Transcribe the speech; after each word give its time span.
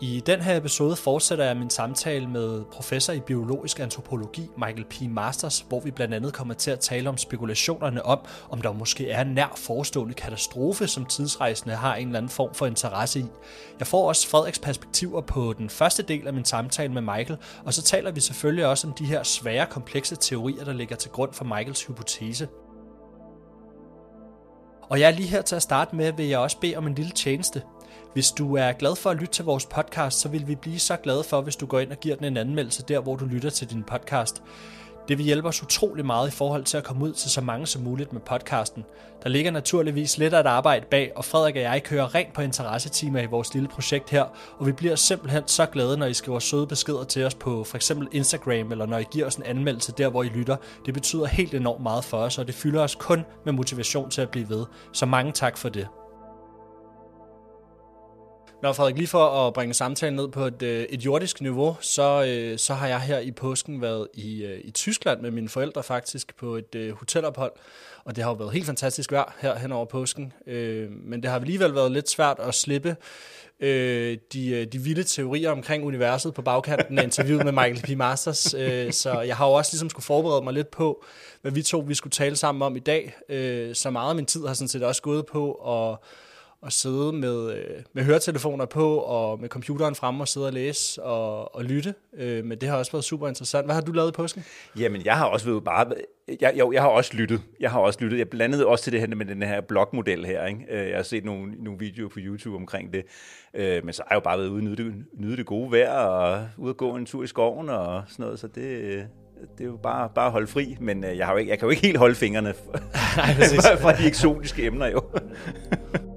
I 0.00 0.22
den 0.26 0.40
her 0.40 0.56
episode 0.56 0.96
fortsætter 0.96 1.44
jeg 1.44 1.56
min 1.56 1.70
samtale 1.70 2.26
med 2.26 2.64
professor 2.72 3.12
i 3.12 3.20
biologisk 3.20 3.80
antropologi 3.80 4.48
Michael 4.58 4.84
P. 4.84 5.00
Masters, 5.10 5.64
hvor 5.68 5.80
vi 5.80 5.90
blandt 5.90 6.14
andet 6.14 6.32
kommer 6.32 6.54
til 6.54 6.70
at 6.70 6.80
tale 6.80 7.08
om 7.08 7.16
spekulationerne 7.16 8.06
om, 8.06 8.18
om 8.50 8.62
der 8.62 8.72
måske 8.72 9.10
er 9.10 9.22
en 9.22 9.34
nær 9.34 9.52
forestående 9.56 10.14
katastrofe, 10.14 10.86
som 10.86 11.06
tidsrejsende 11.06 11.74
har 11.74 11.94
en 11.94 12.06
eller 12.06 12.18
anden 12.18 12.30
form 12.30 12.54
for 12.54 12.66
interesse 12.66 13.20
i. 13.20 13.24
Jeg 13.78 13.86
får 13.86 14.08
også 14.08 14.28
Frederiks 14.28 14.58
perspektiver 14.58 15.20
på 15.20 15.54
den 15.58 15.70
første 15.70 16.02
del 16.02 16.26
af 16.26 16.32
min 16.32 16.44
samtale 16.44 16.92
med 16.92 17.02
Michael, 17.02 17.36
og 17.64 17.74
så 17.74 17.82
taler 17.82 18.10
vi 18.10 18.20
selvfølgelig 18.20 18.66
også 18.66 18.86
om 18.86 18.92
de 18.92 19.04
her 19.04 19.22
svære, 19.22 19.66
komplekse 19.66 20.16
teorier, 20.16 20.64
der 20.64 20.72
ligger 20.72 20.96
til 20.96 21.10
grund 21.10 21.32
for 21.32 21.44
Michaels 21.44 21.86
hypotese. 21.86 22.48
Og 24.90 25.00
jeg 25.00 25.10
er 25.10 25.14
lige 25.14 25.28
her 25.28 25.42
til 25.42 25.56
at 25.56 25.62
starte 25.62 25.96
med, 25.96 26.12
vil 26.12 26.26
jeg 26.26 26.38
også 26.38 26.58
bede 26.60 26.76
om 26.76 26.86
en 26.86 26.94
lille 26.94 27.12
tjeneste. 27.12 27.62
Hvis 28.14 28.30
du 28.30 28.56
er 28.56 28.72
glad 28.72 28.96
for 28.96 29.10
at 29.10 29.16
lytte 29.16 29.32
til 29.32 29.44
vores 29.44 29.66
podcast, 29.66 30.20
så 30.20 30.28
vil 30.28 30.48
vi 30.48 30.54
blive 30.54 30.78
så 30.78 30.96
glade 30.96 31.24
for, 31.24 31.40
hvis 31.40 31.56
du 31.56 31.66
går 31.66 31.80
ind 31.80 31.90
og 31.90 32.00
giver 32.00 32.16
den 32.16 32.24
en 32.24 32.36
anmeldelse 32.36 32.82
der, 32.82 33.00
hvor 33.00 33.16
du 33.16 33.24
lytter 33.24 33.50
til 33.50 33.70
din 33.70 33.82
podcast. 33.82 34.42
Det 35.08 35.18
vil 35.18 35.26
hjælpe 35.26 35.48
os 35.48 35.62
utrolig 35.62 36.06
meget 36.06 36.28
i 36.28 36.30
forhold 36.30 36.64
til 36.64 36.76
at 36.76 36.84
komme 36.84 37.04
ud 37.04 37.12
til 37.12 37.30
så 37.30 37.40
mange 37.40 37.66
som 37.66 37.82
muligt 37.82 38.12
med 38.12 38.20
podcasten. 38.20 38.84
Der 39.22 39.28
ligger 39.28 39.50
naturligvis 39.50 40.18
lidt 40.18 40.34
af 40.34 40.40
et 40.40 40.46
arbejde 40.46 40.86
bag, 40.90 41.12
og 41.16 41.24
Frederik 41.24 41.56
og 41.56 41.62
jeg 41.62 41.82
kører 41.82 42.14
rent 42.14 42.32
på 42.32 42.40
interessetimer 42.40 43.20
i 43.20 43.26
vores 43.26 43.54
lille 43.54 43.68
projekt 43.68 44.10
her, 44.10 44.24
og 44.58 44.66
vi 44.66 44.72
bliver 44.72 44.96
simpelthen 44.96 45.42
så 45.46 45.66
glade, 45.66 45.96
når 45.96 46.06
I 46.06 46.14
skriver 46.14 46.38
søde 46.38 46.66
beskeder 46.66 47.04
til 47.04 47.24
os 47.24 47.34
på 47.34 47.64
for 47.64 47.76
eksempel 47.76 48.08
Instagram, 48.12 48.72
eller 48.72 48.86
når 48.86 48.98
I 48.98 49.04
giver 49.10 49.26
os 49.26 49.36
en 49.36 49.42
anmeldelse 49.42 49.92
der, 49.92 50.08
hvor 50.08 50.22
I 50.22 50.28
lytter. 50.28 50.56
Det 50.86 50.94
betyder 50.94 51.26
helt 51.26 51.54
enormt 51.54 51.82
meget 51.82 52.04
for 52.04 52.16
os, 52.16 52.38
og 52.38 52.46
det 52.46 52.54
fylder 52.54 52.82
os 52.82 52.94
kun 52.94 53.24
med 53.44 53.52
motivation 53.52 54.10
til 54.10 54.22
at 54.22 54.30
blive 54.30 54.48
ved. 54.48 54.66
Så 54.92 55.06
mange 55.06 55.32
tak 55.32 55.58
for 55.58 55.68
det. 55.68 55.88
Nå 58.64 58.72
Frederik, 58.72 58.96
lige 58.96 59.08
for 59.08 59.46
at 59.46 59.54
bringe 59.54 59.74
samtalen 59.74 60.16
ned 60.16 60.28
på 60.28 60.44
et, 60.44 60.62
øh, 60.62 60.82
et 60.82 61.04
jordisk 61.04 61.40
niveau, 61.40 61.76
så, 61.80 62.24
øh, 62.28 62.58
så 62.58 62.74
har 62.74 62.86
jeg 62.86 63.00
her 63.00 63.18
i 63.18 63.30
påsken 63.30 63.82
været 63.82 64.08
i, 64.14 64.44
øh, 64.44 64.60
i 64.64 64.70
Tyskland 64.70 65.20
med 65.20 65.30
mine 65.30 65.48
forældre 65.48 65.82
faktisk 65.82 66.36
på 66.36 66.56
et 66.56 66.74
øh, 66.74 66.92
hotelophold, 66.92 67.52
og 68.04 68.16
det 68.16 68.24
har 68.24 68.30
jo 68.30 68.36
været 68.36 68.52
helt 68.52 68.66
fantastisk 68.66 69.12
vejr 69.12 69.36
her 69.40 69.58
hen 69.58 69.72
over 69.72 69.84
påsken, 69.84 70.32
øh, 70.46 70.90
men 70.90 71.22
det 71.22 71.30
har 71.30 71.40
alligevel 71.40 71.74
været 71.74 71.92
lidt 71.92 72.10
svært 72.10 72.36
at 72.38 72.54
slippe 72.54 72.96
de, 73.60 74.64
de 74.72 74.78
vilde 74.78 75.02
teorier 75.02 75.50
omkring 75.50 75.84
universet 75.84 76.34
på 76.34 76.42
bagkanten 76.42 76.98
af 76.98 77.02
interviewet 77.02 77.44
med 77.44 77.52
Michael 77.52 77.82
P. 77.82 77.98
Masters, 77.98 78.38
så 78.96 79.20
jeg 79.26 79.36
har 79.36 79.46
jo 79.46 79.52
også 79.52 79.72
ligesom 79.72 79.90
skulle 79.90 80.04
forberede 80.04 80.44
mig 80.44 80.52
lidt 80.52 80.70
på, 80.70 81.04
hvad 81.42 81.52
vi 81.52 81.62
to 81.62 81.78
vi 81.78 81.94
skulle 81.94 82.10
tale 82.10 82.36
sammen 82.36 82.62
om 82.62 82.76
i 82.76 82.80
dag, 82.80 83.14
så 83.74 83.90
meget 83.90 84.08
af 84.08 84.16
min 84.16 84.26
tid 84.26 84.46
har 84.46 84.54
sådan 84.54 84.68
set 84.68 84.82
også 84.82 85.02
gået 85.02 85.26
på 85.26 85.52
at 85.52 85.98
at 86.66 86.72
sidde 86.72 87.12
med, 87.12 87.52
øh, 87.52 87.82
med 87.92 88.04
høretelefoner 88.04 88.64
på 88.64 88.96
og 88.96 89.40
med 89.40 89.48
computeren 89.48 89.94
frem 89.94 90.20
og 90.20 90.28
sidde 90.28 90.46
og 90.46 90.52
læse 90.52 91.02
og, 91.02 91.54
og 91.54 91.64
lytte. 91.64 91.94
Øh, 92.16 92.44
men 92.44 92.58
det 92.58 92.68
har 92.68 92.76
også 92.76 92.92
været 92.92 93.04
super 93.04 93.28
interessant. 93.28 93.66
Hvad 93.66 93.74
har 93.74 93.82
du 93.82 93.92
lavet 93.92 94.08
i 94.08 94.12
påsken? 94.12 94.44
Jamen, 94.78 95.04
jeg 95.04 95.16
har 95.16 95.24
også 95.24 95.46
været 95.46 95.64
bare... 95.64 95.86
Jeg, 96.40 96.54
jo, 96.58 96.72
jeg 96.72 96.82
har 96.82 96.88
også 96.88 97.16
lyttet. 97.16 97.42
Jeg 97.60 97.70
har 97.70 97.80
også 97.80 97.98
lyttet. 98.02 98.18
Jeg 98.18 98.28
blandede 98.28 98.66
også 98.66 98.84
til 98.84 98.92
det 98.92 99.00
her 99.00 99.14
med 99.14 99.26
den 99.26 99.42
her 99.42 99.60
blogmodel 99.60 100.26
her. 100.26 100.46
Ikke? 100.46 100.60
Øh, 100.70 100.88
jeg 100.88 100.96
har 100.96 101.02
set 101.02 101.24
nogle, 101.24 101.52
nogle 101.64 101.78
videoer 101.78 102.08
på 102.08 102.18
YouTube 102.18 102.56
omkring 102.56 102.92
det. 102.92 103.04
Øh, 103.54 103.84
men 103.84 103.92
så 103.92 104.02
har 104.02 104.14
jeg 104.14 104.16
jo 104.16 104.24
bare 104.24 104.38
været 104.38 104.48
ude 104.48 104.58
og 104.58 104.64
nyde 104.64 104.76
det, 104.76 104.94
nyde 105.12 105.36
det 105.36 105.46
gode 105.46 105.72
vejr 105.72 105.92
og 105.92 106.46
ude 106.58 106.72
og 106.72 106.76
gå 106.76 106.96
en 106.96 107.06
tur 107.06 107.22
i 107.24 107.26
skoven 107.26 107.68
og 107.68 108.02
sådan 108.08 108.22
noget. 108.22 108.38
Så 108.38 108.46
det, 108.46 109.06
det 109.58 109.64
er 109.64 109.68
jo 109.68 109.76
bare, 109.82 110.08
bare 110.14 110.26
at 110.26 110.32
holde 110.32 110.46
fri, 110.46 110.76
men 110.80 111.04
jeg, 111.04 111.26
har 111.26 111.32
jo 111.32 111.38
ikke, 111.38 111.50
jeg 111.50 111.58
kan 111.58 111.66
jo 111.66 111.70
ikke 111.70 111.82
helt 111.82 111.98
holde 111.98 112.14
fingrene 112.14 112.54
fra, 112.54 112.78
Nej, 113.16 113.76
fra 113.82 113.92
de 113.92 114.06
eksotiske 114.06 114.66
emner 114.66 114.86
jo. 114.86 115.02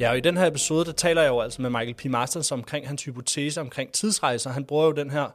Ja, 0.00 0.10
og 0.10 0.16
i 0.16 0.20
den 0.20 0.36
her 0.36 0.46
episode, 0.46 0.84
der 0.84 0.92
taler 0.92 1.22
jeg 1.22 1.28
jo 1.28 1.40
altså 1.40 1.62
med 1.62 1.70
Michael 1.70 1.94
P. 1.94 2.04
Masters 2.04 2.52
omkring 2.52 2.88
hans 2.88 3.04
hypotese 3.04 3.60
omkring 3.60 3.92
tidsrejser. 3.92 4.50
Han 4.50 4.64
bruger 4.64 4.84
jo 4.84 4.92
den 4.92 5.10
her 5.10 5.34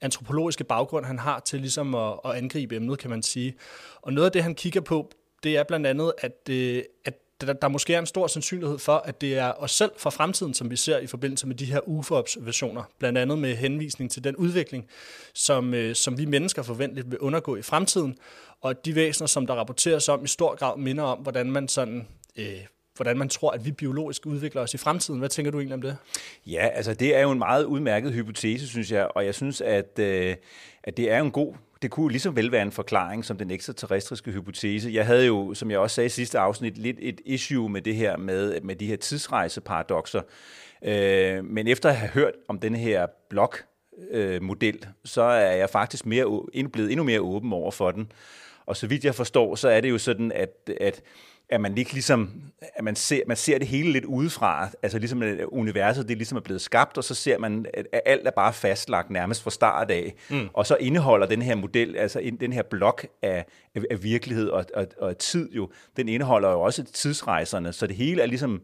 antropologiske 0.00 0.64
baggrund, 0.64 1.06
han 1.06 1.18
har 1.18 1.40
til 1.40 1.60
ligesom 1.60 1.94
at, 1.94 2.12
at 2.24 2.30
angribe 2.30 2.76
emnet, 2.76 2.98
kan 2.98 3.10
man 3.10 3.22
sige. 3.22 3.54
Og 4.02 4.12
noget 4.12 4.26
af 4.26 4.32
det, 4.32 4.42
han 4.42 4.54
kigger 4.54 4.80
på, 4.80 5.10
det 5.42 5.56
er 5.56 5.62
blandt 5.62 5.86
andet, 5.86 6.12
at, 6.18 6.48
øh, 6.50 6.82
at 7.04 7.14
der, 7.40 7.52
der 7.52 7.68
måske 7.68 7.94
er 7.94 7.98
en 7.98 8.06
stor 8.06 8.26
sandsynlighed 8.26 8.78
for, 8.78 8.96
at 8.96 9.20
det 9.20 9.38
er 9.38 9.52
os 9.52 9.70
selv 9.70 9.90
fra 9.98 10.10
fremtiden, 10.10 10.54
som 10.54 10.70
vi 10.70 10.76
ser 10.76 10.98
i 10.98 11.06
forbindelse 11.06 11.46
med 11.46 11.54
de 11.56 11.64
her 11.64 11.80
UFO-observationer, 11.88 12.82
blandt 12.98 13.18
andet 13.18 13.38
med 13.38 13.56
henvisning 13.56 14.10
til 14.10 14.24
den 14.24 14.36
udvikling, 14.36 14.88
som, 15.34 15.74
øh, 15.74 15.94
som 15.94 16.18
vi 16.18 16.24
mennesker 16.24 16.62
forventeligt 16.62 17.10
vil 17.10 17.18
undergå 17.18 17.56
i 17.56 17.62
fremtiden, 17.62 18.18
og 18.60 18.84
de 18.84 18.94
væsener, 18.94 19.26
som 19.26 19.46
der 19.46 19.54
rapporteres 19.54 20.08
om, 20.08 20.24
i 20.24 20.28
stor 20.28 20.56
grad 20.56 20.78
minder 20.78 21.04
om, 21.04 21.18
hvordan 21.18 21.50
man 21.50 21.68
sådan 21.68 22.08
øh, 22.36 22.66
hvordan 23.00 23.18
man 23.18 23.28
tror, 23.28 23.50
at 23.50 23.64
vi 23.64 23.72
biologisk 23.72 24.26
udvikler 24.26 24.62
os 24.62 24.74
i 24.74 24.76
fremtiden. 24.76 25.18
Hvad 25.18 25.28
tænker 25.28 25.50
du 25.52 25.58
egentlig 25.58 25.74
om 25.74 25.82
det? 25.82 25.96
Ja, 26.46 26.68
altså 26.74 26.94
det 26.94 27.16
er 27.16 27.20
jo 27.20 27.30
en 27.30 27.38
meget 27.38 27.64
udmærket 27.64 28.12
hypotese, 28.12 28.68
synes 28.68 28.92
jeg, 28.92 29.08
og 29.14 29.24
jeg 29.24 29.34
synes, 29.34 29.60
at, 29.60 29.98
øh, 29.98 30.36
at 30.84 30.96
det 30.96 31.10
er 31.10 31.20
en 31.20 31.30
god 31.30 31.54
det 31.82 31.90
kunne 31.90 32.10
ligesom 32.10 32.36
vel 32.36 32.52
være 32.52 32.62
en 32.62 32.72
forklaring 32.72 33.24
som 33.24 33.38
den 33.38 33.50
ekstraterrestriske 33.50 34.30
hypotese. 34.30 34.90
Jeg 34.92 35.06
havde 35.06 35.26
jo, 35.26 35.54
som 35.54 35.70
jeg 35.70 35.78
også 35.78 35.94
sagde 35.94 36.06
i 36.06 36.10
sidste 36.10 36.38
afsnit, 36.38 36.78
lidt 36.78 36.96
et 37.00 37.20
issue 37.24 37.68
med 37.68 37.82
det 37.82 37.96
her 37.96 38.16
med, 38.16 38.60
med 38.60 38.76
de 38.76 38.86
her 38.86 38.96
tidsrejseparadoxer. 38.96 40.22
Øh, 40.84 41.44
men 41.44 41.66
efter 41.66 41.88
at 41.88 41.96
have 41.96 42.10
hørt 42.10 42.32
om 42.48 42.58
den 42.58 42.74
her 42.74 43.06
blok 43.30 43.64
øh, 44.10 44.42
model, 44.42 44.86
så 45.04 45.22
er 45.22 45.52
jeg 45.52 45.70
faktisk 45.70 46.06
mere, 46.06 46.42
blevet 46.72 46.92
endnu 46.92 47.04
mere 47.04 47.20
åben 47.20 47.52
over 47.52 47.70
for 47.70 47.90
den. 47.90 48.12
Og 48.70 48.76
så 48.76 48.86
vidt 48.86 49.04
jeg 49.04 49.14
forstår, 49.14 49.54
så 49.54 49.68
er 49.68 49.80
det 49.80 49.90
jo 49.90 49.98
sådan, 49.98 50.32
at, 50.32 50.70
at 50.80 51.02
at 51.50 51.60
man 51.60 51.78
ikke 51.78 51.92
ligesom, 51.92 52.30
at 52.74 52.84
man 52.84 52.96
ser, 52.96 53.22
man 53.26 53.36
ser 53.36 53.58
det 53.58 53.66
hele 53.66 53.92
lidt 53.92 54.04
udefra, 54.04 54.68
altså 54.82 54.98
ligesom 54.98 55.22
at 55.22 55.44
universet 55.44 56.08
det 56.08 56.16
ligesom 56.16 56.36
er 56.36 56.40
blevet 56.40 56.60
skabt, 56.60 56.98
og 56.98 57.04
så 57.04 57.14
ser 57.14 57.38
man, 57.38 57.66
at 57.74 58.00
alt 58.06 58.26
er 58.26 58.30
bare 58.30 58.52
fastlagt 58.52 59.10
nærmest 59.10 59.42
fra 59.42 59.50
start 59.50 59.90
af, 59.90 60.14
mm. 60.30 60.48
og 60.52 60.66
så 60.66 60.76
indeholder 60.80 61.26
den 61.26 61.42
her 61.42 61.54
model, 61.54 61.96
altså 61.96 62.30
den 62.40 62.52
her 62.52 62.62
blok 62.62 63.06
af, 63.22 63.44
af 63.90 64.02
virkelighed 64.02 64.48
og, 64.48 64.64
og, 64.74 64.86
og 64.98 65.18
tid 65.18 65.52
jo, 65.52 65.70
den 65.96 66.08
indeholder 66.08 66.50
jo 66.50 66.60
også 66.60 66.84
tidsrejserne, 66.84 67.72
så 67.72 67.86
det 67.86 67.96
hele 67.96 68.22
er 68.22 68.26
ligesom 68.26 68.62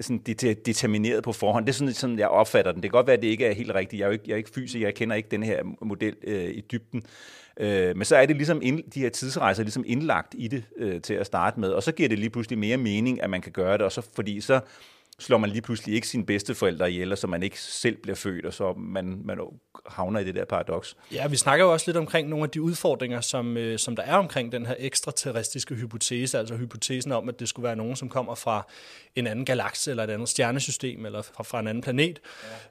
sådan 0.00 0.18
determineret 0.66 1.24
på 1.24 1.32
forhånd. 1.32 1.66
Det 1.66 1.72
er 1.72 1.76
sådan, 1.76 1.94
sådan, 1.94 2.18
jeg 2.18 2.28
opfatter 2.28 2.72
den. 2.72 2.82
Det 2.82 2.90
kan 2.90 2.96
godt 2.96 3.06
være, 3.06 3.16
at 3.16 3.22
det 3.22 3.28
ikke 3.28 3.46
er 3.46 3.54
helt 3.54 3.74
rigtigt. 3.74 4.00
Jeg 4.00 4.04
er 4.04 4.08
jo 4.08 4.12
ikke, 4.12 4.24
jeg 4.26 4.32
er 4.32 4.38
ikke 4.38 4.50
fysiker, 4.50 4.86
jeg 4.86 4.94
kender 4.94 5.16
ikke 5.16 5.28
den 5.30 5.42
her 5.42 5.62
model 5.80 6.16
øh, 6.24 6.50
i 6.50 6.60
dybden. 6.60 7.02
Øh, 7.60 7.96
men 7.96 8.04
så 8.04 8.16
er 8.16 8.26
det 8.26 8.36
ligesom 8.36 8.60
ind, 8.62 8.90
de 8.90 9.00
her 9.00 9.08
tidsrejser 9.08 9.62
ligesom 9.62 9.84
indlagt 9.86 10.34
i 10.38 10.48
det 10.48 10.64
øh, 10.76 11.00
til 11.00 11.14
at 11.14 11.26
starte 11.26 11.60
med, 11.60 11.68
og 11.70 11.82
så 11.82 11.92
giver 11.92 12.08
det 12.08 12.18
lige 12.18 12.30
pludselig 12.30 12.58
mere 12.58 12.76
mening, 12.76 13.22
at 13.22 13.30
man 13.30 13.40
kan 13.40 13.52
gøre 13.52 13.72
det, 13.72 13.82
og 13.82 13.92
så, 13.92 14.06
fordi 14.14 14.40
så 14.40 14.60
slår 15.18 15.38
man 15.38 15.50
lige 15.50 15.62
pludselig 15.62 15.94
ikke 15.94 16.08
sine 16.08 16.26
bedsteforældre 16.26 16.90
ihjel, 16.90 17.16
så 17.16 17.26
man 17.26 17.42
ikke 17.42 17.60
selv 17.60 17.96
bliver 18.02 18.16
født, 18.16 18.46
og 18.46 18.54
så 18.54 18.72
man, 18.72 19.22
man 19.24 19.38
havner 19.86 20.20
i 20.20 20.24
det 20.24 20.34
der 20.34 20.44
paradoks. 20.44 20.96
Ja, 21.12 21.26
vi 21.28 21.36
snakker 21.36 21.64
jo 21.64 21.72
også 21.72 21.84
lidt 21.88 21.96
omkring 21.96 22.28
nogle 22.28 22.44
af 22.44 22.50
de 22.50 22.62
udfordringer, 22.62 23.20
som, 23.20 23.56
øh, 23.56 23.78
som 23.78 23.96
der 23.96 24.02
er 24.02 24.16
omkring 24.16 24.52
den 24.52 24.66
her 24.66 24.74
ekstraterrestriske 24.78 25.74
hypotese, 25.74 26.38
altså 26.38 26.56
hypotesen 26.56 27.12
om, 27.12 27.28
at 27.28 27.40
det 27.40 27.48
skulle 27.48 27.64
være 27.64 27.76
nogen, 27.76 27.96
som 27.96 28.08
kommer 28.08 28.34
fra 28.34 28.66
en 29.16 29.26
anden 29.26 29.44
galakse 29.44 29.90
eller 29.90 30.04
et 30.04 30.10
andet 30.10 30.28
stjernesystem 30.28 31.06
eller 31.06 31.22
fra, 31.22 31.42
fra 31.42 31.60
en 31.60 31.66
anden 31.66 31.82
planet. 31.82 32.20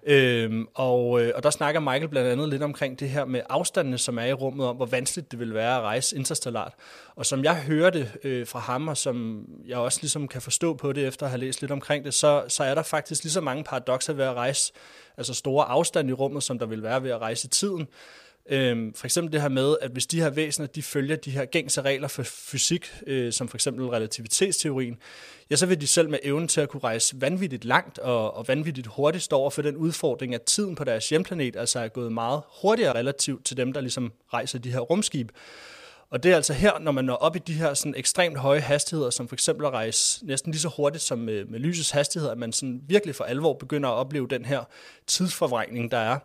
Ja. 0.07 0.13
Øhm, 0.13 0.67
og, 0.73 1.21
øh, 1.21 1.31
og 1.35 1.43
der 1.43 1.49
snakker 1.49 1.79
Michael 1.79 2.07
blandt 2.07 2.29
andet 2.29 2.49
lidt 2.49 2.63
omkring 2.63 2.99
det 2.99 3.09
her 3.09 3.25
med 3.25 3.41
afstandene, 3.49 3.97
som 3.97 4.17
er 4.17 4.25
i 4.25 4.33
rummet, 4.33 4.67
om 4.67 4.75
hvor 4.75 4.85
vanskeligt 4.85 5.31
det 5.31 5.39
vil 5.39 5.53
være 5.53 5.77
at 5.77 5.81
rejse 5.81 6.15
interstellart. 6.15 6.73
Og 7.15 7.25
som 7.25 7.43
jeg 7.43 7.55
hører 7.55 7.89
det 7.89 8.11
øh, 8.23 8.47
fra 8.47 8.59
ham, 8.59 8.87
og 8.87 8.97
som 8.97 9.45
jeg 9.65 9.77
også 9.77 9.99
ligesom 10.01 10.27
kan 10.27 10.41
forstå 10.41 10.73
på 10.73 10.93
det 10.93 11.07
efter 11.07 11.25
at 11.25 11.29
have 11.29 11.39
læst 11.39 11.61
lidt 11.61 11.71
omkring 11.71 12.05
det, 12.05 12.13
så, 12.13 12.43
så 12.47 12.63
er 12.63 12.75
der 12.75 12.83
faktisk 12.83 13.23
lige 13.23 13.31
så 13.31 13.41
mange 13.41 13.63
paradokser 13.63 14.13
ved 14.13 14.25
at 14.25 14.33
rejse 14.33 14.73
altså 15.17 15.33
store 15.33 15.65
afstand 15.65 16.09
i 16.09 16.13
rummet, 16.13 16.43
som 16.43 16.59
der 16.59 16.65
vil 16.65 16.83
være 16.83 17.03
ved 17.03 17.11
at 17.11 17.21
rejse 17.21 17.47
tiden. 17.47 17.87
Øhm, 18.49 18.93
for 18.93 19.05
eksempel 19.05 19.33
det 19.33 19.41
her 19.41 19.49
med, 19.49 19.75
at 19.81 19.91
hvis 19.91 20.05
de 20.05 20.21
her 20.21 20.29
væsener, 20.29 20.67
de 20.67 20.83
følger 20.83 21.15
de 21.15 21.31
her 21.31 21.45
gængse 21.45 21.81
regler 21.81 22.07
for 22.07 22.23
fysik, 22.23 22.91
øh, 23.07 23.33
som 23.33 23.47
for 23.47 23.57
eksempel 23.57 23.85
relativitetsteorien, 23.85 24.97
ja, 25.49 25.55
så 25.55 25.65
vil 25.65 25.81
de 25.81 25.87
selv 25.87 26.09
med 26.09 26.19
evnen 26.23 26.47
til 26.47 26.61
at 26.61 26.69
kunne 26.69 26.83
rejse 26.83 27.21
vanvittigt 27.21 27.65
langt 27.65 27.99
og, 27.99 28.33
og 28.33 28.47
vanvittigt 28.47 28.87
hurtigt 28.87 29.23
stå 29.23 29.35
over 29.35 29.49
for 29.49 29.61
den 29.61 29.75
udfordring, 29.75 30.35
at 30.35 30.41
tiden 30.41 30.75
på 30.75 30.83
deres 30.83 31.09
hjemplanet 31.09 31.55
altså 31.55 31.79
er 31.79 31.87
gået 31.87 32.11
meget 32.11 32.41
hurtigere 32.61 32.95
relativt 32.95 33.45
til 33.45 33.57
dem, 33.57 33.73
der 33.73 33.81
ligesom 33.81 34.13
rejser 34.33 34.59
de 34.59 34.71
her 34.71 34.79
rumskib. 34.79 35.31
Og 36.13 36.23
det 36.23 36.31
er 36.31 36.35
altså 36.35 36.53
her, 36.53 36.79
når 36.79 36.91
man 36.91 37.05
når 37.05 37.15
op 37.15 37.35
i 37.35 37.39
de 37.39 37.53
her 37.53 37.73
sådan 37.73 37.95
ekstremt 37.97 38.37
høje 38.37 38.59
hastigheder, 38.59 39.09
som 39.09 39.27
for 39.27 39.35
eksempel 39.35 39.65
at 39.65 39.73
rejse 39.73 40.25
næsten 40.25 40.51
lige 40.51 40.61
så 40.61 40.69
hurtigt 40.77 41.03
som 41.03 41.19
med, 41.19 41.45
med 41.45 41.59
lysets 41.59 41.91
hastighed, 41.91 42.29
at 42.29 42.37
man 42.37 42.53
sådan 42.53 42.81
virkelig 42.87 43.15
for 43.15 43.23
alvor 43.23 43.53
begynder 43.53 43.89
at 43.89 43.93
opleve 43.93 44.27
den 44.27 44.45
her 44.45 44.63
tidsforvrængning, 45.07 45.91
der 45.91 45.97
er. 45.97 46.19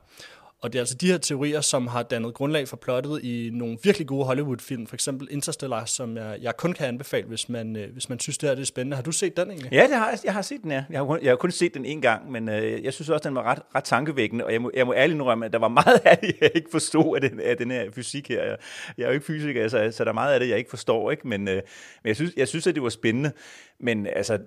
Og 0.62 0.72
det 0.72 0.78
er 0.78 0.82
altså 0.82 0.94
de 0.94 1.06
her 1.06 1.18
teorier, 1.18 1.60
som 1.60 1.86
har 1.86 2.02
dannet 2.02 2.34
grundlag 2.34 2.68
for 2.68 2.76
plottet 2.76 3.24
i 3.24 3.50
nogle 3.52 3.78
virkelig 3.82 4.06
gode 4.06 4.24
Hollywood-film, 4.24 4.86
for 4.86 4.96
eksempel 4.96 5.28
Interstellar, 5.30 5.84
som 5.84 6.16
jeg, 6.16 6.38
jeg 6.40 6.56
kun 6.56 6.72
kan 6.72 6.86
anbefale, 6.86 7.26
hvis 7.26 7.48
man, 7.48 7.76
øh, 7.76 7.92
hvis 7.92 8.08
man 8.08 8.20
synes, 8.20 8.38
det 8.38 8.48
her 8.48 8.54
det 8.54 8.62
er 8.62 8.66
spændende. 8.66 8.96
Har 8.96 9.02
du 9.02 9.12
set 9.12 9.36
den 9.36 9.50
egentlig? 9.50 9.72
Ja, 9.72 9.82
det 9.82 9.96
har, 9.96 10.10
jeg, 10.10 10.18
jeg 10.24 10.32
har 10.32 10.42
set 10.42 10.62
den, 10.62 10.70
ja. 10.70 10.84
Jeg 10.90 11.00
har, 11.00 11.18
jeg 11.22 11.30
har 11.30 11.36
kun 11.36 11.50
set 11.50 11.74
den 11.74 11.84
en 11.84 12.00
gang, 12.00 12.30
men 12.30 12.48
øh, 12.48 12.84
jeg 12.84 12.92
synes 12.92 13.08
også, 13.08 13.28
den 13.28 13.34
var 13.34 13.42
ret, 13.42 13.58
ret 13.74 13.84
tankevækkende, 13.84 14.44
og 14.44 14.52
jeg 14.52 14.62
må, 14.62 14.70
jeg 14.74 14.86
må 14.86 14.94
ærligt 14.94 15.14
indrømme, 15.14 15.46
at 15.46 15.52
der 15.52 15.58
var 15.58 15.68
meget 15.68 16.00
af 16.04 16.18
det, 16.18 16.36
jeg 16.40 16.50
ikke 16.54 16.70
forstod 16.70 17.16
af 17.16 17.30
den, 17.30 17.40
af 17.40 17.56
den 17.56 17.70
her 17.70 17.90
fysik 17.90 18.28
her. 18.28 18.44
Jeg, 18.44 18.56
jeg 18.98 19.04
er 19.04 19.08
jo 19.08 19.14
ikke 19.14 19.26
fysiker, 19.26 19.68
så, 19.68 19.90
så 19.92 20.04
der 20.04 20.10
er 20.10 20.14
meget 20.14 20.34
af 20.34 20.40
det, 20.40 20.48
jeg 20.48 20.58
ikke 20.58 20.70
forstår, 20.70 21.10
ikke? 21.10 21.28
Men, 21.28 21.48
øh, 21.48 21.54
men 21.54 22.08
jeg, 22.08 22.16
synes, 22.16 22.32
jeg 22.36 22.48
synes, 22.48 22.66
at 22.66 22.74
det 22.74 22.82
var 22.82 22.88
spændende. 22.88 23.32
Men 23.80 24.06
altså, 24.06 24.38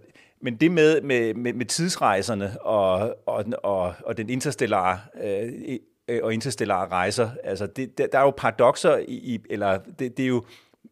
men 0.42 0.56
det 0.56 0.72
med, 0.72 1.02
med, 1.02 1.34
med, 1.34 1.54
med 1.54 1.66
tidsrejserne 1.66 2.62
og, 2.62 3.16
og, 3.25 3.46
og, 3.63 3.94
og 4.06 4.18
den 4.18 4.30
interstellare 4.30 5.00
øh, 5.24 5.78
Øh, 6.07 6.19
og 6.24 6.33
interstellare 6.33 6.88
rejser. 6.88 7.30
Altså, 7.44 7.68
det, 7.68 7.98
der, 7.98 8.07
der 8.07 8.19
er 8.19 8.24
jo 8.24 8.33
paradoxer 8.38 8.98
i, 9.07 9.39
eller 9.50 9.80
det, 10.00 10.18
det 10.18 10.24
er 10.24 10.27
jo, 10.27 10.45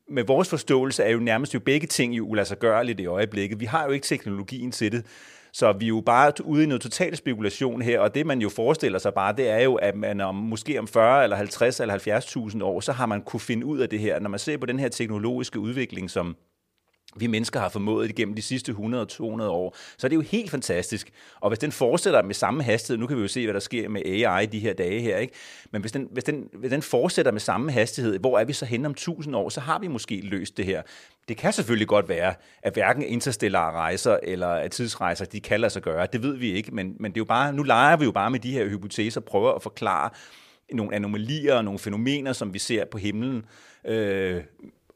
med 0.08 0.24
vores 0.24 0.50
forståelse 0.50 1.04
er 1.04 1.10
jo 1.10 1.20
nærmest 1.20 1.54
jo 1.54 1.60
begge 1.60 1.88
ting 1.88 2.18
jo 2.18 2.26
ulassergørligt 2.26 3.00
i 3.00 3.06
øjeblikket. 3.06 3.60
Vi 3.60 3.66
har 3.66 3.86
jo 3.86 3.92
ikke 3.92 4.06
teknologien 4.06 4.72
til 4.72 4.92
det. 4.92 5.06
Så 5.52 5.72
vi 5.72 5.86
er 5.86 5.90
jo 5.90 6.02
bare 6.06 6.34
ude 6.44 6.64
i 6.64 6.66
noget 6.66 6.82
total 6.82 7.18
spekulation 7.18 7.82
her, 7.82 8.00
og 8.00 8.16
det 8.16 8.26
man 8.26 8.42
jo 8.42 8.50
forestiller 8.50 9.00
sig 9.00 9.14
bare, 9.14 9.36
det 9.36 9.50
er 9.50 9.60
jo, 9.60 9.76
at 9.76 9.96
man 9.96 10.22
om, 10.22 10.36
måske 10.36 10.80
om 10.80 10.88
40 10.88 11.24
eller 11.24 11.36
50 11.36 11.80
eller 11.80 11.98
70.000 12.58 12.64
år, 12.64 12.80
så 12.80 12.92
har 12.92 13.06
man 13.06 13.22
kunne 13.22 13.40
finde 13.40 13.66
ud 13.66 13.80
af 13.80 13.90
det 13.90 14.00
her. 14.00 14.20
Når 14.20 14.30
man 14.30 14.40
ser 14.40 14.58
på 14.58 14.66
den 14.66 14.80
her 14.80 14.90
teknologiske 14.90 15.60
udvikling, 15.60 16.10
som 16.10 16.36
vi 17.16 17.28
mennesker 17.28 17.60
har 17.60 17.70
formået 17.70 18.10
igennem 18.10 18.36
de 18.36 18.42
sidste 18.42 18.72
100-200 18.72 18.76
år, 19.44 19.76
så 19.98 20.08
er 20.08 20.10
det 20.10 20.16
jo 20.16 20.22
helt 20.22 20.52
fantastisk. 20.52 21.10
Og 21.40 21.50
hvis 21.50 21.60
den 21.60 21.72
fortsætter 21.72 22.24
med 22.24 22.34
samme 22.34 22.64
hastighed, 22.64 22.98
nu 23.00 23.08
kan 23.08 23.18
vi 23.18 23.22
jo 23.22 23.28
se, 23.28 23.46
hvad 23.46 23.54
der 23.54 23.60
sker 23.60 23.90
med 23.90 24.02
AI 24.06 24.46
de 24.46 24.60
her 24.60 24.74
dage 24.74 25.02
her, 25.02 25.18
ikke? 25.18 25.34
men 25.72 25.82
hvis 25.82 25.92
den, 25.92 26.08
hvis 26.12 26.24
den, 26.24 26.44
hvis 26.54 26.72
den 26.72 26.82
fortsætter 26.82 27.32
med 27.32 27.40
samme 27.40 27.72
hastighed, 27.72 28.20
hvor 28.20 28.40
er 28.40 28.46
vi 28.46 28.54
så 28.54 28.66
hen 28.66 28.86
om 28.86 28.92
1000 28.92 29.36
år, 29.36 29.50
så 29.50 29.60
har 29.60 29.80
vi 29.80 29.88
måske 29.88 30.22
løst 30.24 30.58
det 30.58 30.66
her. 30.66 30.82
Det 31.28 31.38
kan 31.38 31.54
selvfølgelig 31.54 31.88
godt 31.88 32.10
være, 32.10 32.34
at 32.64 32.74
hverken 32.74 33.04
interstellare 33.04 33.72
rejser 33.72 34.18
eller 34.24 34.48
at 34.48 34.72
tidsrejser, 34.72 35.26
de 35.26 35.40
kan 35.40 35.60
lade 35.60 35.74
sig 35.74 35.82
gøre. 35.82 36.08
Det 36.14 36.24
ved 36.24 36.36
vi 36.36 36.52
ikke, 36.52 36.72
men, 36.76 36.96
men 37.00 37.12
det 37.12 37.18
er 37.18 37.22
jo 37.22 37.26
bare, 37.26 37.54
nu 37.54 37.64
leger 37.64 37.98
vi 37.98 38.06
jo 38.06 38.12
bare 38.12 38.32
med 38.32 38.40
de 38.40 38.52
her 38.52 38.70
hypoteser, 38.70 39.22
prøver 39.22 39.52
at 39.52 39.62
forklare 39.62 40.10
nogle 40.74 40.96
anomalier 40.96 41.56
og 41.56 41.64
nogle 41.64 41.80
fænomener, 41.80 42.34
som 42.34 42.54
vi 42.54 42.60
ser 42.60 42.86
på 42.86 42.98
himlen, 42.98 43.46
øh, 43.86 44.44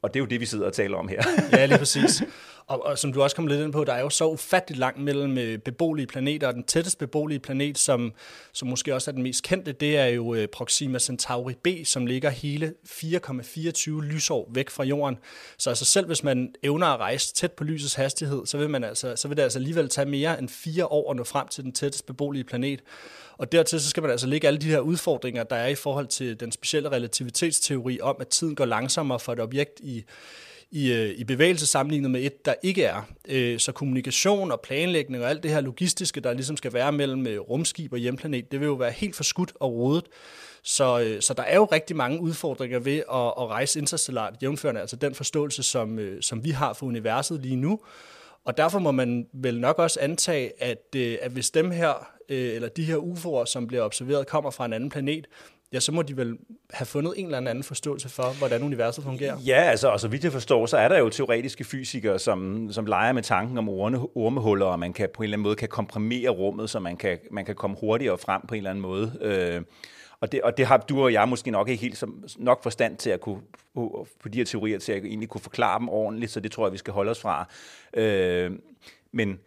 og 0.03 0.13
det 0.13 0.19
er 0.19 0.19
jo 0.19 0.25
det, 0.25 0.39
vi 0.39 0.45
sidder 0.45 0.65
og 0.65 0.73
taler 0.73 0.97
om 0.97 1.07
her. 1.07 1.21
ja, 1.51 1.65
lige 1.65 1.77
præcis. 1.77 2.23
Og, 2.67 2.85
og 2.85 2.97
som 2.97 3.13
du 3.13 3.23
også 3.23 3.35
kom 3.35 3.47
lidt 3.47 3.61
ind 3.61 3.73
på, 3.73 3.83
der 3.83 3.93
er 3.93 4.01
jo 4.01 4.09
så 4.09 4.27
ufatteligt 4.27 4.79
langt 4.79 4.99
mellem 4.99 5.37
øh, 5.37 5.57
beboelige 5.57 6.07
planeter, 6.07 6.47
og 6.47 6.53
den 6.53 6.63
tættest 6.63 6.97
beboelige 6.97 7.39
planet, 7.39 7.77
som, 7.77 8.13
som 8.53 8.67
måske 8.67 8.95
også 8.95 9.11
er 9.11 9.13
den 9.13 9.23
mest 9.23 9.43
kendte, 9.43 9.71
det 9.71 9.97
er 9.97 10.05
jo 10.05 10.33
øh, 10.33 10.47
Proxima 10.47 10.99
Centauri 10.99 11.53
B, 11.63 11.67
som 11.85 12.05
ligger 12.05 12.29
hele 12.29 12.73
4,24 12.87 14.01
lysår 14.01 14.49
væk 14.53 14.69
fra 14.69 14.83
Jorden. 14.83 15.17
Så 15.57 15.69
altså 15.69 15.85
selv 15.85 16.07
hvis 16.07 16.23
man 16.23 16.55
evner 16.63 16.87
at 16.87 16.99
rejse 16.99 17.33
tæt 17.33 17.51
på 17.51 17.63
lysets 17.63 17.93
hastighed, 17.93 18.45
så 18.45 18.57
vil, 18.57 18.69
man 18.69 18.83
altså, 18.83 19.15
så 19.15 19.27
vil 19.27 19.37
det 19.37 19.43
altså 19.43 19.59
alligevel 19.59 19.89
tage 19.89 20.05
mere 20.05 20.39
end 20.39 20.49
fire 20.49 20.85
år 20.85 21.11
at 21.11 21.17
nå 21.17 21.23
frem 21.23 21.47
til 21.47 21.63
den 21.63 21.71
tættest 21.71 22.05
beboelige 22.05 22.43
planet. 22.43 22.81
Og 23.37 23.51
dertil 23.51 23.81
så 23.81 23.89
skal 23.89 24.03
man 24.03 24.11
altså 24.11 24.27
lægge 24.27 24.47
alle 24.47 24.59
de 24.59 24.69
her 24.69 24.79
udfordringer, 24.79 25.43
der 25.43 25.55
er 25.55 25.67
i 25.67 25.75
forhold 25.75 26.07
til 26.07 26.39
den 26.39 26.51
specielle 26.51 26.89
relativitetsteori 26.89 27.99
om, 28.01 28.15
at 28.19 28.27
tiden 28.27 28.55
går 28.55 28.65
langsommere 28.65 29.19
for 29.19 29.33
et 29.33 29.39
objekt 29.39 29.79
i, 29.79 30.03
i, 30.73 30.91
øh, 30.91 31.09
i 31.09 31.23
bevægelse 31.23 31.67
sammenlignet 31.67 32.11
med 32.11 32.21
et, 32.21 32.45
der 32.45 32.53
ikke 32.63 32.83
er. 32.83 33.01
Øh, 33.27 33.59
så 33.59 33.71
kommunikation 33.71 34.51
og 34.51 34.61
planlægning 34.61 35.23
og 35.23 35.29
alt 35.29 35.43
det 35.43 35.51
her 35.51 35.61
logistiske, 35.61 36.21
der 36.21 36.33
ligesom 36.33 36.57
skal 36.57 36.73
være 36.73 36.91
mellem 36.91 37.27
øh, 37.27 37.39
rumskib 37.39 37.93
og 37.93 37.99
hjemplanet, 37.99 38.51
det 38.51 38.59
vil 38.59 38.65
jo 38.65 38.73
være 38.73 38.91
helt 38.91 39.15
forskudt 39.15 39.53
og 39.59 39.73
rodet. 39.73 40.05
Så, 40.63 40.99
øh, 40.99 41.21
så 41.21 41.33
der 41.33 41.43
er 41.43 41.55
jo 41.55 41.65
rigtig 41.65 41.95
mange 41.95 42.19
udfordringer 42.21 42.79
ved 42.79 42.97
at, 42.97 43.33
at 43.39 43.47
rejse 43.47 43.79
interstellart, 43.79 44.33
jævnførende 44.43 44.81
altså 44.81 44.95
den 44.95 45.15
forståelse, 45.15 45.63
som, 45.63 45.99
øh, 45.99 46.21
som 46.21 46.43
vi 46.43 46.49
har 46.49 46.73
for 46.73 46.85
universet 46.85 47.41
lige 47.41 47.55
nu. 47.55 47.79
Og 48.45 48.57
derfor 48.57 48.79
må 48.79 48.91
man 48.91 49.27
vel 49.33 49.59
nok 49.59 49.79
også 49.79 49.99
antage, 49.99 50.63
at, 50.63 50.95
øh, 50.95 51.17
at 51.21 51.31
hvis 51.31 51.51
dem 51.51 51.71
her, 51.71 52.07
eller 52.29 52.69
de 52.69 52.83
her 52.83 52.97
UFO'er, 52.97 53.45
som 53.45 53.67
bliver 53.67 53.83
observeret, 53.83 54.27
kommer 54.27 54.51
fra 54.51 54.65
en 54.65 54.73
anden 54.73 54.89
planet, 54.89 55.27
ja, 55.73 55.79
så 55.79 55.91
må 55.91 56.01
de 56.01 56.17
vel 56.17 56.37
have 56.73 56.85
fundet 56.85 57.13
en 57.17 57.25
eller 57.25 57.37
anden 57.37 57.63
forståelse 57.63 58.09
for, 58.09 58.37
hvordan 58.37 58.63
universet 58.63 59.03
fungerer. 59.03 59.37
Ja, 59.45 59.61
altså, 59.61 59.87
og 59.87 59.99
så 59.99 60.07
vidt 60.07 60.23
jeg 60.23 60.31
forstår, 60.31 60.65
så 60.65 60.77
er 60.77 60.87
der 60.87 60.99
jo 60.99 61.09
teoretiske 61.09 61.63
fysikere, 61.63 62.19
som, 62.19 62.67
som 62.71 62.85
leger 62.85 63.13
med 63.13 63.23
tanken 63.23 63.57
om 63.57 63.69
orme, 63.69 64.07
ormehuller, 64.15 64.65
og 64.65 64.79
man 64.79 64.93
kan 64.93 65.09
på 65.13 65.21
en 65.21 65.23
eller 65.23 65.35
anden 65.35 65.43
måde 65.43 65.55
kan 65.55 65.69
komprimere 65.69 66.29
rummet, 66.29 66.69
så 66.69 66.79
man 66.79 66.97
kan, 66.97 67.19
man 67.31 67.45
kan 67.45 67.55
komme 67.55 67.77
hurtigere 67.79 68.17
frem 68.17 68.41
på 68.47 68.55
en 68.55 68.57
eller 68.57 68.69
anden 68.69 68.81
måde. 68.81 69.17
Øh, 69.21 69.61
og 70.19 70.31
det, 70.31 70.41
og 70.41 70.57
det 70.57 70.65
har 70.65 70.77
du 70.77 71.03
og 71.03 71.13
jeg 71.13 71.29
måske 71.29 71.51
nok 71.51 71.69
ikke 71.69 71.81
helt 71.81 71.97
som, 71.97 72.23
nok 72.37 72.63
forstand 72.63 72.97
til 72.97 73.09
at 73.09 73.21
kunne, 73.21 73.41
på, 73.75 74.07
på 74.21 74.29
de 74.29 74.37
her 74.37 74.45
teorier, 74.45 74.79
til 74.79 74.91
at 74.91 75.05
egentlig 75.05 75.29
kunne 75.29 75.41
forklare 75.41 75.79
dem 75.79 75.89
ordentligt, 75.89 76.31
så 76.31 76.39
det 76.39 76.51
tror 76.51 76.65
jeg, 76.65 76.73
vi 76.73 76.77
skal 76.77 76.93
holde 76.93 77.11
os 77.11 77.19
fra. 77.19 77.49
Øh, 77.93 78.51
men 79.11 79.39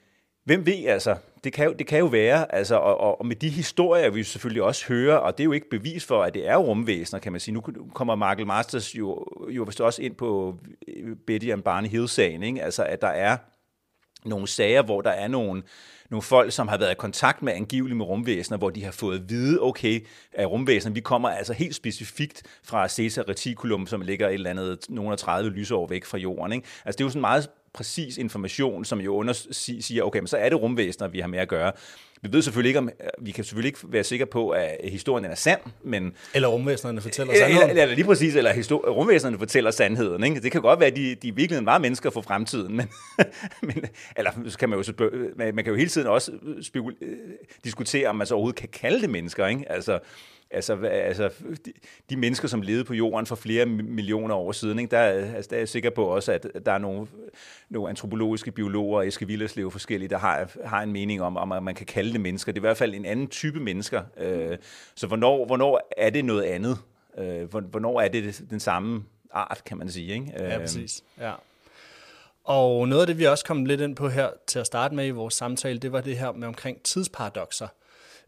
hvem 0.44 0.66
ved 0.66 0.86
altså? 0.86 1.16
Det 1.46 1.54
kan 1.54 1.66
jo, 1.66 1.72
det 1.72 1.86
kan 1.86 1.98
jo 1.98 2.06
være, 2.06 2.54
altså, 2.54 2.74
og, 2.76 3.20
og 3.20 3.26
med 3.26 3.36
de 3.36 3.48
historier, 3.48 4.10
vi 4.10 4.24
selvfølgelig 4.24 4.62
også 4.62 4.86
hører, 4.88 5.16
og 5.16 5.38
det 5.38 5.42
er 5.42 5.44
jo 5.44 5.52
ikke 5.52 5.70
bevis 5.70 6.04
for, 6.04 6.22
at 6.22 6.34
det 6.34 6.48
er 6.48 6.56
rumvæsener, 6.56 7.20
kan 7.20 7.32
man 7.32 7.40
sige. 7.40 7.54
Nu 7.54 7.62
kommer 7.94 8.14
Michael 8.14 8.46
Masters 8.46 8.94
jo, 8.94 9.26
jo 9.48 9.62
vist 9.62 9.80
også 9.80 10.02
ind 10.02 10.14
på 10.14 10.58
øh, 10.88 11.16
Betty 11.26 11.48
and 11.48 11.62
Barney 11.62 11.88
Hill-sagen, 11.88 12.42
ikke? 12.42 12.62
altså 12.62 12.84
at 12.84 13.00
der 13.00 13.08
er 13.08 13.36
nogle 14.24 14.48
sager, 14.48 14.82
hvor 14.82 15.00
der 15.00 15.10
er 15.10 15.28
nogle, 15.28 15.62
nogle 16.10 16.22
folk, 16.22 16.52
som 16.52 16.68
har 16.68 16.78
været 16.78 16.92
i 16.92 16.94
kontakt 16.98 17.42
med 17.42 17.52
angiveligt 17.52 17.96
med 17.96 18.06
rumvæsener, 18.06 18.58
hvor 18.58 18.70
de 18.70 18.84
har 18.84 18.92
fået 18.92 19.18
at 19.18 19.30
vide, 19.30 19.62
okay, 19.62 20.06
at 20.32 20.50
rumvæsener, 20.50 20.94
vi 20.94 21.00
kommer 21.00 21.28
altså 21.28 21.52
helt 21.52 21.74
specifikt 21.74 22.42
fra 22.64 22.88
Caesar 22.88 23.28
Reticulum, 23.28 23.86
som 23.86 24.00
ligger 24.00 24.28
et 24.28 24.34
eller 24.34 24.50
andet 24.50 24.86
nogle 24.88 25.16
30 25.16 25.50
lysår 25.50 25.86
væk 25.86 26.04
fra 26.04 26.18
jorden. 26.18 26.52
Ikke? 26.52 26.66
Altså 26.84 26.96
det 26.96 27.00
er 27.00 27.06
jo 27.06 27.10
sådan 27.10 27.20
meget 27.20 27.50
præcis 27.76 28.16
information, 28.18 28.84
som 28.84 29.00
jo 29.00 29.14
under, 29.14 29.32
siger, 29.80 30.02
okay, 30.02 30.18
men 30.18 30.26
så 30.26 30.36
er 30.36 30.48
det 30.48 30.62
rumvæsener, 30.62 31.08
vi 31.08 31.20
har 31.20 31.28
med 31.28 31.38
at 31.38 31.48
gøre. 31.48 31.72
Vi 32.22 32.32
ved 32.32 32.42
selvfølgelig 32.42 32.68
ikke, 32.68 32.78
om, 32.78 32.90
vi 33.18 33.30
kan 33.30 33.44
selvfølgelig 33.44 33.68
ikke 33.68 33.78
være 33.82 34.04
sikre 34.04 34.26
på, 34.26 34.50
at 34.50 34.76
historien 34.84 35.24
er 35.24 35.34
sand, 35.34 35.60
men... 35.82 36.12
Eller 36.34 36.48
rumvæsenerne 36.48 37.00
fortæller 37.00 37.34
sandheden. 37.34 37.70
Eller, 37.70 37.82
eller 37.82 37.94
lige 37.94 38.04
præcis, 38.04 38.36
eller 38.36 38.52
histor- 38.52 38.88
rumvæsenerne 38.90 39.38
fortæller 39.38 39.70
sandheden. 39.70 40.24
Ikke? 40.24 40.40
Det 40.40 40.52
kan 40.52 40.62
godt 40.62 40.80
være, 40.80 40.88
at 40.88 40.96
de, 40.96 41.14
de 41.14 41.34
virkelig 41.34 41.66
var 41.66 41.78
mennesker 41.78 42.10
for 42.10 42.20
fremtiden, 42.20 42.76
men, 42.76 42.88
men 43.68 43.84
eller 44.16 44.30
så 44.48 44.58
kan 44.58 44.68
man 44.68 44.78
jo, 44.78 44.94
man 45.38 45.64
kan 45.64 45.66
jo 45.66 45.74
hele 45.74 45.90
tiden 45.90 46.06
også 46.06 46.32
spekul- 46.60 47.04
diskutere, 47.64 48.08
om 48.08 48.16
man 48.16 48.26
så 48.26 48.34
overhovedet 48.34 48.60
kan 48.60 48.68
kalde 48.68 49.00
det 49.00 49.10
mennesker. 49.10 49.46
Ikke? 49.46 49.72
Altså, 49.72 49.98
altså, 50.50 50.74
altså 50.86 51.30
de, 51.66 51.72
de 52.10 52.16
mennesker, 52.16 52.48
som 52.48 52.62
levede 52.62 52.84
på 52.84 52.94
jorden 52.94 53.26
for 53.26 53.36
flere 53.36 53.66
millioner 53.66 54.34
år 54.34 54.52
siden, 54.52 54.78
ikke, 54.78 54.90
der, 54.90 55.00
altså, 55.00 55.48
der 55.50 55.56
er 55.56 55.60
jeg 55.60 55.68
sikker 55.68 55.90
på 55.90 56.04
også, 56.04 56.32
at 56.32 56.46
der 56.66 56.72
er 56.72 56.78
nogle, 56.78 57.06
nogle 57.68 57.88
antropologiske 57.88 58.50
biologer, 58.50 59.02
Eske 59.02 59.26
Villerslev 59.26 59.70
forskellige, 59.70 60.08
der 60.08 60.18
har, 60.18 60.50
har 60.64 60.82
en 60.82 60.92
mening 60.92 61.22
om, 61.22 61.36
om, 61.36 61.52
at 61.52 61.62
man 61.62 61.74
kan 61.74 61.86
kalde 61.86 62.12
det 62.12 62.20
mennesker. 62.20 62.52
Det 62.52 62.58
er 62.58 62.60
i 62.60 62.68
hvert 62.68 62.76
fald 62.76 62.94
en 62.94 63.04
anden 63.04 63.28
type 63.28 63.60
mennesker. 63.60 64.02
Øh, 64.16 64.58
så 64.94 65.06
hvornår, 65.06 65.46
hvornår 65.46 65.88
er 65.96 66.10
det 66.10 66.24
noget 66.24 66.42
andet? 66.42 66.78
Øh, 67.18 67.44
hvornår 67.44 68.00
er 68.00 68.08
det 68.08 68.44
den 68.50 68.60
samme 68.60 69.04
art, 69.32 69.62
kan 69.66 69.76
man 69.76 69.90
sige? 69.90 70.14
Ikke? 70.14 70.32
Ja, 70.38 70.58
præcis. 70.58 71.04
Ja. 71.20 71.32
Og 72.44 72.88
noget 72.88 73.00
af 73.02 73.06
det, 73.06 73.18
vi 73.18 73.24
også 73.24 73.44
kom 73.44 73.64
lidt 73.64 73.80
ind 73.80 73.96
på 73.96 74.08
her 74.08 74.28
til 74.46 74.58
at 74.58 74.66
starte 74.66 74.94
med 74.94 75.06
i 75.06 75.10
vores 75.10 75.34
samtale, 75.34 75.78
det 75.78 75.92
var 75.92 76.00
det 76.00 76.18
her 76.18 76.32
med 76.32 76.48
omkring 76.48 76.82
tidsparadoxer. 76.82 77.68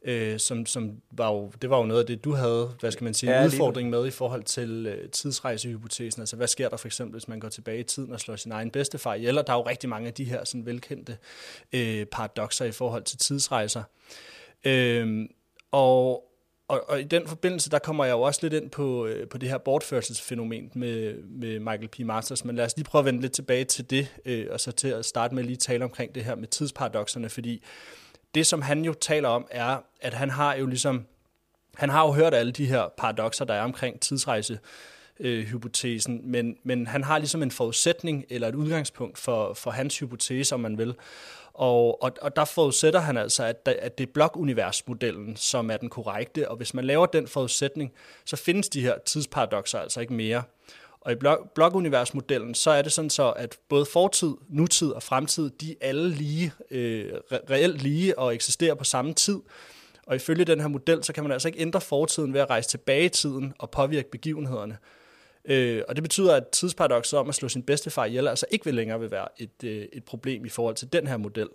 Øh, 0.03 0.39
som, 0.39 0.67
som 0.67 1.01
var 1.11 1.33
jo, 1.33 1.53
det 1.63 1.71
var 1.71 1.79
jo 1.79 1.85
noget 1.85 2.01
af 2.01 2.07
det, 2.07 2.25
du 2.25 2.33
havde, 2.33 2.71
hvad 2.81 2.91
skal 2.91 3.05
man 3.05 3.15
sige, 3.15 3.31
en 3.31 3.41
Ja, 3.41 3.47
udfordring 3.47 3.91
med 3.91 4.07
i 4.07 4.11
forhold 4.11 4.43
til 4.43 4.87
øh, 4.87 5.11
tidsrejsehypotesen. 5.11 6.23
Altså, 6.23 6.37
hvad 6.37 6.47
sker 6.47 6.69
der 6.69 6.77
for 6.77 6.89
eksempel, 6.89 7.13
hvis 7.13 7.29
man 7.29 7.41
går 7.41 7.49
tilbage 7.49 7.81
i 7.81 7.83
tiden 7.83 8.13
og 8.13 8.21
slår 8.21 8.37
sin 8.37 8.53
egen 8.53 8.71
bedstefar 8.71 9.15
ihjel? 9.15 9.39
Og 9.39 9.47
der 9.47 9.53
er 9.53 9.57
jo 9.57 9.63
rigtig 9.63 9.89
mange 9.89 10.07
af 10.07 10.15
de 10.15 10.25
her 10.25 10.45
sådan 10.45 10.67
velkendte 10.67 11.19
øh, 11.73 12.07
paradoxer 12.07 12.65
i 12.65 12.73
forhold 12.73 13.03
til 13.03 13.19
tidsrejser. 13.19 13.83
Øh, 14.65 15.29
og, 15.73 16.25
og, 16.69 16.85
og 16.89 17.01
i 17.01 17.05
den 17.05 17.27
forbindelse, 17.27 17.71
der 17.71 17.79
kommer 17.79 18.05
jeg 18.05 18.13
jo 18.13 18.21
også 18.21 18.41
lidt 18.43 18.53
ind 18.55 18.71
på, 18.71 19.07
øh, 19.07 19.29
på 19.29 19.39
det 19.39 19.49
her 19.49 19.59
bortførelsesfænomen 19.59 20.71
med, 20.75 21.15
med 21.23 21.59
Michael 21.59 21.89
P. 21.89 21.99
Masters, 21.99 22.45
men 22.45 22.57
lad 22.57 22.65
os 22.65 22.77
lige 22.77 22.85
prøve 22.85 23.01
at 23.01 23.07
vende 23.07 23.21
lidt 23.21 23.33
tilbage 23.33 23.65
til 23.65 23.91
det, 23.91 24.17
øh, 24.25 24.47
og 24.51 24.61
så 24.61 24.73
til 24.73 24.89
at 24.89 25.05
starte 25.05 25.35
med 25.35 25.43
at 25.43 25.47
lige 25.47 25.57
tale 25.57 25.85
omkring 25.85 26.15
det 26.15 26.25
her 26.25 26.35
med 26.35 26.49
tidsparadoxerne, 26.49 27.29
fordi 27.29 27.63
det, 28.39 28.47
som 28.47 28.63
han 28.63 28.85
jo 28.85 28.93
taler 28.93 29.29
om, 29.29 29.47
er, 29.51 29.77
at 30.01 30.15
han 30.15 30.31
har 30.31 30.55
jo 30.55 30.67
ligesom, 30.67 31.07
han 31.75 31.89
har 31.89 32.07
jo 32.07 32.13
hørt 32.13 32.35
alle 32.35 32.53
de 32.53 32.67
her 32.67 32.89
paradoxer, 32.97 33.45
der 33.45 33.55
er 33.55 33.63
omkring 33.63 34.01
tidsrejse, 34.01 34.59
øh, 35.21 35.47
hypotesen, 35.47 36.21
men, 36.25 36.57
men 36.63 36.87
han 36.87 37.05
har 37.05 37.19
ligesom 37.19 37.43
en 37.43 37.51
forudsætning 37.51 38.25
eller 38.31 38.49
et 38.49 38.55
udgangspunkt 38.55 39.19
for, 39.19 39.55
for 39.55 39.71
hans 39.71 39.99
hypotese, 39.99 40.55
om 40.55 40.61
man 40.61 40.79
vil. 40.79 40.95
Og, 41.55 42.03
og, 42.03 42.13
og 42.23 42.37
der 42.37 42.45
forudsætter 42.45 43.01
han 43.01 43.17
altså, 43.17 43.45
at, 43.45 43.67
der, 43.67 43.75
at 43.79 43.99
det 43.99 44.09
er 44.09 44.13
blokuniversmodellen, 44.13 45.37
som 45.37 45.71
er 45.71 45.77
den 45.77 45.89
korrekte, 45.89 46.51
og 46.51 46.57
hvis 46.57 46.75
man 46.75 46.85
laver 46.85 47.07
den 47.07 47.29
forudsætning, 47.29 47.93
så 48.25 48.37
findes 48.37 48.69
de 48.69 48.81
her 48.81 48.95
tidsparadoxer 49.07 49.79
altså 49.79 50.01
ikke 50.01 50.13
mere. 50.13 50.43
Og 51.01 51.13
i 51.13 51.15
blok, 51.15 51.55
blokuniversmodellen, 51.55 52.55
så 52.55 52.71
er 52.71 52.83
det 52.83 52.93
sådan 52.93 53.11
så, 53.11 53.31
at 53.31 53.59
både 53.69 53.87
fortid, 53.87 54.35
nutid 54.49 54.91
og 54.91 55.03
fremtid, 55.03 55.51
de 55.51 55.71
er 55.71 55.89
alle 55.89 56.11
lige, 56.11 56.53
øh, 56.71 57.13
reelt 57.33 57.83
lige 57.83 58.19
og 58.19 58.35
eksisterer 58.35 58.75
på 58.75 58.85
samme 58.85 59.15
tid. 59.15 59.41
Og 60.07 60.17
ifølge 60.17 60.45
den 60.45 60.61
her 60.61 60.69
model, 60.69 61.05
så 61.05 61.13
kan 61.13 61.23
man 61.23 61.33
altså 61.33 61.49
ikke 61.49 61.61
ændre 61.61 61.81
fortiden 61.81 62.35
ved 62.35 62.41
at 62.41 62.51
rejse 62.51 62.69
tilbage 62.69 63.05
i 63.05 63.09
tiden 63.09 63.55
og 63.59 63.71
påvirke 63.71 64.11
begivenhederne. 64.11 64.79
Øh, 65.45 65.83
og 65.89 65.97
det 65.97 66.03
betyder, 66.03 66.35
at 66.35 66.49
tidsparadoxet 66.49 67.19
om 67.19 67.29
at 67.29 67.35
slå 67.35 67.49
sin 67.49 67.63
bedstefar 67.63 68.05
ihjel 68.05 68.29
altså 68.29 68.47
ikke 68.51 68.65
vil 68.65 68.75
længere 68.75 69.01
vil 69.01 69.11
være 69.11 69.29
et, 69.39 69.65
øh, 69.65 69.87
et 69.93 70.05
problem 70.05 70.45
i 70.45 70.49
forhold 70.49 70.75
til 70.75 70.93
den 70.93 71.07
her 71.07 71.17
model. 71.17 71.49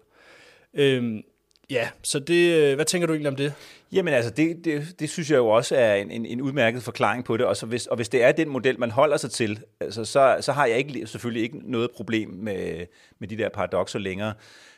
Øh, 0.74 1.24
ja, 1.70 1.90
så 2.04 2.20
det, 2.20 2.62
øh, 2.62 2.76
hvad 2.76 2.86
tænker 2.86 3.08
du 3.08 3.14
egentlig 3.14 3.30
om 3.30 3.36
det? 3.36 3.54
Jamen 3.92 4.14
altså, 4.14 4.32
det, 4.32 4.66
det, 4.66 5.00
det 5.00 5.10
synes 5.10 5.32
jeg 5.32 5.38
jo 5.38 5.48
også 5.48 5.76
er 5.76 5.96
en, 5.96 6.12
en, 6.12 6.26
en 6.26 6.42
udmærket 6.42 6.84
forklaring 6.84 7.26
på 7.26 7.38
det, 7.38 7.46
og, 7.46 7.58
så 7.58 7.66
hvis, 7.66 7.88
og 7.88 7.96
hvis 7.96 8.10
det 8.10 8.24
er 8.24 8.32
den 8.32 8.50
model, 8.50 8.80
man 8.80 8.92
holder 8.92 9.18
sig 9.18 9.32
til, 9.32 9.60
altså, 9.80 10.06
så, 10.06 10.38
så 10.42 10.52
har 10.52 10.66
jeg 10.66 10.78
ikke, 10.78 11.08
selvfølgelig 11.08 11.44
ikke 11.44 11.72
noget 11.72 11.92
problem 11.92 12.30
med, 12.30 12.86
med 13.20 13.28
de 13.28 13.38
der 13.38 13.50
paradoxer 13.50 14.00
længere. 14.00 14.34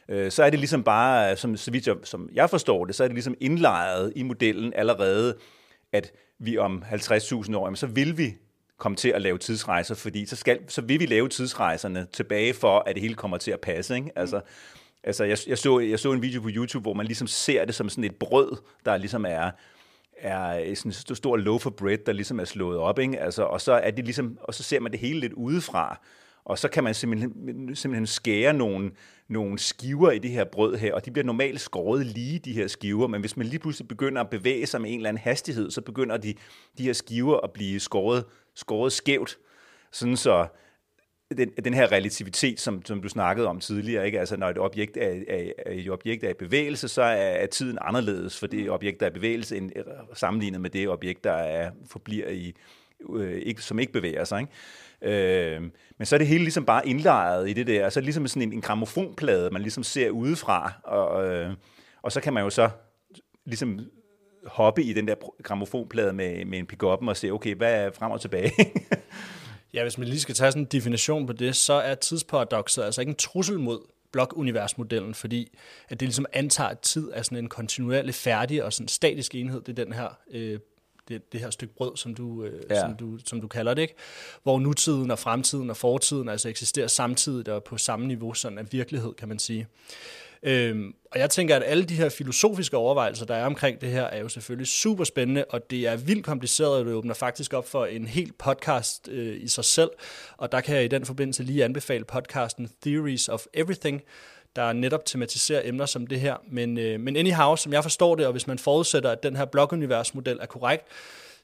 Øh, 0.09 0.31
så 0.31 0.43
er 0.43 0.49
det 0.49 0.59
ligesom 0.59 0.83
bare, 0.83 1.35
som, 1.35 1.57
så 1.57 1.71
vidt 1.71 1.87
jeg, 1.87 1.95
som 2.03 2.29
jeg 2.33 2.49
forstår 2.49 2.85
det, 2.85 2.95
så 2.95 3.03
er 3.03 3.07
det 3.07 3.15
ligesom 3.15 3.35
indlejret 3.39 4.13
i 4.15 4.23
modellen 4.23 4.73
allerede, 4.75 5.35
at 5.91 6.11
vi 6.39 6.57
om 6.57 6.83
50.000 6.91 7.57
år, 7.57 7.65
jamen, 7.65 7.75
så 7.75 7.87
vil 7.87 8.17
vi 8.17 8.35
komme 8.77 8.95
til 8.95 9.09
at 9.09 9.21
lave 9.21 9.37
tidsrejser, 9.37 9.95
fordi 9.95 10.25
så, 10.25 10.35
skal, 10.35 10.59
så 10.67 10.81
vil 10.81 10.99
vi 10.99 11.05
lave 11.05 11.29
tidsrejserne 11.29 12.07
tilbage 12.13 12.53
for, 12.53 12.79
at 12.79 12.95
det 12.95 13.01
hele 13.01 13.15
kommer 13.15 13.37
til 13.37 13.51
at 13.51 13.59
passe. 13.59 13.95
Ikke? 13.95 14.11
Altså, 14.15 14.41
altså 15.05 15.23
jeg, 15.23 15.37
jeg, 15.47 15.57
så, 15.57 15.79
jeg 15.79 15.99
så 15.99 16.11
en 16.11 16.21
video 16.21 16.41
på 16.41 16.49
YouTube, 16.51 16.81
hvor 16.81 16.93
man 16.93 17.05
ligesom 17.05 17.27
ser 17.27 17.65
det 17.65 17.75
som 17.75 17.89
sådan 17.89 18.03
et 18.03 18.15
brød, 18.15 18.57
der 18.85 18.97
ligesom 18.97 19.25
er, 19.25 19.51
er 20.17 20.75
sådan 20.75 20.93
en 21.09 21.15
stor 21.15 21.37
loaf 21.37 21.65
of 21.65 21.73
bread, 21.73 21.97
der 21.97 22.13
ligesom 22.13 22.39
er 22.39 22.45
slået 22.45 22.77
op, 22.77 22.99
ikke? 22.99 23.19
Altså, 23.19 23.43
og, 23.43 23.61
så 23.61 23.73
er 23.73 23.91
det 23.91 24.05
ligesom, 24.05 24.37
og 24.41 24.53
så 24.53 24.63
ser 24.63 24.79
man 24.79 24.91
det 24.91 24.99
hele 24.99 25.19
lidt 25.19 25.33
udefra, 25.33 26.01
og 26.45 26.59
så 26.59 26.67
kan 26.67 26.83
man 26.83 26.93
simpelthen, 26.93 27.75
simpelthen 27.75 28.07
skære 28.07 28.53
nogle, 28.53 28.91
nogle 29.27 29.59
skiver 29.59 30.11
i 30.11 30.19
det 30.19 30.31
her 30.31 30.43
brød 30.43 30.75
her, 30.75 30.93
og 30.93 31.05
de 31.05 31.11
bliver 31.11 31.25
normalt 31.25 31.61
skåret 31.61 32.05
lige, 32.05 32.39
de 32.39 32.53
her 32.53 32.67
skiver, 32.67 33.07
men 33.07 33.21
hvis 33.21 33.37
man 33.37 33.47
lige 33.47 33.59
pludselig 33.59 33.87
begynder 33.87 34.21
at 34.21 34.29
bevæge 34.29 34.65
sig 34.65 34.81
med 34.81 34.89
en 34.89 34.95
eller 34.95 35.09
anden 35.09 35.23
hastighed, 35.23 35.71
så 35.71 35.81
begynder 35.81 36.17
de, 36.17 36.33
de 36.77 36.83
her 36.83 36.93
skiver 36.93 37.37
at 37.37 37.51
blive 37.51 37.79
skåret, 37.79 38.23
skåret 38.55 38.91
skævt, 38.91 39.37
sådan 39.91 40.17
så 40.17 40.47
den, 41.37 41.49
den 41.65 41.73
her 41.73 41.91
relativitet, 41.91 42.59
som, 42.59 42.85
som 42.85 43.01
du 43.01 43.09
snakkede 43.09 43.47
om 43.47 43.59
tidligere, 43.59 44.05
ikke? 44.05 44.19
altså 44.19 44.37
når 44.37 44.49
et 44.49 44.57
objekt 44.57 44.97
er, 44.97 45.21
er, 45.27 45.71
et 45.71 45.89
objekt 45.89 46.23
er 46.23 46.29
i 46.29 46.33
bevægelse, 46.33 46.87
så 46.87 47.01
er, 47.01 47.15
er 47.15 47.45
tiden 47.45 47.77
anderledes 47.81 48.39
for 48.39 48.47
det 48.47 48.69
objekt, 48.69 48.99
der 48.99 49.05
er 49.05 49.09
i 49.09 49.13
bevægelse, 49.13 49.57
end, 49.57 49.71
sammenlignet 50.13 50.61
med 50.61 50.69
det 50.69 50.89
objekt, 50.89 51.23
der 51.23 51.31
er, 51.31 51.71
forbliver 51.87 52.29
i, 52.29 52.53
øh, 53.15 53.41
ikke, 53.41 53.61
som 53.61 53.79
ikke 53.79 53.93
bevæger 53.93 54.23
sig. 54.23 54.39
Ikke? 55.01 55.55
Øh, 55.55 55.61
men 55.97 56.05
så 56.05 56.15
er 56.15 56.17
det 56.17 56.27
hele 56.27 56.43
ligesom 56.43 56.65
bare 56.65 56.87
indlejret 56.87 57.49
i 57.49 57.53
det 57.53 57.67
der, 57.67 57.89
så 57.89 57.99
er 57.99 58.01
det 58.01 58.05
ligesom 58.05 58.27
sådan 58.27 58.41
en, 58.41 58.53
en 58.53 58.61
gramofonplade, 58.61 59.49
man 59.51 59.61
ligesom 59.61 59.83
ser 59.83 60.09
udefra, 60.09 60.73
og, 60.83 61.27
øh, 61.27 61.53
og 62.01 62.11
så 62.11 62.21
kan 62.21 62.33
man 62.33 62.43
jo 62.43 62.49
så 62.49 62.69
ligesom 63.45 63.79
hoppe 64.45 64.83
i 64.83 64.93
den 64.93 65.07
der 65.07 65.15
gramofonplade 65.43 66.13
med, 66.13 66.45
med 66.45 66.59
en 66.59 66.65
pick 66.65 66.83
og 66.83 67.17
se, 67.17 67.31
okay, 67.31 67.55
hvad 67.55 67.85
er 67.85 67.91
frem 67.91 68.11
og 68.11 68.21
tilbage? 68.21 68.51
Ja, 69.75 69.83
hvis 69.83 69.97
man 69.97 70.07
lige 70.07 70.19
skal 70.19 70.35
tage 70.35 70.51
sådan 70.51 70.63
en 70.63 70.67
definition 70.71 71.27
på 71.27 71.33
det, 71.33 71.55
så 71.55 71.73
er 71.73 71.95
tidsparadoxet 71.95 72.83
altså 72.83 73.01
ikke 73.01 73.09
en 73.09 73.15
trussel 73.15 73.59
mod 73.59 73.79
blokuniversmodellen, 74.11 75.13
fordi 75.13 75.57
at 75.89 75.99
det 75.99 76.07
ligesom 76.07 76.25
antager, 76.33 76.69
at 76.69 76.79
tid 76.79 77.09
er 77.13 77.21
sådan 77.21 77.37
en 77.37 77.49
kontinuerlig 77.49 78.15
færdig 78.15 78.63
og 78.63 78.73
sådan 78.73 78.87
statisk 78.87 79.35
enhed. 79.35 79.61
Det 79.61 79.79
er 79.79 79.83
den 79.85 79.93
her 79.93 80.17
øh, 80.31 80.59
det, 81.07 81.33
det 81.33 81.39
her 81.39 81.49
stykke 81.49 81.73
brød, 81.73 81.97
som 81.97 82.15
du, 82.15 82.43
øh, 82.43 82.63
ja. 82.69 82.81
som, 82.81 82.95
du, 82.95 83.17
som 83.25 83.41
du 83.41 83.47
kalder 83.47 83.73
det, 83.73 83.81
ikke? 83.81 83.95
hvor 84.43 84.59
nutiden 84.59 85.11
og 85.11 85.19
fremtiden 85.19 85.69
og 85.69 85.77
fortiden 85.77 86.29
altså 86.29 86.49
eksisterer 86.49 86.87
samtidig 86.87 87.53
og 87.53 87.63
på 87.63 87.77
samme 87.77 88.07
niveau, 88.07 88.33
sådan 88.33 88.57
af 88.57 88.65
virkelighed, 88.71 89.13
kan 89.13 89.27
man 89.27 89.39
sige. 89.39 89.67
Øhm, 90.45 90.93
og 91.11 91.19
jeg 91.19 91.29
tænker, 91.29 91.55
at 91.55 91.63
alle 91.65 91.83
de 91.83 91.95
her 91.95 92.09
filosofiske 92.09 92.77
overvejelser, 92.77 93.25
der 93.25 93.35
er 93.35 93.45
omkring 93.45 93.81
det 93.81 93.89
her, 93.89 94.03
er 94.03 94.19
jo 94.19 94.29
selvfølgelig 94.29 94.67
super 94.67 95.03
spændende, 95.03 95.45
og 95.49 95.69
det 95.69 95.87
er 95.87 95.95
vildt 95.95 96.25
kompliceret, 96.25 96.79
og 96.79 96.85
det 96.85 96.93
åbner 96.93 97.13
faktisk 97.13 97.53
op 97.53 97.67
for 97.67 97.85
en 97.85 98.07
helt 98.07 98.37
podcast 98.37 99.07
øh, 99.11 99.43
i 99.43 99.47
sig 99.47 99.65
selv. 99.65 99.89
Og 100.37 100.51
der 100.51 100.61
kan 100.61 100.75
jeg 100.75 100.85
i 100.85 100.87
den 100.87 101.05
forbindelse 101.05 101.43
lige 101.43 101.65
anbefale 101.65 102.05
podcasten 102.05 102.69
Theories 102.81 103.29
of 103.29 103.45
Everything, 103.53 104.01
der 104.55 104.73
netop 104.73 105.05
tematiserer 105.05 105.61
emner 105.63 105.85
som 105.85 106.07
det 106.07 106.19
her. 106.19 106.35
Men, 106.51 106.77
øh, 106.77 106.99
men 106.99 107.15
anyhow, 107.15 107.55
som 107.55 107.73
jeg 107.73 107.83
forstår 107.83 108.15
det, 108.15 108.25
og 108.25 108.31
hvis 108.31 108.47
man 108.47 108.59
forudsætter, 108.59 109.11
at 109.11 109.23
den 109.23 109.35
her 109.35 109.45
blokuniversmodel 109.45 110.37
er 110.41 110.45
korrekt, 110.45 110.85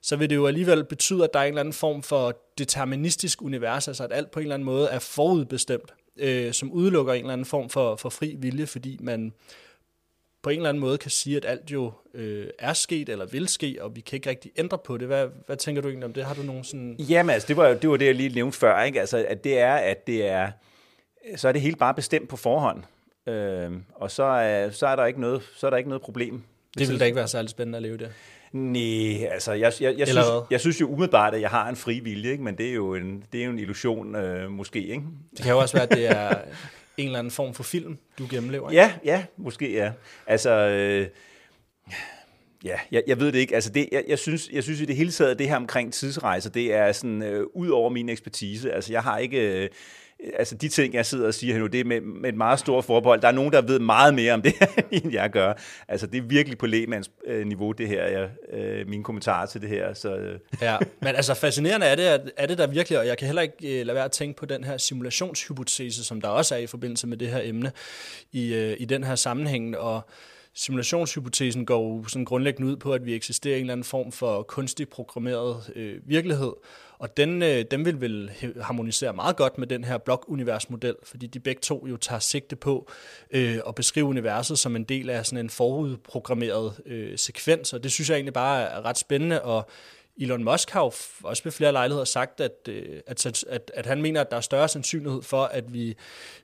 så 0.01 0.15
vil 0.15 0.29
det 0.29 0.35
jo 0.35 0.47
alligevel 0.47 0.83
betyde, 0.83 1.23
at 1.23 1.29
der 1.33 1.39
er 1.39 1.43
en 1.43 1.49
eller 1.49 1.59
anden 1.59 1.73
form 1.73 2.03
for 2.03 2.37
deterministisk 2.57 3.41
univers, 3.41 3.87
altså 3.87 4.03
at 4.03 4.13
alt 4.13 4.31
på 4.31 4.39
en 4.39 4.43
eller 4.43 4.55
anden 4.55 4.65
måde 4.65 4.87
er 4.87 4.99
forudbestemt 4.99 5.93
øh, 6.17 6.53
som 6.53 6.71
udelukker 6.71 7.13
en 7.13 7.19
eller 7.19 7.33
anden 7.33 7.45
form 7.45 7.69
for, 7.69 7.95
for 7.95 8.09
fri 8.09 8.35
vilje, 8.39 8.67
fordi 8.67 8.97
man 9.01 9.33
på 10.43 10.49
en 10.49 10.57
eller 10.57 10.69
anden 10.69 10.81
måde 10.81 10.97
kan 10.97 11.11
sige, 11.11 11.37
at 11.37 11.45
alt 11.45 11.71
jo 11.71 11.91
øh, 12.13 12.47
er 12.59 12.73
sket 12.73 13.09
eller 13.09 13.25
vil 13.25 13.47
ske, 13.47 13.77
og 13.81 13.95
vi 13.95 14.01
kan 14.01 14.17
ikke 14.17 14.29
rigtig 14.29 14.51
ændre 14.57 14.77
på 14.77 14.97
det. 14.97 15.07
Hvad, 15.07 15.27
hvad 15.45 15.57
tænker 15.57 15.81
du 15.81 15.87
egentlig 15.87 16.05
om 16.05 16.13
det? 16.13 16.25
Har 16.25 16.33
du 16.33 16.43
nogen 16.43 16.63
sådan... 16.63 16.95
Jamen 16.99 17.33
altså, 17.33 17.47
det 17.47 17.57
var, 17.57 17.73
det 17.73 17.89
var 17.89 17.97
det, 17.97 18.05
jeg 18.05 18.15
lige 18.15 18.29
nævnte 18.29 18.57
før, 18.57 18.83
ikke? 18.83 18.99
Altså, 18.99 19.25
at 19.27 19.43
det 19.43 19.59
er, 19.59 19.73
at 19.73 20.07
det 20.07 20.27
er, 20.27 20.51
så 21.35 21.47
er 21.47 21.51
det 21.51 21.61
helt 21.61 21.79
bare 21.79 21.93
bestemt 21.93 22.29
på 22.29 22.37
forhånd. 22.37 22.83
Øh, 23.27 23.71
og 23.95 24.11
så 24.11 24.23
er, 24.23 24.69
så, 24.69 24.87
er 24.87 24.95
der 24.95 25.05
ikke 25.05 25.21
noget, 25.21 25.41
så 25.55 25.65
er 25.65 25.69
der 25.69 25.77
ikke 25.77 25.89
noget 25.89 26.01
problem. 26.01 26.43
Det 26.77 26.89
vil 26.89 26.99
da 26.99 27.05
ikke 27.05 27.15
være 27.15 27.27
særlig 27.27 27.49
spændende 27.49 27.77
at 27.77 27.81
leve 27.81 27.97
det. 27.97 28.11
Nej, 28.51 29.25
altså 29.31 29.51
jeg, 29.51 29.73
jeg, 29.81 29.97
jeg, 29.97 30.07
synes, 30.07 30.27
jeg 30.51 30.59
synes 30.59 30.81
jo 30.81 30.87
umiddelbart, 30.87 31.33
at 31.33 31.41
jeg 31.41 31.49
har 31.49 31.69
en 31.69 31.75
fri 31.75 31.99
vilje, 31.99 32.31
ikke? 32.31 32.43
men 32.43 32.57
det 32.57 32.69
er 32.69 32.73
jo 32.73 32.95
en, 32.95 33.23
det 33.33 33.41
er 33.41 33.45
jo 33.45 33.51
en 33.51 33.59
illusion 33.59 34.15
øh, 34.15 34.51
måske. 34.51 34.79
Ikke? 34.79 35.03
Det 35.31 35.41
kan 35.41 35.51
jo 35.51 35.59
også 35.59 35.77
være, 35.77 35.83
at 35.83 35.91
det 35.91 36.07
er 36.07 36.41
en 36.97 37.05
eller 37.05 37.19
anden 37.19 37.31
form 37.31 37.53
for 37.53 37.63
film, 37.63 37.97
du 38.17 38.27
gennemlever. 38.29 38.69
Ikke? 38.69 38.81
Ja, 38.81 38.93
ja, 39.05 39.23
måske 39.37 39.73
ja. 39.73 39.91
Altså, 40.27 40.51
øh, 40.51 41.07
ja, 42.63 42.79
jeg, 42.91 43.03
jeg 43.07 43.19
ved 43.19 43.31
det 43.31 43.39
ikke. 43.39 43.55
Altså 43.55 43.69
det, 43.69 43.89
jeg, 43.91 44.03
jeg, 44.07 44.19
synes, 44.19 44.49
jeg 44.49 44.63
synes 44.63 44.81
i 44.81 44.85
det 44.85 44.95
hele 44.95 45.11
taget, 45.11 45.31
at 45.31 45.39
det 45.39 45.49
her 45.49 45.55
omkring 45.55 45.93
tidsrejser, 45.93 46.49
det 46.49 46.73
er 46.73 46.91
sådan 46.91 47.23
øh, 47.23 47.45
ud 47.53 47.69
over 47.69 47.89
min 47.89 48.09
ekspertise. 48.09 48.71
Altså 48.71 48.93
jeg 48.93 49.03
har 49.03 49.17
ikke... 49.17 49.63
Øh, 49.63 49.69
altså 50.39 50.55
de 50.55 50.69
ting, 50.69 50.93
jeg 50.93 51.05
sidder 51.05 51.27
og 51.27 51.33
siger 51.33 51.59
nu, 51.59 51.67
det 51.67 51.79
er 51.79 51.83
med, 51.83 52.01
med 52.01 52.29
et 52.29 52.37
meget 52.37 52.59
stort 52.59 52.85
forbehold. 52.85 53.21
Der 53.21 53.27
er 53.27 53.31
nogen, 53.31 53.53
der 53.53 53.61
ved 53.61 53.79
meget 53.79 54.13
mere 54.13 54.33
om 54.33 54.41
det, 54.41 54.53
end 54.91 55.13
jeg 55.13 55.29
gør. 55.29 55.53
Altså 55.87 56.07
det 56.07 56.17
er 56.17 56.21
virkelig 56.21 56.57
på 56.57 56.65
lægemands 56.65 57.11
øh, 57.27 57.47
niveau, 57.47 57.71
det 57.71 57.87
her, 57.87 58.03
jeg, 58.03 58.29
øh, 58.53 58.87
mine 58.87 59.03
kommentarer 59.03 59.45
til 59.45 59.61
det 59.61 59.69
her. 59.69 59.93
Så. 59.93 60.15
Øh. 60.15 60.39
Ja, 60.61 60.77
men 61.01 61.15
altså 61.15 61.33
fascinerende 61.33 61.85
er 61.85 61.95
det, 61.95 62.31
er 62.37 62.45
det 62.45 62.57
der 62.57 62.67
virkelig, 62.67 62.99
og 62.99 63.07
jeg 63.07 63.17
kan 63.17 63.25
heller 63.25 63.41
ikke 63.41 63.79
øh, 63.79 63.85
lade 63.85 63.95
være 63.95 64.05
at 64.05 64.11
tænke 64.11 64.39
på 64.39 64.45
den 64.45 64.63
her 64.63 64.77
simulationshypotese, 64.77 66.03
som 66.03 66.21
der 66.21 66.27
også 66.27 66.55
er 66.55 66.59
i 66.59 66.67
forbindelse 66.67 67.07
med 67.07 67.17
det 67.17 67.27
her 67.27 67.41
emne 67.43 67.71
i, 68.31 68.53
øh, 68.53 68.75
i 68.79 68.85
den 68.85 69.03
her 69.03 69.15
sammenhæng, 69.15 69.77
og 69.77 70.01
simulationshypotesen 70.53 71.65
går 71.65 71.97
jo 71.97 72.07
sådan 72.07 72.25
grundlæggende 72.25 72.71
ud 72.71 72.77
på, 72.77 72.93
at 72.93 73.05
vi 73.05 73.15
eksisterer 73.15 73.55
i 73.55 73.59
en 73.59 73.63
eller 73.63 73.73
anden 73.73 73.83
form 73.83 74.11
for 74.11 74.43
kunstig 74.43 74.89
programmeret 74.89 75.71
øh, 75.75 75.95
virkelighed, 76.05 76.51
og 77.01 77.17
den, 77.17 77.43
øh, 77.43 77.65
den 77.71 77.85
vil 77.85 78.01
vel 78.01 78.31
harmonisere 78.61 79.13
meget 79.13 79.35
godt 79.35 79.57
med 79.57 79.67
den 79.67 79.83
her 79.83 79.97
blokuniversmodel, 79.97 80.95
fordi 81.03 81.27
de 81.27 81.39
begge 81.39 81.61
to 81.61 81.87
jo 81.87 81.97
tager 81.97 82.19
sigte 82.19 82.55
på 82.55 82.89
øh, 83.31 83.59
at 83.67 83.75
beskrive 83.75 84.05
universet 84.05 84.59
som 84.59 84.75
en 84.75 84.83
del 84.83 85.09
af 85.09 85.25
sådan 85.25 85.45
en 85.45 85.49
forudprogrammeret 85.49 86.73
øh, 86.85 87.17
sekvens, 87.17 87.73
og 87.73 87.83
det 87.83 87.91
synes 87.91 88.09
jeg 88.09 88.15
egentlig 88.15 88.33
bare 88.33 88.61
er 88.61 88.85
ret 88.85 88.97
spændende, 88.97 89.41
og 89.41 89.69
Elon 90.17 90.43
Musk 90.43 90.69
har 90.69 90.81
jo 90.81 90.91
også 91.23 91.43
ved 91.43 91.51
flere 91.51 91.71
lejligheder 91.71 92.05
sagt, 92.05 92.41
at, 92.41 92.67
øh, 92.69 92.99
at, 93.07 93.43
at, 93.49 93.71
at 93.73 93.85
han 93.85 94.01
mener, 94.01 94.21
at 94.21 94.31
der 94.31 94.37
er 94.37 94.41
større 94.41 94.67
sandsynlighed 94.67 95.21
for, 95.21 95.43
at 95.43 95.73
vi, 95.73 95.95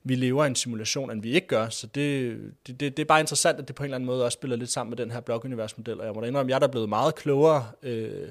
vi 0.04 0.16
lever 0.16 0.44
i 0.44 0.48
en 0.48 0.56
simulation, 0.56 1.12
end 1.12 1.22
vi 1.22 1.32
ikke 1.32 1.48
gør. 1.48 1.70
Så 1.70 1.88
det, 1.88 2.38
det, 2.68 2.80
det, 2.80 2.98
det 2.98 3.04
er 3.04 3.08
bare 3.08 3.20
interessant, 3.20 3.60
at 3.60 3.68
det 3.68 3.76
på 3.76 3.84
en 3.84 3.86
eller 3.86 3.96
anden 3.96 4.06
måde 4.06 4.26
også 4.26 4.36
spiller 4.36 4.58
lidt 4.58 4.70
sammen 4.70 4.90
med 4.90 4.98
den 4.98 5.12
her 5.12 5.20
blokuniversmodel. 5.20 6.00
Og 6.00 6.06
jeg 6.06 6.14
må 6.14 6.22
da 6.22 6.28
indrømme, 6.28 6.50
at 6.50 6.50
jeg 6.50 6.56
er 6.56 6.68
der 6.68 6.68
blevet 6.68 6.90
meget 6.90 7.16
klogere 7.16 7.68
øh, 7.84 8.30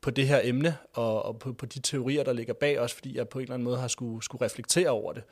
på 0.00 0.10
det 0.10 0.28
her 0.28 0.40
emne, 0.44 0.76
og, 0.92 1.24
og 1.24 1.38
på, 1.38 1.52
på 1.52 1.66
de 1.66 1.80
teorier, 1.80 2.24
der 2.24 2.32
ligger 2.32 2.54
bag, 2.54 2.80
også 2.80 2.94
fordi 2.94 3.16
jeg 3.16 3.28
på 3.28 3.38
en 3.38 3.42
eller 3.42 3.54
anden 3.54 3.64
måde 3.64 3.78
har 3.78 3.88
skulle, 3.88 4.24
skulle 4.24 4.44
reflektere 4.44 4.90
over 4.90 5.12
det. 5.12 5.22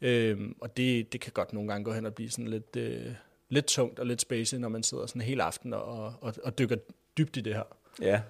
Øh, 0.00 0.38
og 0.60 0.76
det, 0.76 1.12
det 1.12 1.20
kan 1.20 1.32
godt 1.32 1.52
nogle 1.52 1.68
gange 1.68 1.84
gå 1.84 1.92
hen 1.92 2.06
og 2.06 2.14
blive 2.14 2.30
sådan 2.30 2.48
lidt, 2.48 2.76
øh, 2.76 3.12
lidt 3.48 3.66
tungt 3.66 3.98
og 3.98 4.06
lidt 4.06 4.20
spacey, 4.20 4.58
når 4.58 4.68
man 4.68 4.82
sidder 4.82 5.06
sådan 5.06 5.22
en 5.22 5.26
hel 5.26 5.40
aften 5.40 5.74
og, 5.74 6.14
og, 6.20 6.34
og 6.44 6.58
dykker 6.58 6.76
dybt 7.18 7.36
i 7.36 7.40
det 7.40 7.54
her. 7.54 7.62
Ja, 8.02 8.20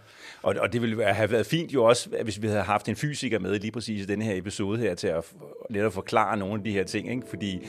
og, 0.42 0.54
og 0.60 0.72
det 0.72 0.82
ville 0.82 1.04
have 1.04 1.30
været 1.30 1.46
fint 1.46 1.74
jo 1.74 1.84
også, 1.84 2.08
hvis 2.22 2.42
vi 2.42 2.46
havde 2.46 2.62
haft 2.62 2.88
en 2.88 2.96
fysiker 2.96 3.38
med 3.38 3.58
lige 3.58 3.72
præcis 3.72 4.02
i 4.02 4.06
denne 4.06 4.24
her 4.24 4.36
episode 4.36 4.78
her, 4.78 4.94
til 4.94 5.06
at 5.06 5.24
netop 5.70 5.92
forklare 5.92 6.36
nogle 6.36 6.54
af 6.54 6.64
de 6.64 6.72
her 6.72 6.84
ting, 6.84 7.10
ikke? 7.10 7.26
fordi 7.28 7.66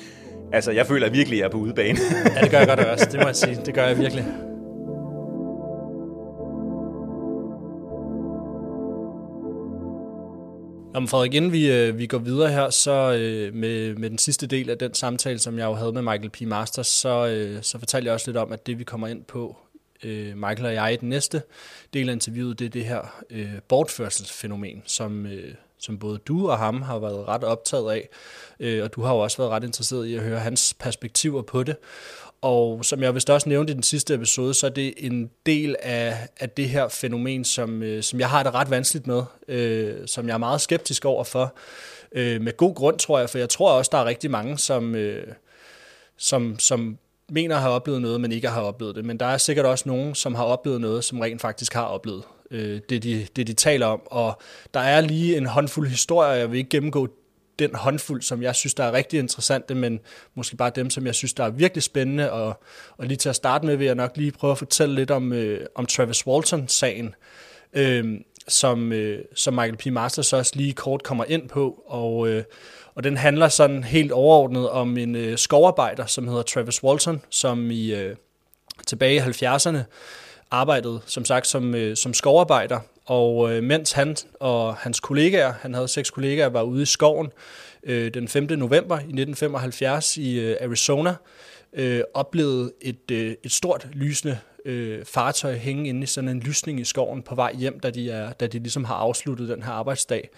altså, 0.54 0.72
jeg 0.72 0.88
føler 0.88 1.10
virkelig, 1.10 1.38
at 1.38 1.40
jeg 1.40 1.46
er 1.46 1.52
på 1.52 1.58
udebane. 1.58 2.00
ja, 2.36 2.42
det 2.42 2.52
gør 2.52 2.58
jeg 2.58 2.68
godt 2.68 2.80
også, 2.80 3.10
det 3.12 3.20
må 3.20 3.26
jeg 3.26 3.36
sige. 3.36 3.62
Det 3.66 3.74
gør 3.74 3.86
jeg 3.86 3.98
virkelig. 3.98 4.55
Om 10.96 11.08
Frederik, 11.08 11.34
inden 11.34 11.52
vi, 11.52 11.72
øh, 11.72 11.98
vi 11.98 12.08
går 12.08 12.18
videre 12.18 12.52
her, 12.52 12.70
så 12.70 12.92
øh, 12.92 13.54
med, 13.54 13.96
med 13.96 14.10
den 14.10 14.18
sidste 14.18 14.48
del 14.48 14.70
af 14.70 14.78
den 14.78 14.94
samtale, 14.94 15.40
som 15.40 15.60
jeg 15.60 15.66
jo 15.66 15.74
havde 15.74 15.92
med 15.92 16.02
Michael 16.02 16.30
P. 16.30 16.42
Masters, 16.42 16.88
så, 16.88 17.28
øh, 17.28 17.64
så 17.64 17.80
fortalte 17.80 18.06
jeg 18.06 18.14
også 18.14 18.28
lidt 18.28 18.38
om, 18.38 18.52
at 18.52 18.68
det 18.68 18.80
vi 18.80 18.84
kommer 18.84 19.08
ind 19.08 19.24
på 19.24 19.58
øh, 20.04 20.38
Michael 20.38 20.66
og 20.66 20.74
jeg 20.74 20.94
i 20.94 20.96
den 20.96 21.10
næste 21.10 21.42
del 21.94 22.10
af 22.10 22.14
interviewet, 22.14 22.60
det 22.60 22.66
er 22.66 22.70
det 22.70 22.86
her 22.86 23.24
øh, 23.30 23.54
bortførselsfænomen, 23.68 24.84
som, 24.86 25.26
øh, 25.26 25.54
som 25.78 26.00
både 26.00 26.18
du 26.18 26.50
og 26.50 26.58
ham 26.58 26.82
har 26.82 27.00
været 27.00 27.28
ret 27.28 27.44
optaget 27.44 27.92
af, 27.92 28.10
øh, 28.60 28.84
og 28.84 28.96
du 28.96 29.02
har 29.02 29.14
jo 29.14 29.20
også 29.20 29.38
været 29.38 29.52
ret 29.52 29.64
interesseret 29.64 30.06
i 30.06 30.16
at 30.16 30.24
høre 30.24 30.40
hans 30.40 30.76
perspektiver 30.80 31.42
på 31.42 31.64
det. 31.64 31.76
Og 32.46 32.86
som 32.86 33.04
jeg 33.04 33.16
vist 33.16 33.30
også 33.30 33.50
nævnte 33.50 33.72
i 33.72 33.74
den 33.74 33.84
sidste 33.84 34.14
episode, 34.14 34.54
så 34.54 34.66
er 34.66 34.70
det 34.70 34.94
en 34.98 35.30
del 35.46 35.76
af, 35.80 36.28
af 36.40 36.50
det 36.50 36.70
her 36.70 36.88
fænomen, 36.88 37.44
som, 37.44 37.84
øh, 37.84 38.04
som 38.04 38.20
jeg 38.20 38.30
har 38.30 38.44
det 38.44 38.54
ret 38.54 38.70
vanskeligt 38.70 39.08
med, 39.08 39.24
øh, 39.48 39.94
som 40.06 40.28
jeg 40.28 40.34
er 40.34 40.38
meget 40.38 40.62
skeptisk 40.62 41.06
over 41.06 41.24
for. 41.24 41.56
Øh, 42.12 42.42
med 42.42 42.58
god 42.58 42.76
grund, 42.76 43.00
tror 43.00 43.20
jeg, 43.20 43.30
for 43.30 43.38
jeg 43.38 43.50
tror 43.50 43.72
også, 43.72 43.90
der 43.92 43.98
er 43.98 44.06
rigtig 44.06 44.32
mange, 44.32 44.58
som, 44.58 44.96
øh, 44.96 45.28
som, 46.18 46.60
som 46.60 46.98
mener 47.30 47.56
at 47.56 47.62
have 47.62 47.74
oplevet 47.74 48.02
noget, 48.02 48.22
men 48.22 48.32
ikke 48.32 48.48
har 48.48 48.62
oplevet 48.62 48.96
det. 48.96 49.06
Men 49.06 49.18
der 49.20 49.26
er 49.26 49.38
sikkert 49.38 49.66
også 49.66 49.90
nogen, 49.90 50.16
som 50.16 50.36
har 50.36 50.44
oplevet 50.44 50.82
noget, 50.82 51.04
som 51.04 51.20
rent 51.20 51.42
faktisk 51.42 51.74
har 51.74 51.86
oplevet 51.86 52.24
øh, 52.52 52.80
det, 52.90 53.04
de, 53.04 53.28
det, 53.36 53.48
de 53.48 53.54
taler 53.54 53.86
om. 53.86 54.02
Og 54.06 54.42
der 54.74 54.80
er 54.80 55.02
lige 55.02 55.38
en 55.38 55.46
håndfuld 55.46 55.88
historier, 55.88 56.32
jeg 56.32 56.52
vil 56.52 56.58
ikke 56.58 56.70
gennemgå 56.70 57.08
den 57.60 57.76
håndfuld, 57.76 58.22
som 58.22 58.44
jeg 58.44 58.56
synes, 58.56 58.74
der 58.74 58.84
er 58.84 58.92
rigtig 58.92 59.20
interessante, 59.20 59.76
men 59.76 60.00
måske 60.36 60.56
bare 60.58 60.72
dem, 60.76 60.90
som 60.90 61.06
jeg 61.06 61.16
synes, 61.16 61.34
der 61.34 61.44
er 61.44 61.50
virkelig 61.50 61.84
spændende. 61.84 62.32
Og, 62.32 62.64
og 62.98 63.06
lige 63.06 63.18
til 63.18 63.30
at 63.30 63.36
starte 63.36 63.66
med, 63.66 63.76
vil 63.76 63.86
jeg 63.86 63.96
nok 63.96 64.12
lige 64.16 64.32
prøve 64.32 64.52
at 64.52 64.58
fortælle 64.58 64.96
lidt 64.96 65.12
om, 65.12 65.34
øh, 65.34 65.66
om 65.76 65.86
Travis 65.86 66.28
Walton-sagen, 66.28 67.16
øh, 67.74 68.20
som, 68.48 68.92
øh, 68.92 69.26
som 69.36 69.54
Michael 69.54 69.78
P. 69.78 69.86
Masters 69.86 70.34
også 70.34 70.52
lige 70.56 70.74
kort 70.74 71.04
kommer 71.04 71.26
ind 71.28 71.50
på. 71.50 71.84
Og, 71.88 72.28
øh, 72.30 72.44
og 72.96 73.04
den 73.04 73.18
handler 73.18 73.48
sådan 73.48 73.84
helt 73.84 74.12
overordnet 74.12 74.70
om 74.70 74.98
en 74.98 75.16
øh, 75.16 75.38
skovarbejder, 75.38 76.06
som 76.06 76.28
hedder 76.28 76.44
Travis 76.44 76.84
Walton, 76.84 77.22
som 77.30 77.72
i 77.72 77.94
øh, 77.94 78.16
tilbage 78.88 79.16
i 79.16 79.20
70'erne 79.20 79.78
arbejdede 80.52 81.02
som 81.06 81.26
sagt 81.26 81.48
som, 81.48 81.76
øh, 81.76 81.96
som 81.96 82.14
skovarbejder. 82.14 82.80
Og 83.06 83.54
øh, 83.54 83.64
mens 83.64 83.92
han 83.92 84.16
og 84.40 84.76
hans 84.76 85.00
kollegaer, 85.00 85.54
han 85.62 85.74
havde 85.74 85.88
seks 85.88 86.10
kollegaer, 86.10 86.48
var 86.48 86.62
ude 86.62 86.82
i 86.82 86.86
skoven 86.86 87.28
øh, 87.84 88.14
den 88.14 88.28
5. 88.28 88.44
november 88.44 88.96
i 88.96 89.00
1975 89.00 90.18
i 90.18 90.40
øh, 90.40 90.58
Arizona, 90.62 91.16
øh, 91.74 92.02
oplevede 92.14 92.72
et, 92.82 93.12
øh, 93.12 93.36
et 93.44 93.52
stort 93.52 93.88
lysende 93.94 94.40
øh, 94.66 95.06
fartøj 95.06 95.54
hænge 95.54 95.90
inde 95.90 96.04
i 96.04 96.06
sådan 96.06 96.30
en 96.30 96.40
lysning 96.40 96.80
i 96.80 96.84
skoven 96.84 97.22
på 97.22 97.36
vej 97.36 97.54
hjem, 97.54 97.80
da 97.80 97.90
de, 97.90 98.12
er, 98.12 98.32
da 98.32 98.48
de 98.48 98.60
ligesom 98.60 98.84
har 98.84 98.96
afsluttet 98.96 99.50
den 99.50 99.64
her 99.64 99.72
arbejdsdag. 99.72 100.30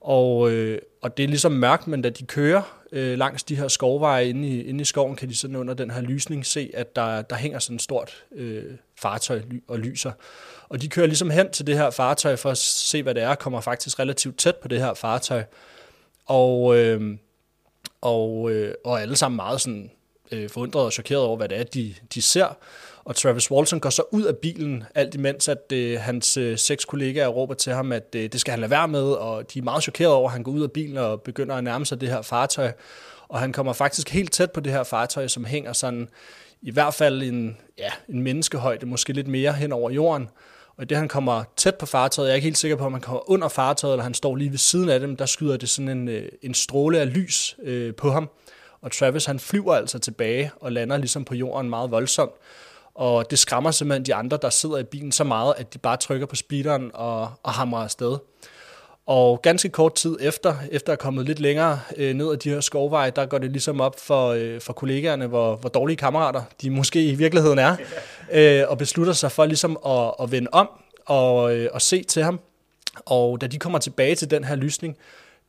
Og, 0.00 0.50
øh, 0.50 0.78
og 1.02 1.16
det 1.16 1.22
er 1.22 1.28
ligesom 1.28 1.52
mørkt, 1.52 1.86
men 1.86 2.02
da 2.02 2.10
de 2.10 2.26
kører 2.26 2.80
øh, 2.92 3.18
langs 3.18 3.42
de 3.42 3.56
her 3.56 3.68
skovveje 3.68 4.28
inde 4.28 4.48
i, 4.48 4.62
inde 4.62 4.80
i 4.80 4.84
skoven, 4.84 5.16
kan 5.16 5.28
de 5.28 5.36
sådan 5.36 5.56
under 5.56 5.74
den 5.74 5.90
her 5.90 6.00
lysning 6.00 6.46
se, 6.46 6.70
at 6.74 6.96
der, 6.96 7.22
der 7.22 7.36
hænger 7.36 7.58
sådan 7.58 7.76
et 7.76 7.82
stort 7.82 8.24
øh, 8.32 8.64
fartøj 9.00 9.42
og 9.68 9.78
lyser. 9.78 10.12
Og 10.74 10.82
de 10.82 10.88
kører 10.88 11.06
ligesom 11.06 11.30
hen 11.30 11.50
til 11.50 11.66
det 11.66 11.76
her 11.76 11.90
fartøj 11.90 12.36
for 12.36 12.50
at 12.50 12.58
se, 12.58 13.02
hvad 13.02 13.14
det 13.14 13.22
er, 13.22 13.34
kommer 13.34 13.60
faktisk 13.60 13.98
relativt 13.98 14.38
tæt 14.38 14.56
på 14.56 14.68
det 14.68 14.80
her 14.80 14.94
fartøj. 14.94 15.44
Og, 16.26 16.76
øh, 16.76 17.16
og, 18.00 18.50
øh, 18.50 18.74
og 18.84 19.02
alle 19.02 19.16
sammen 19.16 19.36
meget 19.36 19.60
sådan, 19.60 19.90
øh, 20.32 20.50
forundret 20.50 20.84
og 20.84 20.92
chokeret 20.92 21.22
over, 21.22 21.36
hvad 21.36 21.48
det 21.48 21.58
er, 21.58 21.64
de, 21.64 21.94
de 22.14 22.22
ser. 22.22 22.56
Og 23.04 23.16
Travis 23.16 23.50
Walton 23.50 23.80
går 23.80 23.90
så 23.90 24.02
ud 24.10 24.22
af 24.22 24.36
bilen, 24.36 24.84
alt 24.94 25.14
imens 25.14 25.48
at 25.48 25.72
øh, 25.72 26.00
hans 26.00 26.36
øh, 26.36 26.58
seks 26.58 26.84
kollegaer 26.84 27.28
råber 27.28 27.54
til 27.54 27.72
ham, 27.72 27.92
at 27.92 28.14
øh, 28.16 28.32
det 28.32 28.40
skal 28.40 28.50
han 28.50 28.60
lade 28.60 28.70
være 28.70 28.88
med, 28.88 29.12
og 29.12 29.54
de 29.54 29.58
er 29.58 29.62
meget 29.62 29.82
chokeret 29.82 30.12
over, 30.12 30.28
at 30.28 30.32
han 30.32 30.42
går 30.42 30.52
ud 30.52 30.62
af 30.62 30.72
bilen 30.72 30.96
og 30.96 31.22
begynder 31.22 31.54
at 31.54 31.64
nærme 31.64 31.86
sig 31.86 32.00
det 32.00 32.08
her 32.08 32.22
fartøj. 32.22 32.72
Og 33.28 33.40
han 33.40 33.52
kommer 33.52 33.72
faktisk 33.72 34.10
helt 34.10 34.32
tæt 34.32 34.50
på 34.50 34.60
det 34.60 34.72
her 34.72 34.82
fartøj, 34.82 35.28
som 35.28 35.44
hænger 35.44 35.72
sådan 35.72 36.08
i 36.62 36.70
hvert 36.70 36.94
fald 36.94 37.22
en, 37.22 37.56
ja, 37.78 37.90
en 38.08 38.22
menneskehøjde, 38.22 38.86
måske 38.86 39.12
lidt 39.12 39.28
mere 39.28 39.52
hen 39.52 39.72
over 39.72 39.90
jorden. 39.90 40.28
Og 40.76 40.88
det 40.88 40.96
han 40.96 41.08
kommer 41.08 41.44
tæt 41.56 41.74
på 41.74 41.86
fartøjet, 41.86 42.28
jeg 42.28 42.32
er 42.32 42.36
ikke 42.36 42.44
helt 42.44 42.58
sikker 42.58 42.76
på, 42.76 42.84
om 42.84 42.92
han 42.92 43.00
kommer 43.00 43.30
under 43.30 43.48
fartøjet, 43.48 43.92
eller 43.92 44.02
han 44.02 44.14
står 44.14 44.36
lige 44.36 44.50
ved 44.50 44.58
siden 44.58 44.88
af 44.88 45.00
dem, 45.00 45.16
der 45.16 45.26
skyder 45.26 45.56
det 45.56 45.68
sådan 45.68 45.88
en, 45.88 46.08
øh, 46.08 46.28
en 46.42 46.54
stråle 46.54 46.98
af 46.98 47.14
lys 47.14 47.56
øh, 47.62 47.94
på 47.94 48.10
ham. 48.10 48.30
Og 48.80 48.92
Travis 48.92 49.24
han 49.24 49.38
flyver 49.38 49.74
altså 49.74 49.98
tilbage 49.98 50.50
og 50.60 50.72
lander 50.72 50.96
ligesom 50.96 51.24
på 51.24 51.34
jorden 51.34 51.70
meget 51.70 51.90
voldsomt. 51.90 52.32
Og 52.94 53.30
det 53.30 53.38
skræmmer 53.38 53.70
simpelthen 53.70 54.06
de 54.06 54.14
andre, 54.14 54.38
der 54.42 54.50
sidder 54.50 54.78
i 54.78 54.84
bilen 54.84 55.12
så 55.12 55.24
meget, 55.24 55.54
at 55.56 55.74
de 55.74 55.78
bare 55.78 55.96
trykker 55.96 56.26
på 56.26 56.36
speederen 56.36 56.90
og, 56.94 57.32
og 57.42 57.52
hamrer 57.52 57.82
afsted. 57.82 58.18
Og 59.06 59.42
ganske 59.42 59.68
kort 59.68 59.94
tid 59.94 60.16
efter, 60.20 60.54
efter 60.70 60.92
at 60.92 60.98
have 60.98 61.04
kommet 61.04 61.26
lidt 61.26 61.40
længere 61.40 61.80
øh, 61.96 62.14
ned 62.14 62.32
ad 62.32 62.36
de 62.36 62.50
her 62.50 62.60
skovveje, 62.60 63.10
der 63.10 63.26
går 63.26 63.38
det 63.38 63.50
ligesom 63.50 63.80
op 63.80 64.00
for, 64.00 64.28
øh, 64.28 64.60
for 64.60 64.72
kollegaerne, 64.72 65.26
hvor, 65.26 65.56
hvor 65.56 65.68
dårlige 65.68 65.96
kammerater 65.96 66.42
de 66.62 66.70
måske 66.70 67.06
i 67.08 67.14
virkeligheden 67.14 67.58
er, 67.58 67.76
øh, 68.32 68.62
og 68.68 68.78
beslutter 68.78 69.12
sig 69.12 69.32
for 69.32 69.44
ligesom 69.46 69.78
at, 69.86 70.14
at 70.20 70.32
vende 70.32 70.48
om 70.52 70.68
og, 71.06 71.56
øh, 71.56 71.68
og 71.72 71.82
se 71.82 72.02
til 72.02 72.22
ham. 72.22 72.40
Og 73.06 73.40
da 73.40 73.46
de 73.46 73.58
kommer 73.58 73.78
tilbage 73.78 74.14
til 74.14 74.30
den 74.30 74.44
her 74.44 74.56
lysning, 74.56 74.96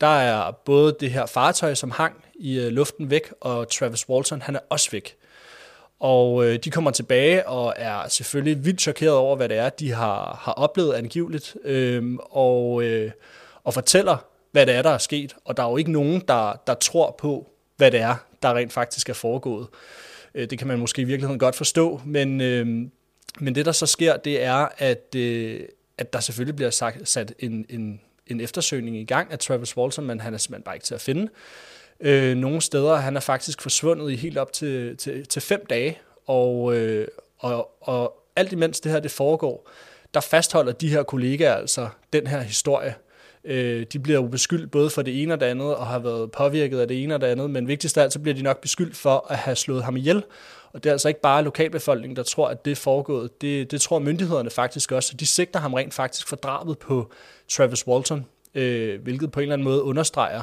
der 0.02 0.08
er 0.08 0.52
både 0.52 0.96
det 1.00 1.12
her 1.12 1.26
fartøj, 1.26 1.74
som 1.74 1.92
hang 1.92 2.14
i 2.36 2.60
øh, 2.60 2.68
luften 2.68 3.10
væk, 3.10 3.34
og 3.42 3.70
Travis 3.70 4.10
Walton, 4.10 4.42
han 4.42 4.56
er 4.56 4.60
også 4.70 4.92
væk. 4.92 5.16
Og 6.00 6.46
øh, 6.46 6.60
de 6.64 6.72
kommer 6.72 6.92
tilbage 6.92 7.48
og 7.48 7.74
er 7.78 8.08
selvfølgelig 8.08 8.66
vildt 8.66 8.82
chokeret 8.82 9.16
over, 9.16 9.36
hvad 9.36 9.50
det 9.50 9.58
er, 9.58 9.70
de 9.70 9.92
har, 9.92 10.40
har 10.42 10.52
oplevet 10.52 10.94
angiveligt, 10.94 11.56
øh, 11.64 12.04
og, 12.32 12.84
øh, 12.84 13.12
og 13.66 13.74
fortæller, 13.74 14.18
hvad 14.52 14.66
det 14.66 14.76
er, 14.76 14.82
der 14.82 14.90
er 14.90 14.98
sket. 14.98 15.36
Og 15.46 15.58
der 15.58 15.64
er 15.64 15.70
jo 15.70 15.78
ikke 15.78 15.92
nogen, 15.92 16.22
der, 16.28 16.62
der 16.68 16.74
tror 16.74 17.16
på, 17.18 17.52
hvad 17.78 17.92
det 17.92 18.00
er, 18.00 18.16
der 18.42 18.54
rent 18.54 18.74
faktisk 18.74 19.10
er 19.10 19.14
foregået. 19.14 19.68
Øh, 20.36 20.50
det 20.50 20.60
kan 20.60 20.68
man 20.68 20.80
måske 20.80 21.02
i 21.02 21.06
virkeligheden 21.06 21.40
godt 21.40 21.56
forstå, 21.56 22.02
men, 22.06 22.42
øh, 22.42 22.68
men 23.40 23.56
det, 23.56 23.66
der 23.66 23.72
så 23.72 23.86
sker, 23.86 24.18
det 24.18 24.44
er, 24.44 24.68
at, 24.78 25.16
øh, 25.16 25.62
at 25.98 26.14
der 26.14 26.20
selvfølgelig 26.20 26.56
bliver 26.56 26.70
sagt, 26.72 27.10
sat 27.10 27.34
en, 27.40 27.66
en, 27.70 28.02
en 28.28 28.42
eftersøgning 28.42 28.98
i 28.98 29.06
gang 29.06 29.32
af 29.32 29.40
Travis 29.40 29.78
Walton, 29.78 30.06
men 30.06 30.20
han 30.22 30.34
er 30.34 30.38
simpelthen 30.38 30.64
bare 30.64 30.76
ikke 30.76 30.86
til 30.86 30.96
at 30.96 31.02
finde. 31.02 31.30
Øh, 32.00 32.38
nogle 32.38 32.62
steder 32.62 32.96
han 32.96 33.16
er 33.16 33.20
faktisk 33.20 33.62
forsvundet 33.62 34.12
i 34.12 34.16
helt 34.16 34.38
op 34.38 34.54
til, 34.54 34.98
til, 34.98 35.26
til 35.26 35.42
fem 35.42 35.66
dage, 35.70 36.00
og, 36.28 36.76
øh, 36.76 37.08
og, 37.40 37.88
og 37.88 38.24
alt 38.36 38.52
imens 38.52 38.80
det 38.80 38.92
her 38.92 39.00
det 39.00 39.12
foregår, 39.12 39.70
der 40.14 40.20
fastholder 40.20 40.72
de 40.72 40.90
her 40.90 41.04
kollegaer 41.04 41.56
altså 41.56 41.90
den 42.14 42.28
her 42.28 42.42
historie. 42.42 42.96
Øh, 43.46 43.86
de 43.94 44.00
bliver 44.00 44.20
jo 44.22 44.28
beskyldt 44.28 44.72
både 44.72 44.90
for 44.90 45.02
det 45.02 45.22
ene 45.22 45.34
og 45.34 45.40
det 45.40 45.46
andet, 45.46 45.76
og 45.76 45.88
har 45.88 46.00
været 46.00 46.32
påvirket 46.32 46.80
af 46.80 46.88
det 46.88 47.04
ene 47.04 47.16
og 47.16 47.22
det 47.22 47.28
andet, 47.28 47.50
men 47.50 47.68
vigtigst 47.68 47.98
af 47.98 48.04
alt, 48.04 48.14
så 48.14 48.20
bliver 48.20 48.36
de 48.36 48.42
nok 48.42 48.62
beskyldt 48.62 48.98
for 48.98 49.28
at 49.30 49.38
have 49.38 49.56
slået 49.56 49.84
ham 49.84 49.98
ihjel. 49.98 50.24
Og 50.74 50.84
det 50.84 50.90
er 50.90 50.94
altså 50.94 51.08
ikke 51.08 51.22
bare 51.22 51.44
lokalbefolkningen, 51.44 52.16
der 52.16 52.24
tror, 52.24 52.48
at 52.48 52.66
det 52.66 52.72
er 52.72 52.76
foregået. 52.76 53.42
Det, 53.42 53.72
det 53.72 53.82
tror 53.82 54.00
myndighederne 54.00 54.50
faktisk 54.50 54.92
også. 54.92 55.10
Så 55.10 55.18
de 55.18 55.26
sigter 55.26 55.60
ham 55.60 55.74
rent 55.74 55.94
faktisk 55.94 56.28
for 56.28 56.36
drabet 56.36 56.78
på 56.78 57.12
Travis 57.50 57.88
Walton, 57.88 58.26
øh, 58.56 59.02
hvilket 59.02 59.32
på 59.32 59.40
en 59.40 59.42
eller 59.42 59.54
anden 59.54 59.64
måde 59.64 59.84
understreger, 59.84 60.42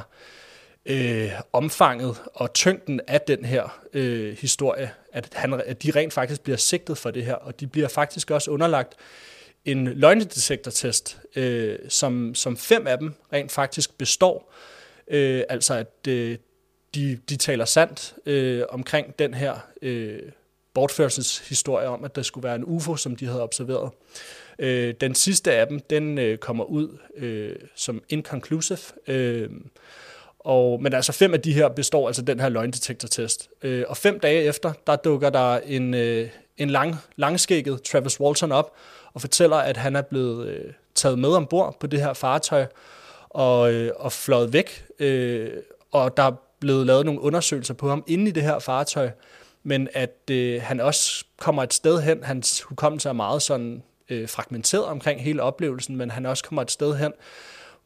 øh, 0.87 1.31
omfanget 1.53 2.17
og 2.35 2.53
tyngden 2.53 3.01
af 3.09 3.21
den 3.21 3.45
her 3.45 3.81
øh, 3.93 4.37
historie, 4.41 4.91
at, 5.13 5.29
han, 5.33 5.63
at 5.67 5.83
de 5.83 5.91
rent 5.91 6.13
faktisk 6.13 6.41
bliver 6.41 6.57
sigtet 6.57 6.99
for 6.99 7.11
det 7.11 7.25
her, 7.25 7.35
og 7.35 7.61
de 7.61 7.67
bliver 7.67 7.89
faktisk 7.89 8.31
også 8.31 8.51
underlagt 8.51 8.95
en 9.65 9.85
løgnedetektortest, 9.85 11.19
øh, 11.37 11.79
som, 11.89 12.35
som 12.35 12.57
fem 12.57 12.87
af 12.87 12.99
dem 12.99 13.15
rent 13.33 13.53
faktisk 13.53 13.99
består. 13.99 14.53
Øh, 15.09 15.43
altså 15.49 15.75
at 15.75 16.09
øh, 16.09 16.39
de, 16.95 17.19
de 17.29 17.37
taler 17.37 17.65
sandt 17.65 18.15
øh, 18.27 18.63
omkring 18.69 19.19
den 19.19 19.35
her 19.35 19.55
øh, 19.83 20.19
bortførelseshistorie 20.75 21.89
om, 21.89 22.05
at 22.05 22.17
der 22.17 22.23
skulle 22.23 22.45
være 22.45 22.57
en 22.57 22.65
UFO, 22.65 22.97
som 22.97 23.17
de 23.17 23.27
havde 23.27 23.43
observeret. 23.43 23.91
Øh, 24.59 24.95
den 25.01 25.15
sidste 25.15 25.53
af 25.53 25.67
dem, 25.67 25.81
den 25.81 26.19
øh, 26.19 26.39
kommer 26.39 26.65
ud 26.65 26.99
øh, 27.17 27.57
som 27.75 28.03
inconclusive, 28.09 28.79
øh, 29.07 29.51
og, 30.39 30.83
men 30.83 30.93
altså 30.93 31.13
fem 31.13 31.35
af 31.35 31.41
de 31.41 31.53
her 31.53 31.69
består 31.69 32.07
altså 32.07 32.23
den 32.23 32.41
her 32.41 32.49
løgndetektortest. 32.49 33.51
Øh, 33.63 33.85
og 33.89 33.97
fem 33.97 34.21
dage 34.21 34.43
efter, 34.43 34.73
der 34.87 34.97
dukker 34.97 35.31
der 35.31 35.59
en, 35.59 35.95
øh, 35.95 36.29
en 36.57 36.71
lang, 36.71 36.97
langskægget 37.17 37.83
Travis 37.83 38.21
Walton 38.21 38.53
op 38.53 38.77
og 39.15 39.21
fortæller, 39.21 39.57
at 39.57 39.77
han 39.77 39.97
er 39.97 40.03
blevet 40.03 40.49
øh, 40.49 40.73
taget 40.95 41.19
med 41.19 41.29
ombord 41.29 41.81
på 41.81 41.87
det 41.87 42.01
her 42.01 42.13
fartøj 42.13 42.67
og, 43.31 43.73
øh, 43.73 43.93
og 43.97 44.13
fløjet 44.13 44.53
væk. 44.53 44.87
Øh, 44.99 45.51
og 45.93 46.17
der 46.17 46.23
er 46.23 46.33
blevet 46.61 46.87
lavet 46.87 47.07
nogle 47.07 47.21
undersøgelser 47.21 47.75
på 47.75 47.89
ham 47.89 48.05
inde 48.07 48.29
i 48.29 48.31
det 48.31 48.43
her 48.43 48.59
fartøj, 48.59 49.11
men 49.63 49.89
at 49.93 50.31
øh, 50.31 50.63
han 50.63 50.81
også 50.81 51.25
kommer 51.39 51.63
et 51.63 51.75
sted 51.75 52.01
hen, 52.01 52.25
hans 52.25 52.63
hukommelse 52.63 53.09
er 53.09 53.13
meget 53.13 53.43
sådan 53.43 53.83
øh, 54.09 54.29
fragmenteret 54.29 54.85
omkring 54.85 55.23
hele 55.23 55.43
oplevelsen, 55.43 55.97
men 55.97 56.11
han 56.11 56.27
også 56.27 56.45
kommer 56.45 56.63
et 56.63 56.71
sted 56.71 56.97
hen, 56.97 57.13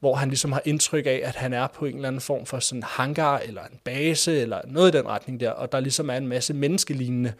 hvor 0.00 0.14
han 0.14 0.28
ligesom 0.28 0.52
har 0.52 0.62
indtryk 0.64 1.06
af, 1.06 1.20
at 1.24 1.34
han 1.34 1.52
er 1.52 1.66
på 1.66 1.84
en 1.84 1.94
eller 1.94 2.08
anden 2.08 2.20
form 2.20 2.46
for 2.46 2.58
sådan 2.58 2.82
hangar, 2.82 3.38
eller 3.38 3.62
en 3.62 3.80
base, 3.84 4.40
eller 4.40 4.60
noget 4.66 4.94
i 4.94 4.96
den 4.96 5.06
retning 5.06 5.40
der, 5.40 5.50
og 5.50 5.72
der 5.72 5.80
ligesom 5.80 6.10
er 6.10 6.16
en 6.16 6.26
masse 6.26 6.54
menneskelignende, 6.54 7.32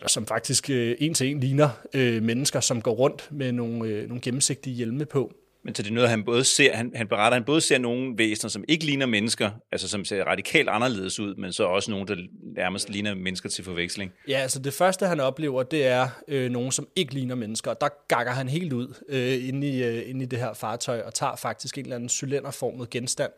eller 0.00 0.08
som 0.08 0.26
faktisk 0.26 0.70
øh, 0.70 0.96
en 0.98 1.14
til 1.14 1.30
en 1.30 1.40
ligner 1.40 1.68
øh, 1.94 2.22
mennesker, 2.22 2.60
som 2.60 2.82
går 2.82 2.92
rundt 2.92 3.28
med 3.30 3.52
nogle, 3.52 3.88
øh, 3.88 4.08
nogle 4.08 4.20
gennemsigtige 4.20 4.76
hjelme 4.76 5.06
på. 5.06 5.32
Men 5.62 5.74
så 5.74 5.82
det 5.82 5.90
er 5.90 5.94
noget, 5.94 6.10
han 6.10 6.24
både 6.24 6.44
ser, 6.44 6.76
han, 6.76 6.92
han 6.94 7.08
beretter, 7.08 7.36
han 7.36 7.44
både 7.44 7.60
ser 7.60 7.78
nogle 7.78 8.18
væsener, 8.18 8.48
som 8.48 8.64
ikke 8.68 8.84
ligner 8.84 9.06
mennesker, 9.06 9.50
altså 9.72 9.88
som 9.88 10.04
ser 10.04 10.24
radikalt 10.24 10.68
anderledes 10.68 11.20
ud, 11.20 11.34
men 11.34 11.52
så 11.52 11.64
også 11.64 11.90
nogle, 11.90 12.06
der 12.06 12.16
nærmest 12.56 12.90
ligner 12.90 13.14
mennesker 13.14 13.48
til 13.48 13.64
forveksling. 13.64 14.12
Ja, 14.28 14.38
altså 14.38 14.58
det 14.58 14.72
første, 14.72 15.06
han 15.06 15.20
oplever, 15.20 15.62
det 15.62 15.86
er 15.86 16.08
øh, 16.28 16.50
nogen, 16.50 16.72
som 16.72 16.88
ikke 16.96 17.14
ligner 17.14 17.34
mennesker, 17.34 17.70
og 17.70 17.80
der 17.80 17.88
gakker 18.08 18.32
han 18.32 18.48
helt 18.48 18.72
ud 18.72 18.94
øh, 19.08 19.48
inde, 19.48 19.68
i, 19.68 19.84
øh, 19.84 20.10
inde 20.10 20.22
i 20.22 20.26
det 20.26 20.38
her 20.38 20.52
fartøj, 20.52 21.00
og 21.00 21.14
tager 21.14 21.36
faktisk 21.36 21.78
en 21.78 21.84
eller 21.84 21.96
anden 21.96 22.08
cylinderformet 22.08 22.90
genstand, 22.90 23.30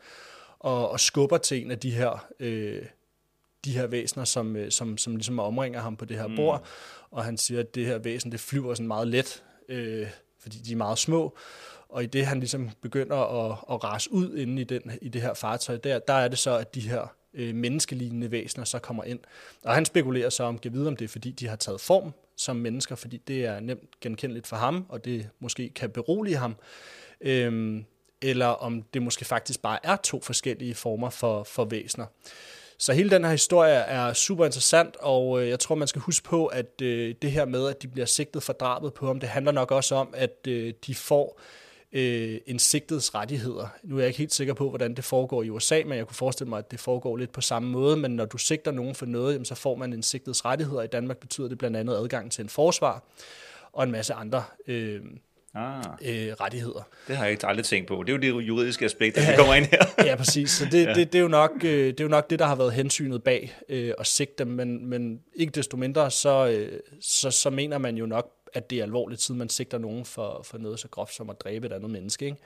og, 0.59 0.91
og 0.91 0.99
skubber 0.99 1.37
til 1.37 1.65
en 1.65 1.71
af 1.71 1.79
de 1.79 1.91
her, 1.91 2.27
øh, 2.39 2.81
de 3.65 3.71
her 3.71 3.87
væsener, 3.87 4.25
som, 4.25 4.55
øh, 4.55 4.71
som, 4.71 4.97
som 4.97 5.15
ligesom 5.15 5.39
omringer 5.39 5.81
ham 5.81 5.95
på 5.97 6.05
det 6.05 6.17
her 6.17 6.27
mm. 6.27 6.35
bord, 6.35 6.65
og 7.11 7.23
han 7.23 7.37
siger, 7.37 7.59
at 7.59 7.75
det 7.75 7.85
her 7.85 7.97
væsen, 7.97 8.31
det 8.31 8.39
flyver 8.39 8.73
sådan 8.73 8.87
meget 8.87 9.07
let, 9.07 9.43
øh, 9.69 10.07
fordi 10.39 10.57
de 10.57 10.71
er 10.71 10.75
meget 10.75 10.97
små, 10.99 11.37
og 11.89 12.03
i 12.03 12.05
det, 12.05 12.25
han 12.25 12.39
ligesom 12.39 12.69
begynder 12.81 13.15
at, 13.15 13.57
at 13.71 13.83
rase 13.83 14.11
ud 14.11 14.37
inde 14.37 14.61
i, 14.61 14.65
den, 14.65 14.81
i 15.01 15.09
det 15.09 15.21
her 15.21 15.33
fartøj, 15.33 15.77
der, 15.77 15.99
der 15.99 16.13
er 16.13 16.27
det 16.27 16.39
så, 16.39 16.57
at 16.57 16.75
de 16.75 16.81
her 16.81 17.15
øh, 17.33 17.55
menneskelignende 17.55 18.31
væsener 18.31 18.65
så 18.65 18.79
kommer 18.79 19.03
ind. 19.03 19.19
Og 19.63 19.73
han 19.73 19.85
spekulerer 19.85 20.29
så 20.29 20.43
om, 20.43 20.59
kan 20.59 20.73
vide, 20.73 20.87
om 20.87 20.95
det 20.95 21.05
er, 21.05 21.09
fordi 21.09 21.31
de 21.31 21.47
har 21.47 21.55
taget 21.55 21.81
form 21.81 22.13
som 22.37 22.55
mennesker, 22.55 22.95
fordi 22.95 23.17
det 23.17 23.45
er 23.45 23.59
nemt 23.59 23.99
genkendeligt 24.01 24.47
for 24.47 24.55
ham, 24.55 24.85
og 24.89 25.05
det 25.05 25.29
måske 25.39 25.69
kan 25.69 25.89
berolige 25.89 26.35
ham. 26.35 26.55
Øhm, 27.21 27.85
eller 28.21 28.45
om 28.45 28.81
det 28.81 29.01
måske 29.01 29.25
faktisk 29.25 29.61
bare 29.61 29.79
er 29.83 29.95
to 29.95 30.21
forskellige 30.21 30.75
former 30.75 31.09
for, 31.09 31.43
for 31.43 31.65
væsener. 31.65 32.05
Så 32.77 32.93
hele 32.93 33.09
den 33.09 33.23
her 33.23 33.31
historie 33.31 33.73
er 33.73 34.13
super 34.13 34.45
interessant, 34.45 34.95
og 34.99 35.41
øh, 35.41 35.49
jeg 35.49 35.59
tror, 35.59 35.75
man 35.75 35.87
skal 35.87 36.01
huske 36.01 36.29
på, 36.29 36.45
at 36.45 36.81
øh, 36.81 37.15
det 37.21 37.31
her 37.31 37.45
med, 37.45 37.67
at 37.67 37.81
de 37.81 37.87
bliver 37.87 38.05
sigtet 38.05 38.43
for 38.43 38.53
drabet 38.53 38.93
på 38.93 39.07
ham, 39.07 39.19
det 39.19 39.29
handler 39.29 39.51
nok 39.51 39.71
også 39.71 39.95
om, 39.95 40.13
at 40.17 40.47
øh, 40.47 40.73
de 40.87 40.95
får 40.95 41.39
øh, 41.93 42.39
en 42.45 42.59
sigtets 42.59 43.15
rettigheder. 43.15 43.67
Nu 43.83 43.95
er 43.95 43.99
jeg 43.99 44.07
ikke 44.07 44.17
helt 44.17 44.33
sikker 44.33 44.53
på, 44.53 44.69
hvordan 44.69 44.93
det 44.93 45.03
foregår 45.03 45.43
i 45.43 45.49
USA, 45.49 45.81
men 45.85 45.97
jeg 45.97 46.07
kunne 46.07 46.15
forestille 46.15 46.49
mig, 46.49 46.59
at 46.59 46.71
det 46.71 46.79
foregår 46.79 47.17
lidt 47.17 47.31
på 47.31 47.41
samme 47.41 47.69
måde. 47.69 47.97
Men 47.97 48.11
når 48.11 48.25
du 48.25 48.37
sigter 48.37 48.71
nogen 48.71 48.95
for 48.95 49.05
noget, 49.05 49.33
jamen, 49.33 49.45
så 49.45 49.55
får 49.55 49.75
man 49.75 49.93
en 49.93 50.03
sigtets 50.03 50.45
rettigheder. 50.45 50.81
I 50.81 50.87
Danmark 50.87 51.17
betyder 51.17 51.47
det 51.47 51.57
blandt 51.57 51.77
andet 51.77 51.93
adgang 51.93 52.31
til 52.31 52.41
en 52.43 52.49
forsvar 52.49 53.03
og 53.73 53.83
en 53.83 53.91
masse 53.91 54.13
andre 54.13 54.43
øh, 54.67 55.01
ah. 55.55 55.83
øh, 56.01 56.33
rettigheder. 56.33 56.87
Det 57.07 57.17
har 57.17 57.23
jeg 57.23 57.31
ikke 57.31 57.47
aldrig 57.47 57.65
tænkt 57.65 57.87
på. 57.87 58.03
Det 58.03 58.13
er 58.13 58.29
jo 58.29 58.39
det 58.39 58.47
juridiske 58.47 58.85
aspekt, 58.85 59.15
der 59.15 59.21
ja, 59.21 59.37
kommer 59.37 59.53
ind 59.53 59.65
her. 59.65 60.05
ja, 60.05 60.15
præcis. 60.15 60.51
Så 60.51 60.65
det, 60.71 60.83
ja. 60.87 60.93
det, 60.93 61.13
det, 61.13 61.19
er 61.19 61.23
jo 61.23 61.27
nok, 61.27 61.51
øh, 61.63 61.87
det 61.87 61.99
er 61.99 62.03
jo 62.03 62.09
nok 62.09 62.29
det, 62.29 62.39
der 62.39 62.45
har 62.45 62.55
været 62.55 62.73
hensynet 62.73 63.23
bag 63.23 63.55
øh, 63.69 63.93
at 63.99 64.07
sigte 64.07 64.43
dem, 64.43 64.47
men, 64.47 64.85
men 64.85 65.19
ikke 65.35 65.51
desto 65.51 65.77
mindre, 65.77 66.11
så, 66.11 66.47
øh, 66.47 66.79
så, 67.01 67.31
så 67.31 67.49
mener 67.49 67.77
man 67.77 67.97
jo 67.97 68.05
nok 68.05 68.31
at 68.53 68.69
det 68.69 68.79
er 68.79 68.83
alvorligt, 68.83 69.21
siden 69.21 69.39
man 69.39 69.49
sigter 69.49 69.77
nogen 69.77 70.05
for, 70.05 70.41
for 70.43 70.57
noget 70.57 70.79
så 70.79 70.87
groft 70.87 71.15
som 71.15 71.29
at 71.29 71.41
dræbe 71.41 71.67
et 71.67 71.73
andet 71.73 71.89
menneske. 71.89 72.25
Ikke? 72.25 72.37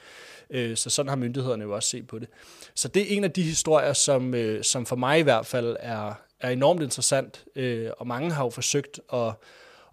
Øh, 0.49 0.77
så 0.77 0.89
sådan 0.89 1.09
har 1.09 1.15
myndighederne 1.15 1.63
jo 1.63 1.75
også 1.75 1.89
set 1.89 2.07
på 2.07 2.19
det. 2.19 2.29
Så 2.75 2.87
det 2.87 3.01
er 3.01 3.17
en 3.17 3.23
af 3.23 3.31
de 3.31 3.41
historier, 3.41 3.93
som, 3.93 4.33
øh, 4.33 4.63
som 4.63 4.85
for 4.85 4.95
mig 4.95 5.19
i 5.19 5.21
hvert 5.21 5.45
fald 5.45 5.75
er, 5.79 6.13
er 6.39 6.49
enormt 6.49 6.83
interessant, 6.83 7.45
øh, 7.55 7.89
og 7.97 8.07
mange 8.07 8.31
har 8.31 8.43
jo 8.43 8.49
forsøgt 8.49 8.99
at, 9.13 9.33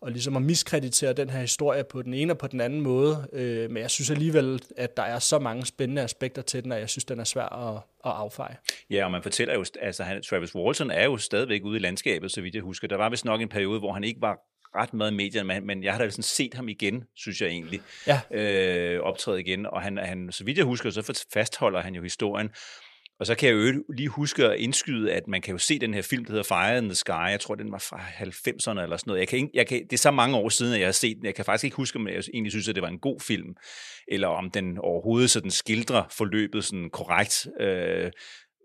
og 0.05 0.11
ligesom 0.11 0.37
at 0.37 0.43
miskreditere 0.43 1.13
den 1.13 1.31
her 1.31 1.41
historie 1.41 1.85
på 1.85 2.03
den 2.03 2.15
ene 2.15 2.33
og 2.33 2.39
på 2.39 2.47
den 2.47 2.61
anden 2.61 2.81
måde. 2.81 3.29
Øh, 3.33 3.71
men 3.71 3.83
jeg 3.83 3.91
synes 3.91 4.11
alligevel, 4.11 4.63
at 4.77 4.97
der 4.97 5.03
er 5.03 5.19
så 5.19 5.39
mange 5.39 5.67
spændende 5.67 6.03
aspekter 6.03 6.43
til 6.43 6.65
den, 6.65 6.73
at 6.73 6.81
jeg 6.81 6.89
synes, 6.89 7.05
den 7.05 7.21
er 7.21 7.25
svær 7.25 7.45
at, 7.45 7.77
at 8.05 8.13
affeje. 8.13 8.57
Ja, 8.91 9.05
og 9.05 9.11
man 9.11 9.23
fortæller 9.23 9.55
jo, 9.55 9.65
altså 9.81 10.03
han, 10.03 10.23
Travis 10.23 10.55
Walton 10.55 10.91
er 10.91 11.05
jo 11.05 11.17
stadigvæk 11.17 11.65
ude 11.65 11.77
i 11.77 11.81
landskabet, 11.81 12.33
så 12.33 12.41
vidt 12.41 12.55
jeg 12.55 12.63
husker. 12.63 12.89
Der 12.89 12.97
var 12.97 13.11
vist 13.11 13.25
nok 13.25 13.41
en 13.41 13.49
periode, 13.49 13.79
hvor 13.79 13.93
han 13.93 14.05
ikke 14.05 14.21
var 14.21 14.39
ret 14.77 14.95
meget 14.95 15.11
i 15.11 15.15
medierne, 15.15 15.47
men, 15.47 15.67
men 15.67 15.85
jeg 15.85 15.93
har 15.93 15.99
da 15.99 16.11
sådan 16.11 16.23
set 16.23 16.55
ham 16.55 16.69
igen, 16.69 17.05
synes 17.17 17.41
jeg 17.41 17.49
egentlig, 17.49 17.81
ja. 18.07 18.21
øh, 18.31 19.01
optræde 19.01 19.41
igen, 19.41 19.67
og 19.67 19.83
han, 19.83 19.99
han, 19.99 20.33
så 20.33 20.45
vidt 20.45 20.59
jeg 20.59 20.65
husker, 20.65 20.91
så 20.91 21.25
fastholder 21.33 21.81
han 21.81 21.95
jo 21.95 22.03
historien, 22.03 22.51
og 23.21 23.27
så 23.27 23.35
kan 23.35 23.49
jeg 23.49 23.55
jo 23.55 23.85
lige 23.97 24.09
huske 24.09 24.45
at 24.45 24.59
indskyde, 24.59 25.13
at 25.13 25.29
man 25.29 25.43
kan 25.43 25.53
jo 25.53 25.59
se 25.59 25.79
den 25.79 25.95
her 25.95 26.03
film, 26.03 26.25
der 26.25 26.33
hedder 26.33 26.45
Fire 26.45 26.79
in 26.79 26.85
the 26.85 26.95
Sky. 26.95 27.11
Jeg 27.31 27.41
tror, 27.41 27.55
den 27.55 27.73
var 27.73 27.79
fra 27.79 27.99
90'erne 27.99 28.83
eller 28.83 28.97
sådan 28.97 29.11
noget. 29.11 29.21
Jeg 29.21 29.29
kan 29.29 29.39
ikke, 29.39 29.51
jeg 29.55 29.67
kan, 29.67 29.83
det 29.83 29.93
er 29.93 29.99
så 29.99 30.11
mange 30.11 30.37
år 30.37 30.49
siden, 30.49 30.75
at 30.75 30.81
jeg 30.81 30.87
har 30.87 30.93
set 30.93 31.17
den. 31.17 31.27
Jeg 31.27 31.35
kan 31.35 31.45
faktisk 31.45 31.65
ikke 31.65 31.77
huske, 31.77 31.99
om 31.99 32.09
jeg 32.09 32.23
egentlig 32.35 32.53
synes, 32.53 32.69
at 32.69 32.75
det 32.75 32.83
var 32.83 32.89
en 32.89 32.99
god 32.99 33.21
film, 33.21 33.55
eller 34.09 34.29
om 34.29 34.51
den 34.51 34.79
overhovedet 34.79 35.31
sådan 35.31 35.51
skildrer 35.51 36.03
forløbet 36.11 36.65
sådan 36.65 36.91
korrekt. 36.91 37.47
Øh, 37.61 38.11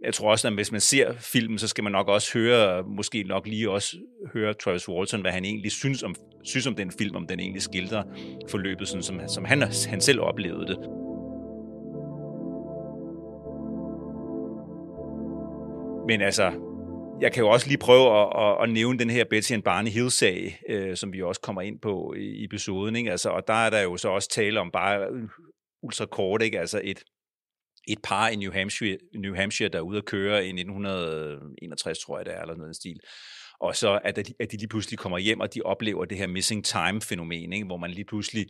jeg 0.03 0.13
tror 0.13 0.31
også, 0.31 0.47
at 0.47 0.53
hvis 0.53 0.71
man 0.71 0.81
ser 0.81 1.13
filmen, 1.13 1.59
så 1.59 1.67
skal 1.67 1.83
man 1.83 1.91
nok 1.91 2.07
også 2.07 2.33
høre, 2.33 2.83
måske 2.83 3.23
nok 3.23 3.47
lige 3.47 3.69
også 3.69 3.97
høre 4.33 4.53
Travis 4.53 4.89
Walton, 4.89 5.21
hvad 5.21 5.31
han 5.31 5.45
egentlig 5.45 5.71
synes 5.71 6.03
om, 6.03 6.15
synes 6.43 6.67
om 6.67 6.75
den 6.75 6.91
film, 6.91 7.15
om 7.15 7.27
den 7.27 7.39
egentlig 7.39 7.61
skildrer 7.61 8.03
forløbet, 8.49 8.87
sådan 8.87 9.03
som, 9.03 9.21
som 9.27 9.45
han, 9.45 9.61
han 9.89 10.01
selv 10.01 10.21
oplevede 10.21 10.67
det. 10.67 11.08
Men 16.09 16.21
altså, 16.21 16.45
jeg 17.21 17.33
kan 17.33 17.43
jo 17.43 17.49
også 17.49 17.67
lige 17.67 17.77
prøve 17.77 18.21
at, 18.21 18.27
at, 18.43 18.63
at 18.63 18.69
nævne 18.69 18.99
den 18.99 19.09
her 19.09 19.25
Betty 19.29 19.53
and 19.53 19.63
Barney 19.63 19.89
Hill-sag, 19.89 20.59
øh, 20.69 20.97
som 20.97 21.13
vi 21.13 21.21
også 21.21 21.41
kommer 21.41 21.61
ind 21.61 21.79
på 21.81 22.13
i, 22.17 22.25
i 22.25 22.43
episoden. 22.43 22.95
Ikke? 22.95 23.11
Altså, 23.11 23.29
og 23.29 23.47
der 23.47 23.53
er 23.53 23.69
der 23.69 23.81
jo 23.81 23.97
så 23.97 24.09
også 24.09 24.29
tale 24.29 24.59
om 24.59 24.71
bare 24.71 24.99
øh, 24.99 25.29
ultra 25.83 26.05
kort, 26.05 26.41
ikke? 26.41 26.59
altså 26.59 26.81
et, 26.83 27.03
et 27.87 27.97
par 28.03 28.29
i 28.29 28.35
New 28.35 28.51
Hampshire, 28.51 28.97
New 29.15 29.35
Hampshire, 29.35 29.69
der 29.69 29.77
er 29.77 29.81
ude 29.81 29.97
at 29.97 30.05
køre 30.05 30.45
i 30.45 30.49
1961, 30.49 31.99
tror 31.99 32.17
jeg 32.17 32.25
det 32.25 32.35
er, 32.35 32.41
eller 32.41 32.55
noget 32.55 32.75
stil. 32.75 32.99
Og 33.59 33.75
så 33.75 33.99
at 34.03 34.15
de, 34.15 34.33
at 34.39 34.51
de 34.51 34.57
lige 34.57 34.67
pludselig 34.67 34.99
kommer 34.99 35.17
hjem, 35.17 35.39
og 35.39 35.53
de 35.53 35.61
oplever 35.61 36.05
det 36.05 36.17
her 36.17 36.27
missing 36.27 36.65
time-fænomen, 36.65 37.53
ikke? 37.53 37.65
hvor 37.65 37.77
man 37.77 37.91
lige 37.91 38.05
pludselig 38.05 38.45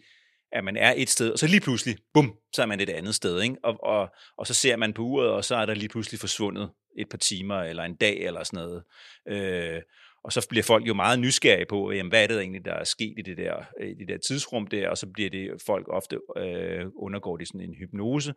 at 0.52 0.64
man 0.64 0.78
er 0.78 0.94
et 0.98 1.10
sted, 1.10 1.32
og 1.32 1.40
så 1.40 1.48
lige 1.48 1.62
pludselig, 1.62 1.98
bum, 2.14 2.36
så 2.56 2.62
er 2.62 2.66
man 2.66 2.80
et 2.80 2.90
andet 2.90 3.16
sted. 3.16 3.42
Ikke? 3.42 3.56
Og, 3.64 3.84
og, 3.84 4.10
og 4.38 4.48
så 4.48 4.54
ser 4.54 4.76
man 4.76 4.94
på 4.94 5.02
uret, 5.02 5.30
og 5.30 5.46
så 5.46 5.56
er 5.56 5.66
der 5.66 5.74
lige 5.74 5.90
pludselig 5.90 6.20
forsvundet 6.20 6.70
et 6.98 7.10
par 7.10 7.18
timer, 7.18 7.62
eller 7.62 7.84
en 7.84 7.96
dag, 7.96 8.18
eller 8.18 8.44
sådan 8.44 8.66
noget. 8.66 8.84
Øh, 9.28 9.82
og 10.24 10.34
så 10.34 10.48
bliver 10.50 10.64
folk 10.64 10.88
jo 10.88 10.94
meget 10.94 11.20
nysgerrige 11.20 11.66
på, 11.70 11.92
jamen, 11.92 12.10
hvad 12.10 12.24
er 12.24 12.28
det 12.28 12.40
egentlig, 12.40 12.66
der 12.66 12.74
er 12.74 12.84
sket 12.84 13.14
i 13.18 13.22
det 13.22 13.38
der, 13.38 13.84
i 13.84 13.94
det 13.94 14.08
der 14.08 14.18
tidsrum 14.18 14.68
der, 14.68 14.90
og 14.90 14.98
så 14.98 15.08
bliver 15.08 15.30
det 15.30 15.62
folk 15.66 15.88
ofte 15.90 16.20
øh, 16.38 16.86
undergår 16.96 17.38
det 17.38 17.48
sådan 17.48 17.62
en 17.62 17.76
hypnose, 17.76 18.34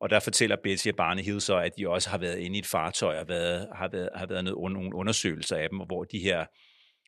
og 0.00 0.10
der 0.10 0.20
fortæller 0.20 0.56
Betty 0.62 0.88
og 0.88 0.96
Barney 0.96 1.38
så, 1.38 1.56
at 1.56 1.72
de 1.78 1.88
også 1.88 2.10
har 2.10 2.18
været 2.18 2.38
inde 2.38 2.56
i 2.56 2.58
et 2.58 2.66
fartøj 2.66 3.18
og 3.18 3.28
været, 3.28 3.68
har 3.74 3.88
været, 3.88 4.08
har 4.14 4.26
været 4.26 4.44
noget, 4.44 4.72
nogle 4.72 4.94
undersøgelser 4.94 5.56
af 5.56 5.68
dem, 5.68 5.78
hvor 5.78 6.04
de 6.04 6.18
her 6.18 6.46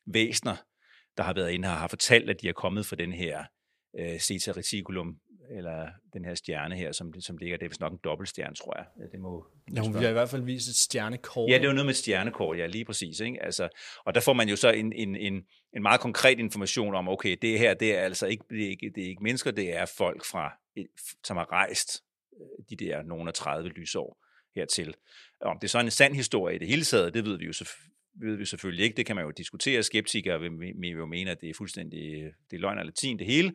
væsner, 0.05 0.55
der 1.17 1.23
har 1.23 1.33
været 1.33 1.51
inde 1.51 1.67
her, 1.67 1.75
har 1.75 1.87
fortalt, 1.87 2.29
at 2.29 2.41
de 2.41 2.49
er 2.49 2.53
kommet 2.53 2.85
fra 2.85 2.95
den 2.95 3.13
her 3.13 3.43
øh, 3.99 4.19
Ceta 4.19 4.51
Reticulum, 4.51 5.17
eller 5.49 5.87
den 6.13 6.25
her 6.25 6.35
stjerne 6.35 6.75
her, 6.75 6.91
som, 6.91 7.13
som 7.19 7.37
ligger, 7.37 7.57
det 7.57 7.65
er 7.65 7.69
vist 7.69 7.81
nok 7.81 7.91
en 7.91 7.99
dobbeltstjerne, 8.03 8.55
tror 8.55 8.77
jeg. 8.77 9.11
Det 9.11 9.19
må, 9.19 9.45
ja, 9.75 9.81
hun 9.81 9.93
vil 9.93 10.09
i 10.09 10.11
hvert 10.11 10.29
fald 10.29 10.41
vise 10.41 10.69
et 10.69 10.75
stjernekort. 10.75 11.49
Ja, 11.49 11.57
det 11.57 11.63
er 11.63 11.67
jo 11.67 11.73
noget 11.73 11.85
med 11.85 11.93
et 11.93 11.97
stjernekort, 11.97 12.57
ja, 12.57 12.65
lige 12.65 12.85
præcis. 12.85 13.19
Ikke? 13.19 13.43
Altså, 13.43 13.69
og 14.05 14.15
der 14.15 14.21
får 14.21 14.33
man 14.33 14.49
jo 14.49 14.55
så 14.55 14.71
en, 14.71 14.93
en, 14.93 15.15
en, 15.15 15.33
en 15.75 15.81
meget 15.81 16.01
konkret 16.01 16.39
information 16.39 16.95
om, 16.95 17.09
okay, 17.09 17.37
det 17.41 17.59
her, 17.59 17.73
det 17.73 17.97
er 17.97 18.01
altså 18.01 18.27
ikke, 18.27 18.43
det 18.49 18.65
er 18.65 18.69
ikke, 18.69 18.91
det 18.95 19.03
er 19.03 19.07
ikke 19.07 19.23
mennesker, 19.23 19.51
det 19.51 19.75
er 19.75 19.85
folk 19.97 20.25
fra, 20.25 20.53
som 21.23 21.37
har 21.37 21.51
rejst 21.51 22.03
Øh, 22.41 22.65
de 22.69 22.85
der 22.85 23.03
nogle 23.03 23.27
af 23.27 23.33
30 23.33 23.69
lysår 23.69 24.17
hertil. 24.55 24.95
Om 25.41 25.59
det 25.59 25.67
er 25.67 25.69
så 25.69 25.79
en 25.79 25.91
sand 25.91 26.13
historie 26.13 26.55
i 26.55 26.59
det 26.59 26.67
hele 26.67 26.83
taget, 26.83 27.13
det 27.13 27.25
ved 27.25 27.37
vi 27.37 27.45
jo 27.45 27.53
ved 28.15 28.35
vi 28.35 28.45
selvfølgelig 28.45 28.83
ikke. 28.83 28.97
Det 28.97 29.05
kan 29.05 29.15
man 29.15 29.25
jo 29.25 29.31
diskutere. 29.31 29.83
Skeptikere 29.83 30.39
vil, 30.39 30.51
vil 30.59 30.89
jo 30.89 31.05
mene, 31.05 31.31
at 31.31 31.41
det 31.41 31.49
er 31.49 31.53
fuldstændig 31.53 32.01
det 32.51 32.55
er 32.55 32.61
løgn 32.61 32.77
og 32.77 32.85
latin 32.85 33.19
det 33.19 33.27
hele. 33.27 33.53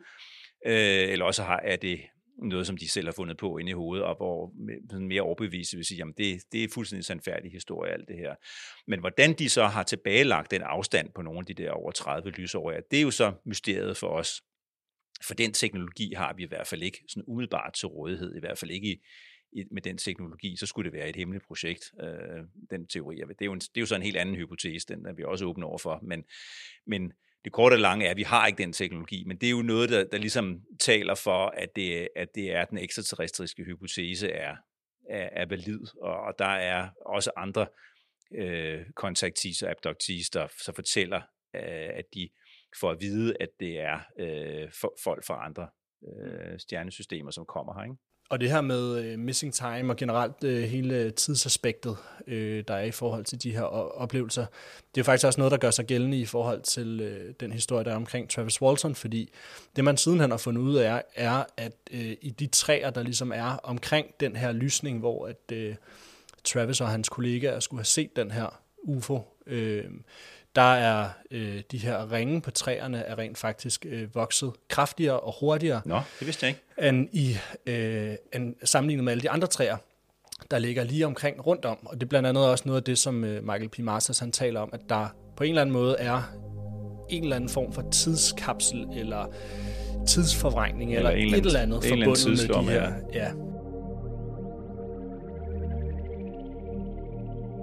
Øh, 0.65 1.09
eller 1.11 1.25
også 1.25 1.43
har, 1.43 1.59
er 1.63 1.75
det 1.75 1.99
noget, 2.41 2.67
som 2.67 2.77
de 2.77 2.89
selv 2.89 3.07
har 3.07 3.11
fundet 3.11 3.37
på 3.37 3.57
inde 3.57 3.69
i 3.69 3.73
hovedet, 3.73 4.05
og 4.05 4.15
hvor 4.15 4.53
sådan 4.89 5.07
mere 5.07 5.21
overbevise 5.21 5.77
vil 5.77 5.85
sige, 5.85 5.97
jamen 5.97 6.13
det, 6.17 6.41
det 6.51 6.63
er 6.63 6.67
fuldstændig 6.73 7.05
sandfærdig 7.05 7.51
historie, 7.51 7.91
alt 7.91 8.07
det 8.07 8.17
her. 8.17 8.35
Men 8.87 8.99
hvordan 8.99 9.33
de 9.33 9.49
så 9.49 9.65
har 9.65 9.83
tilbagelagt 9.83 10.51
den 10.51 10.61
afstand 10.61 11.09
på 11.15 11.21
nogle 11.21 11.39
af 11.39 11.45
de 11.45 11.53
der 11.53 11.71
over 11.71 11.91
30 11.91 12.29
lysår, 12.29 12.71
det 12.91 12.99
er 12.99 13.03
jo 13.03 13.11
så 13.11 13.33
mysteriet 13.45 13.97
for 13.97 14.07
os. 14.07 14.41
For 15.23 15.33
den 15.33 15.53
teknologi 15.53 16.13
har 16.13 16.33
vi 16.33 16.43
i 16.43 16.47
hvert 16.47 16.67
fald 16.67 16.83
ikke 16.83 17.03
sådan 17.07 17.23
umiddelbart 17.27 17.73
til 17.73 17.87
rådighed, 17.87 18.35
i 18.35 18.39
hvert 18.39 18.57
fald 18.57 18.71
ikke 18.71 18.87
i, 18.87 19.01
i, 19.51 19.63
med 19.71 19.81
den 19.81 19.97
teknologi, 19.97 20.55
så 20.57 20.65
skulle 20.65 20.91
det 20.91 20.99
være 20.99 21.09
et 21.09 21.15
hemmeligt 21.15 21.45
projekt, 21.47 21.91
øh, 22.01 22.43
den 22.69 22.87
teori. 22.87 23.15
Det 23.15 23.41
er, 23.41 23.45
jo 23.45 23.53
en, 23.53 23.59
det 23.59 23.77
er 23.77 23.81
jo 23.81 23.85
så 23.85 23.95
en 23.95 24.01
helt 24.01 24.17
anden 24.17 24.35
hypotese, 24.35 24.87
den 24.87 25.05
er 25.05 25.13
vi 25.13 25.23
også 25.23 25.45
åbne 25.45 25.65
over 25.65 25.77
for, 25.77 25.99
men, 26.03 26.23
men 26.87 27.13
det 27.43 27.51
korte 27.51 27.73
og 27.73 27.79
lange 27.79 28.05
er, 28.05 28.11
at 28.11 28.17
vi 28.17 28.23
har 28.23 28.47
ikke 28.47 28.63
den 28.63 28.73
teknologi, 28.73 29.23
men 29.27 29.37
det 29.37 29.47
er 29.47 29.51
jo 29.51 29.61
noget, 29.61 29.89
der, 29.89 30.03
der 30.03 30.17
ligesom 30.17 30.61
taler 30.79 31.15
for, 31.15 31.47
at 31.47 31.69
det, 31.75 32.07
at 32.15 32.27
det 32.35 32.51
er 32.51 32.65
den 32.65 32.77
ekstraterrestriske 32.77 33.63
hypotese 33.63 34.31
er, 34.31 34.55
er, 35.09 35.29
er 35.31 35.45
valid, 35.45 35.79
og, 36.01 36.19
og 36.21 36.33
der 36.39 36.45
er 36.45 36.89
også 37.05 37.31
andre 37.37 37.67
øh, 38.35 38.85
kontaktis 38.95 39.61
og 39.61 39.71
abduktis, 39.71 40.29
der 40.29 40.47
så 40.63 40.71
fortæller, 40.75 41.21
øh, 41.55 41.89
at 41.93 42.05
de 42.13 42.29
får 42.79 42.91
at 42.91 42.97
vide, 43.01 43.33
at 43.39 43.49
det 43.59 43.79
er 43.79 43.99
øh, 44.19 44.71
for, 44.81 44.93
folk 45.03 45.25
fra 45.25 45.45
andre 45.45 45.67
øh, 46.07 46.59
stjernesystemer, 46.59 47.31
som 47.31 47.45
kommer 47.45 47.73
her. 47.73 47.83
Ikke? 47.83 47.95
Og 48.29 48.39
det 48.39 48.51
her 48.51 48.61
med 48.61 49.03
øh, 49.03 49.19
missing 49.19 49.53
time 49.53 49.93
og 49.93 49.97
generelt 49.97 50.43
øh, 50.43 50.63
hele 50.63 51.11
tidsaspektet, 51.11 51.97
øh, 52.27 52.63
der 52.67 52.73
er 52.73 52.83
i 52.83 52.91
forhold 52.91 53.25
til 53.25 53.43
de 53.43 53.51
her 53.51 53.61
oplevelser, 53.61 54.45
det 54.95 55.01
er 55.01 55.05
faktisk 55.05 55.25
også 55.25 55.39
noget, 55.39 55.51
der 55.51 55.57
gør 55.57 55.71
sig 55.71 55.85
gældende 55.85 56.19
i 56.19 56.25
forhold 56.25 56.61
til 56.61 57.01
øh, 57.01 57.33
den 57.39 57.51
historie, 57.51 57.85
der 57.85 57.91
er 57.91 57.95
omkring 57.95 58.29
Travis 58.29 58.61
Walton, 58.61 58.95
fordi 58.95 59.31
det 59.75 59.83
man 59.83 59.97
sidenhen 59.97 60.31
har 60.31 60.37
fundet 60.37 60.61
ud 60.61 60.75
af, 60.75 61.03
er, 61.15 61.43
at 61.57 61.73
øh, 61.91 62.15
i 62.21 62.29
de 62.29 62.47
træer, 62.47 62.89
der 62.89 63.03
ligesom 63.03 63.31
er 63.31 63.59
omkring 63.63 64.07
den 64.19 64.35
her 64.35 64.51
lysning, 64.51 64.99
hvor 64.99 65.27
at 65.27 65.51
øh, 65.51 65.75
Travis 66.43 66.81
og 66.81 66.89
hans 66.89 67.09
kollegaer 67.09 67.59
skulle 67.59 67.79
have 67.79 67.85
set 67.85 68.15
den 68.15 68.31
her 68.31 68.61
UFO, 68.83 69.21
øh, 69.47 69.85
der 70.55 70.61
er 70.61 71.09
øh, 71.31 71.61
de 71.71 71.77
her 71.77 72.11
ringe 72.11 72.41
på 72.41 72.51
træerne 72.51 72.97
er 72.97 73.17
rent 73.17 73.37
faktisk 73.37 73.85
øh, 73.89 74.15
vokset 74.15 74.51
kraftigere 74.67 75.19
og 75.19 75.35
hurtigere. 75.39 75.81
Nå, 75.85 76.01
det 76.19 76.27
vidste 76.27 76.45
jeg 76.45 76.49
ikke. 76.49 76.89
End, 76.89 77.07
i, 77.11 77.37
øh, 77.65 78.15
end 78.33 78.55
sammenlignet 78.63 79.03
med 79.03 79.11
alle 79.11 79.21
de 79.21 79.29
andre 79.29 79.47
træer, 79.47 79.77
der 80.51 80.59
ligger 80.59 80.83
lige 80.83 81.05
omkring 81.05 81.47
rundt 81.47 81.65
om. 81.65 81.87
Og 81.87 81.95
det 81.95 82.03
er 82.03 82.07
blandt 82.07 82.27
andet 82.27 82.47
også 82.47 82.63
noget 82.65 82.81
af 82.81 82.83
det, 82.83 82.97
som 82.97 83.23
øh, 83.23 83.43
Michael 83.43 83.69
P. 83.69 83.79
Masters 83.79 84.19
han 84.19 84.31
taler 84.31 84.59
om, 84.59 84.69
at 84.73 84.81
der 84.89 85.07
på 85.37 85.43
en 85.43 85.49
eller 85.49 85.61
anden 85.61 85.73
måde 85.73 85.95
er 85.99 86.21
en 87.09 87.23
eller 87.23 87.35
anden 87.35 87.49
form 87.49 87.73
for 87.73 87.89
tidskapsel 87.91 88.87
eller 88.95 89.25
tidsforvrængning 90.07 90.95
eller, 90.95 91.09
eller 91.09 91.37
et 91.37 91.45
eller 91.45 91.59
andet 91.59 91.83
forbundet 91.83 92.27
med 92.27 92.63
de 92.63 92.71
her. 92.71 92.93
Ja. 93.13 93.31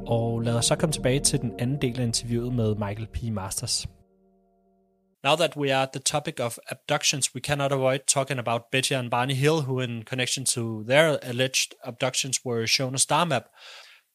Og 0.06 0.40
lad 0.40 0.54
os 0.54 0.64
så 0.64 0.76
komme 0.76 0.92
tilbage 0.92 1.20
til 1.20 1.40
den 1.40 1.60
anden 1.60 1.80
del 1.80 2.00
af 2.00 2.04
interviewet 2.04 2.54
med 2.54 2.74
Michael 2.74 3.06
P. 3.06 3.22
Masters. 3.22 3.86
Now 5.24 5.34
that 5.34 5.56
we 5.56 5.74
are 5.74 5.82
at 5.82 5.92
the 5.92 6.02
topic 6.02 6.40
of 6.40 6.58
abductions, 6.68 7.34
we 7.34 7.40
cannot 7.40 7.72
avoid 7.72 7.98
talking 8.06 8.38
about 8.38 8.62
Betty 8.72 8.94
and 8.94 9.10
Barney 9.10 9.34
Hill, 9.34 9.62
who, 9.66 9.80
in 9.80 10.04
connection 10.04 10.44
to 10.44 10.84
their 10.84 11.18
alleged 11.22 11.74
abductions, 11.84 12.44
were 12.44 12.66
shown 12.66 12.94
a 12.94 12.98
star 12.98 13.26
map. 13.26 13.46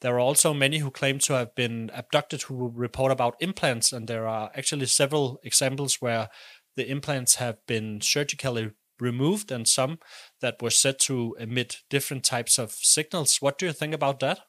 There 0.02 0.16
are 0.16 0.28
also 0.30 0.54
many 0.54 0.78
who 0.80 0.92
claim 0.92 1.20
to 1.20 1.34
have 1.34 1.54
been 1.56 1.92
abducted 1.94 2.42
who 2.44 2.72
report 2.74 3.12
about 3.12 3.42
implants, 3.42 3.94
and 3.94 4.08
there 4.08 4.28
are 4.28 4.50
actually 4.56 4.86
several 4.86 5.40
examples 5.44 5.98
where 6.02 6.30
the 6.78 6.90
implants 6.90 7.36
have 7.36 7.58
been 7.68 8.00
surgically 8.02 8.72
removed 9.00 9.52
and 9.52 9.68
some 9.68 9.98
that 10.40 10.62
were 10.62 10.70
said 10.70 11.00
to 11.00 11.36
emit 11.40 11.84
different 11.90 12.24
types 12.24 12.58
of 12.58 12.72
signals. 12.72 13.42
What 13.42 13.60
do 13.60 13.66
you 13.66 13.74
think 13.74 13.94
about 13.94 14.20
that? 14.20 14.40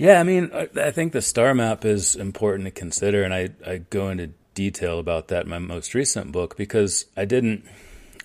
Yeah, 0.00 0.18
I 0.18 0.22
mean, 0.22 0.50
I 0.80 0.92
think 0.92 1.12
the 1.12 1.20
star 1.20 1.52
map 1.52 1.84
is 1.84 2.16
important 2.16 2.64
to 2.64 2.70
consider, 2.70 3.22
and 3.22 3.34
I, 3.34 3.50
I 3.66 3.82
go 3.90 4.08
into 4.08 4.28
detail 4.54 4.98
about 4.98 5.28
that 5.28 5.44
in 5.44 5.50
my 5.50 5.58
most 5.58 5.92
recent 5.92 6.32
book 6.32 6.56
because 6.56 7.04
I 7.18 7.26
didn't 7.26 7.66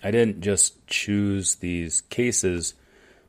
I 0.02 0.10
didn't 0.10 0.40
just 0.40 0.86
choose 0.86 1.56
these 1.56 2.00
cases 2.00 2.72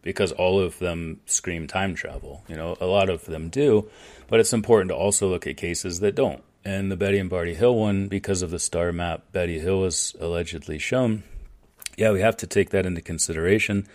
because 0.01 0.31
all 0.31 0.61
of 0.61 0.79
them 0.79 1.19
scream 1.25 1.67
time 1.67 1.93
travel. 1.93 2.41
You 2.47 2.55
know, 2.55 2.77
a 2.79 2.85
lot 2.85 3.09
of 3.09 3.25
them 3.25 3.49
do, 3.49 3.89
but 4.29 4.39
it's 4.39 4.53
important 4.53 4.91
to 4.91 4.95
also 4.95 5.27
look 5.27 5.45
at 5.45 5.57
cases 5.57 5.99
that 5.99 6.15
don't. 6.15 6.41
And 6.63 6.89
the 6.89 6.95
Betty 6.95 7.19
and 7.19 7.29
Barty 7.29 7.53
Hill 7.53 7.75
one, 7.75 8.07
because 8.07 8.41
of 8.41 8.49
the 8.49 8.59
star 8.59 8.93
map 8.93 9.23
Betty 9.33 9.59
Hill 9.59 9.81
was 9.81 10.15
allegedly 10.21 10.79
shown, 10.79 11.23
yeah, 11.97 12.11
we 12.11 12.21
have 12.21 12.37
to 12.37 12.47
take 12.47 12.69
that 12.69 12.85
into 12.85 13.01
consideration. 13.01 13.89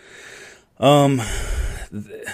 Um, 0.77 1.23
th- 1.91 2.27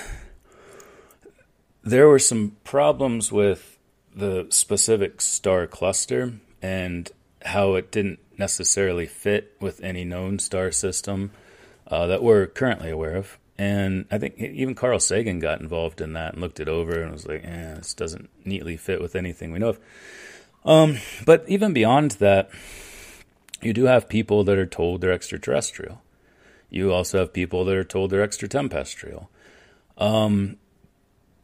there 1.89 2.08
were 2.08 2.19
some 2.19 2.56
problems 2.63 3.32
with 3.32 3.78
the 4.15 4.47
specific 4.49 5.21
star 5.21 5.67
cluster 5.67 6.34
and 6.62 7.12
how 7.43 7.75
it 7.75 7.91
didn't 7.91 8.19
necessarily 8.38 9.06
fit 9.06 9.56
with 9.60 9.82
any 9.84 10.04
known 10.04 10.39
star 10.39 10.71
system 10.71 11.32
uh, 11.88 12.08
that 12.08 12.23
we're 12.23 12.47
currently 12.47 12.89
aware 12.89 13.15
of. 13.15 13.38
And 13.58 14.06
I 14.10 14.17
think 14.17 14.38
even 14.39 14.73
Carl 14.73 14.99
Sagan 14.99 15.39
got 15.39 15.60
involved 15.60 15.99
in 15.99 16.13
that 16.13 16.34
and 16.34 16.41
looked 16.41 16.62
it 16.62 16.69
over 16.69 17.02
and 17.02 17.12
was 17.12 17.28
like, 17.28 17.43
eh, 17.43 17.75
this 17.75 17.93
doesn't 17.93 18.30
neatly 18.45 18.78
fit 18.78 19.02
with 19.02 19.15
anything 19.15 19.52
we 19.52 19.60
know 19.60 19.69
of. 19.69 19.80
Um, 20.63 20.99
but 21.25 21.43
even 21.47 21.73
beyond 21.73 22.12
that, 22.12 22.49
you 23.62 23.73
do 23.73 23.86
have 23.86 24.08
people 24.08 24.45
that 24.45 24.58
are 24.58 24.65
told 24.65 25.02
they're 25.02 25.12
extraterrestrial. 25.12 26.02
You 26.69 26.93
also 26.93 27.19
have 27.19 27.34
people 27.34 27.65
that 27.65 27.75
are 27.75 27.84
told 27.84 28.12
they're 28.12 28.21
extraterrestrial. 28.21 29.30
Um, 29.97 30.58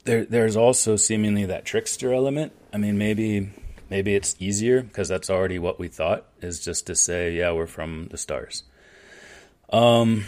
there 0.06 0.26
there's 0.26 0.56
also 0.56 0.96
seemingly 0.96 1.46
that 1.46 1.66
trickster 1.66 2.14
element. 2.14 2.54
I 2.72 2.78
mean, 2.78 2.98
maybe 2.98 3.52
maybe 3.90 4.16
it's 4.16 4.36
easier 4.40 4.82
because 4.82 5.08
that's 5.08 5.30
already 5.30 5.60
what 5.60 5.80
we 5.80 5.88
thought 5.88 6.26
is 6.42 6.64
just 6.64 6.88
to 6.88 6.96
say, 6.96 7.34
yeah, 7.34 7.52
we're 7.52 7.68
from 7.68 8.08
the 8.10 8.18
stars. 8.18 8.64
Um, 9.72 10.26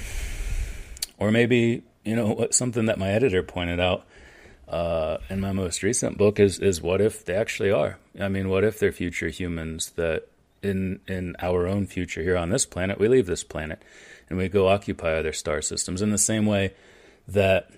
or 1.17 1.31
maybe 1.31 1.83
you 2.03 2.15
know 2.15 2.47
something 2.51 2.85
that 2.85 2.99
my 2.99 3.09
editor 3.09 3.43
pointed 3.43 3.79
out 3.79 4.05
uh, 4.67 5.17
in 5.29 5.39
my 5.39 5.51
most 5.51 5.83
recent 5.83 6.17
book 6.17 6.39
is 6.39 6.59
is 6.59 6.81
what 6.81 6.99
if 6.99 7.23
they 7.23 7.35
actually 7.35 7.71
are? 7.71 7.97
I 8.19 8.27
mean, 8.27 8.49
what 8.49 8.63
if 8.63 8.79
they're 8.79 8.91
future 8.91 9.29
humans 9.29 9.91
that 9.91 10.27
in 10.63 10.99
in 11.07 11.35
our 11.39 11.67
own 11.67 11.85
future 11.85 12.23
here 12.23 12.35
on 12.35 12.49
this 12.49 12.65
planet 12.65 12.99
we 12.99 13.07
leave 13.07 13.27
this 13.27 13.43
planet 13.43 13.81
and 14.27 14.39
we 14.39 14.49
go 14.49 14.67
occupy 14.67 15.13
other 15.13 15.31
star 15.31 15.61
systems 15.61 16.01
in 16.01 16.09
the 16.09 16.17
same 16.17 16.47
way 16.47 16.73
that 17.27 17.69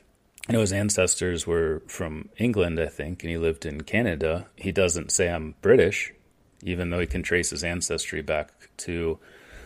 I 0.48 0.54
know 0.54 0.62
his 0.62 0.74
ancestors 0.74 1.46
were 1.46 1.84
from 1.88 2.30
England, 2.38 2.80
I 2.80 2.88
think, 2.88 3.24
and 3.24 3.30
he 3.30 3.38
lived 3.38 3.66
in 3.66 3.82
Canada. 3.82 4.48
He 4.56 4.72
doesn't 4.72 5.12
say 5.12 5.30
I'm 5.30 5.56
British, 5.62 6.14
even 6.64 6.90
though 6.90 7.00
he 7.00 7.08
can 7.08 7.24
trace 7.24 7.52
his 7.52 7.64
ancestry 7.64 8.22
back 8.22 8.70
to 8.78 9.20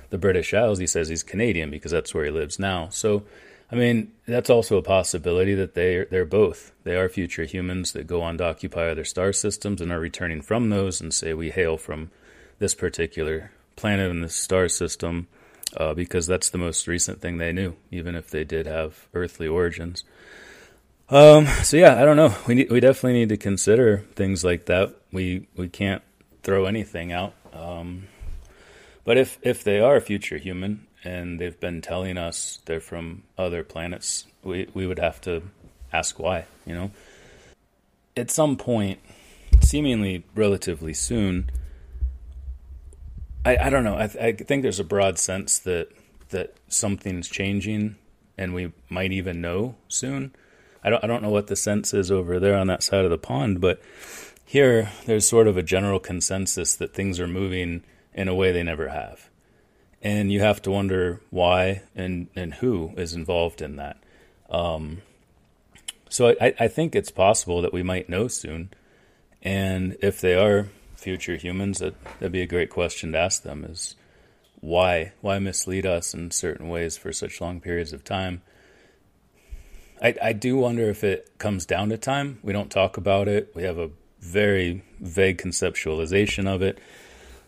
the 0.09 0.17
British 0.17 0.53
Isles. 0.53 0.79
He 0.79 0.87
says 0.87 1.07
he's 1.07 1.23
Canadian 1.23 1.71
because 1.71 1.91
that's 1.91 2.13
where 2.13 2.25
he 2.25 2.31
lives 2.31 2.59
now. 2.59 2.89
So, 2.89 3.23
I 3.71 3.75
mean, 3.75 4.11
that's 4.27 4.49
also 4.49 4.77
a 4.77 4.83
possibility 4.83 5.55
that 5.55 5.73
they 5.73 6.05
they're 6.09 6.25
both. 6.25 6.73
They 6.83 6.95
are 6.95 7.07
future 7.07 7.45
humans 7.45 7.93
that 7.93 8.07
go 8.07 8.21
on 8.21 8.37
to 8.39 8.45
occupy 8.45 8.89
other 8.89 9.05
star 9.05 9.31
systems 9.31 9.79
and 9.79 9.91
are 9.91 9.99
returning 9.99 10.41
from 10.41 10.69
those 10.69 10.99
and 10.99 11.13
say 11.13 11.33
we 11.33 11.51
hail 11.51 11.77
from 11.77 12.11
this 12.59 12.75
particular 12.75 13.51
planet 13.75 14.11
in 14.11 14.21
this 14.21 14.35
star 14.35 14.67
system 14.67 15.27
uh, 15.77 15.93
because 15.93 16.27
that's 16.27 16.49
the 16.49 16.57
most 16.57 16.87
recent 16.87 17.21
thing 17.21 17.37
they 17.37 17.51
knew, 17.51 17.75
even 17.91 18.15
if 18.15 18.29
they 18.29 18.43
did 18.43 18.67
have 18.67 19.07
earthly 19.13 19.47
origins. 19.47 20.03
Um, 21.09 21.47
so 21.63 21.77
yeah, 21.77 22.01
I 22.01 22.05
don't 22.05 22.17
know. 22.17 22.35
We 22.47 22.55
need, 22.55 22.71
we 22.71 22.79
definitely 22.79 23.19
need 23.19 23.29
to 23.29 23.37
consider 23.37 23.99
things 24.15 24.43
like 24.43 24.65
that. 24.65 24.95
We 25.11 25.47
we 25.55 25.67
can't 25.67 26.01
throw 26.43 26.65
anything 26.65 27.11
out. 27.11 27.33
Um, 27.51 28.07
but 29.03 29.17
if 29.17 29.37
if 29.41 29.63
they 29.63 29.79
are 29.79 29.95
a 29.95 30.01
future 30.01 30.37
human 30.37 30.87
and 31.03 31.39
they've 31.39 31.59
been 31.59 31.81
telling 31.81 32.17
us 32.17 32.59
they're 32.65 32.79
from 32.79 33.23
other 33.37 33.63
planets, 33.63 34.25
we 34.43 34.69
we 34.73 34.87
would 34.87 34.99
have 34.99 35.19
to 35.21 35.43
ask 35.91 36.19
why. 36.19 36.45
You 36.65 36.73
know, 36.73 36.91
at 38.15 38.31
some 38.31 38.55
point, 38.55 38.99
seemingly 39.61 40.23
relatively 40.35 40.93
soon. 40.93 41.49
I, 43.45 43.57
I 43.57 43.69
don't 43.69 43.83
know. 43.83 43.95
I, 43.95 44.03
I 44.03 44.31
think 44.31 44.63
there's 44.63 44.79
a 44.79 44.85
broad 44.85 45.19
sense 45.19 45.59
that 45.59 45.89
that 46.29 46.55
something's 46.69 47.27
changing, 47.27 47.97
and 48.37 48.53
we 48.53 48.71
might 48.89 49.11
even 49.11 49.41
know 49.41 49.75
soon 49.89 50.33
I 50.83 50.89
don't 50.89 51.03
I 51.03 51.07
don't 51.07 51.23
know 51.23 51.29
what 51.29 51.47
the 51.47 51.55
sense 51.55 51.93
is 51.93 52.11
over 52.11 52.39
there 52.39 52.57
on 52.57 52.67
that 52.67 52.83
side 52.83 53.05
of 53.05 53.11
the 53.11 53.17
pond, 53.17 53.61
but 53.61 53.81
here 54.45 54.91
there's 55.05 55.27
sort 55.27 55.47
of 55.47 55.57
a 55.57 55.63
general 55.63 55.99
consensus 55.99 56.75
that 56.75 56.93
things 56.93 57.19
are 57.19 57.27
moving 57.27 57.83
in 58.13 58.27
a 58.27 58.35
way 58.35 58.51
they 58.51 58.63
never 58.63 58.89
have. 58.89 59.29
And 60.01 60.31
you 60.31 60.41
have 60.41 60.61
to 60.63 60.71
wonder 60.71 61.21
why 61.29 61.83
and, 61.95 62.27
and 62.35 62.55
who 62.55 62.91
is 62.97 63.13
involved 63.13 63.61
in 63.61 63.77
that. 63.77 63.97
Um, 64.49 65.01
so 66.09 66.35
I, 66.39 66.53
I 66.59 66.67
think 66.67 66.93
it's 66.93 67.09
possible 67.09 67.61
that 67.61 67.73
we 67.73 67.81
might 67.81 68.09
know 68.09 68.27
soon. 68.27 68.69
And 69.41 69.97
if 70.01 70.21
they 70.21 70.35
are 70.35 70.67
future 70.95 71.37
humans, 71.37 71.79
that, 71.79 71.95
that'd 72.19 72.31
be 72.31 72.41
a 72.41 72.45
great 72.47 72.69
question 72.69 73.13
to 73.13 73.17
ask 73.17 73.43
them 73.43 73.63
is 73.63 73.95
why 74.59 75.11
why 75.19 75.39
mislead 75.39 75.85
us 75.85 76.13
in 76.13 76.31
certain 76.31 76.69
ways 76.69 76.95
for 76.95 77.11
such 77.11 77.41
long 77.41 77.59
periods 77.59 77.91
of 77.91 78.03
time. 78.03 78.41
I, 80.03 80.15
I 80.21 80.33
do 80.33 80.57
wonder 80.57 80.89
if 80.89 81.03
it 81.03 81.31
comes 81.37 81.65
down 81.65 81.89
to 81.89 81.97
time. 81.97 82.39
We 82.43 82.51
don't 82.51 82.69
talk 82.69 82.97
about 82.97 83.29
it. 83.29 83.53
We 83.55 83.63
have 83.63 83.77
a 83.77 83.89
very 84.19 84.83
vague 84.99 85.37
conceptualization 85.37 86.45
of 86.45 86.61
it. 86.61 86.77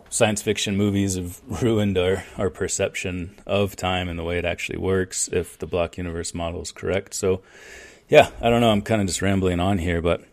Science 0.10 0.42
fiction 0.42 0.78
movies 0.78 1.16
have 1.16 1.42
ruined 1.62 1.98
our, 1.98 2.24
our 2.38 2.50
perception 2.50 3.36
of 3.46 3.76
time 3.76 4.08
and 4.08 4.18
the 4.18 4.24
way 4.24 4.38
it 4.38 4.46
actually 4.46 4.80
works 4.80 5.28
if 5.34 5.60
the 5.60 5.68
block 5.68 5.98
universe 5.98 6.34
model 6.34 6.62
is 6.62 6.72
correct. 6.72 7.14
So, 7.14 7.42
yeah, 8.08 8.30
I 8.42 8.50
don't 8.50 8.62
know. 8.62 8.72
I'm 8.72 8.82
kind 8.82 9.02
of 9.02 9.08
just 9.08 9.22
rambling 9.22 9.60
on 9.60 9.78
here, 9.78 10.02
but 10.02 10.24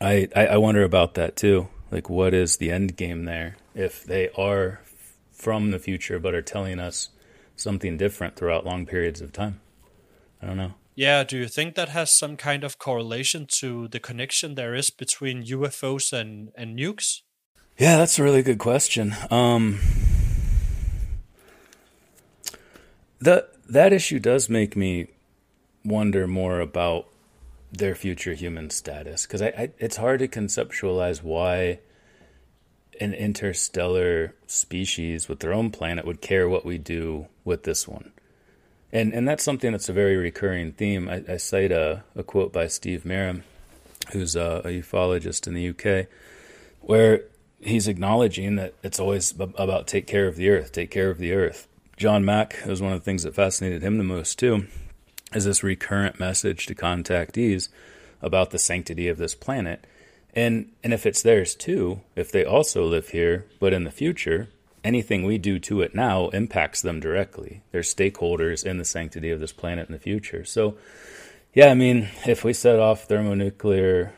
I, 0.00 0.28
I, 0.34 0.46
I 0.48 0.56
wonder 0.56 0.82
about 0.82 1.14
that 1.14 1.36
too. 1.36 1.68
Like, 1.92 2.10
what 2.10 2.34
is 2.34 2.56
the 2.56 2.72
end 2.72 2.96
game 2.96 3.24
there? 3.24 3.56
If 3.74 4.02
they 4.02 4.30
are 4.30 4.80
from 5.30 5.70
the 5.70 5.78
future 5.78 6.18
but 6.18 6.34
are 6.34 6.42
telling 6.42 6.80
us 6.80 7.10
something 7.54 7.96
different 7.96 8.34
throughout 8.34 8.66
long 8.66 8.84
periods 8.84 9.20
of 9.20 9.32
time. 9.32 9.60
I 10.40 10.46
don't 10.46 10.56
know. 10.56 10.74
Yeah, 10.94 11.24
do 11.24 11.38
you 11.38 11.48
think 11.48 11.74
that 11.74 11.88
has 11.88 12.12
some 12.12 12.36
kind 12.36 12.64
of 12.64 12.78
correlation 12.78 13.46
to 13.60 13.88
the 13.88 14.00
connection 14.00 14.54
there 14.54 14.74
is 14.74 14.90
between 14.90 15.44
UFOs 15.44 16.12
and, 16.12 16.50
and 16.54 16.78
nukes? 16.78 17.22
Yeah, 17.78 17.96
that's 17.96 18.18
a 18.18 18.22
really 18.22 18.42
good 18.42 18.58
question. 18.58 19.14
Um, 19.30 19.80
that 23.20 23.50
that 23.68 23.92
issue 23.92 24.18
does 24.18 24.50
make 24.50 24.76
me 24.76 25.06
wonder 25.84 26.26
more 26.26 26.60
about 26.60 27.06
their 27.72 27.94
future 27.94 28.34
human 28.34 28.68
status 28.68 29.26
because 29.26 29.40
I, 29.40 29.46
I, 29.46 29.70
it's 29.78 29.96
hard 29.96 30.20
to 30.20 30.28
conceptualize 30.28 31.22
why 31.22 31.78
an 33.00 33.14
interstellar 33.14 34.34
species 34.46 35.28
with 35.28 35.40
their 35.40 35.54
own 35.54 35.70
planet 35.70 36.04
would 36.04 36.20
care 36.20 36.48
what 36.48 36.66
we 36.66 36.76
do 36.76 37.28
with 37.44 37.62
this 37.62 37.88
one. 37.88 38.12
And 38.92 39.14
and 39.14 39.26
that's 39.26 39.42
something 39.42 39.72
that's 39.72 39.88
a 39.88 39.92
very 39.94 40.16
recurring 40.16 40.72
theme. 40.72 41.08
I, 41.08 41.24
I 41.28 41.36
cite 41.38 41.72
a, 41.72 42.04
a 42.14 42.22
quote 42.22 42.52
by 42.52 42.66
Steve 42.66 43.04
Merrim, 43.04 43.42
who's 44.12 44.36
a, 44.36 44.60
a 44.64 44.68
ufologist 44.68 45.46
in 45.46 45.54
the 45.54 45.68
UK, 45.70 46.08
where 46.80 47.24
he's 47.60 47.88
acknowledging 47.88 48.56
that 48.56 48.74
it's 48.82 49.00
always 49.00 49.32
about 49.38 49.86
take 49.86 50.06
care 50.06 50.26
of 50.26 50.36
the 50.36 50.50
earth, 50.50 50.72
take 50.72 50.90
care 50.90 51.10
of 51.10 51.18
the 51.18 51.32
earth. 51.32 51.68
John 51.96 52.24
Mack 52.24 52.60
was 52.66 52.82
one 52.82 52.92
of 52.92 53.00
the 53.00 53.04
things 53.04 53.22
that 53.22 53.34
fascinated 53.34 53.82
him 53.82 53.98
the 53.98 54.04
most 54.04 54.38
too, 54.38 54.66
is 55.34 55.44
this 55.44 55.62
recurrent 55.62 56.18
message 56.18 56.66
to 56.66 56.74
contactees 56.74 57.68
about 58.20 58.50
the 58.50 58.58
sanctity 58.58 59.08
of 59.08 59.18
this 59.18 59.34
planet. 59.34 59.86
And 60.34 60.70
and 60.82 60.92
if 60.92 61.06
it's 61.06 61.22
theirs 61.22 61.54
too, 61.54 62.00
if 62.14 62.30
they 62.30 62.44
also 62.44 62.84
live 62.84 63.08
here, 63.08 63.46
but 63.58 63.72
in 63.72 63.84
the 63.84 63.90
future, 63.90 64.48
anything 64.84 65.24
we 65.24 65.38
do 65.38 65.58
to 65.58 65.80
it 65.80 65.94
now 65.94 66.28
impacts 66.28 66.82
them 66.82 67.00
directly. 67.00 67.62
They're 67.70 67.82
stakeholders 67.82 68.64
in 68.64 68.78
the 68.78 68.84
sanctity 68.84 69.30
of 69.30 69.40
this 69.40 69.52
planet 69.52 69.88
in 69.88 69.92
the 69.92 69.98
future. 69.98 70.44
So, 70.44 70.76
yeah, 71.54 71.68
I 71.68 71.74
mean, 71.74 72.08
if 72.26 72.44
we 72.44 72.52
set 72.52 72.78
off 72.78 73.04
thermonuclear 73.04 74.12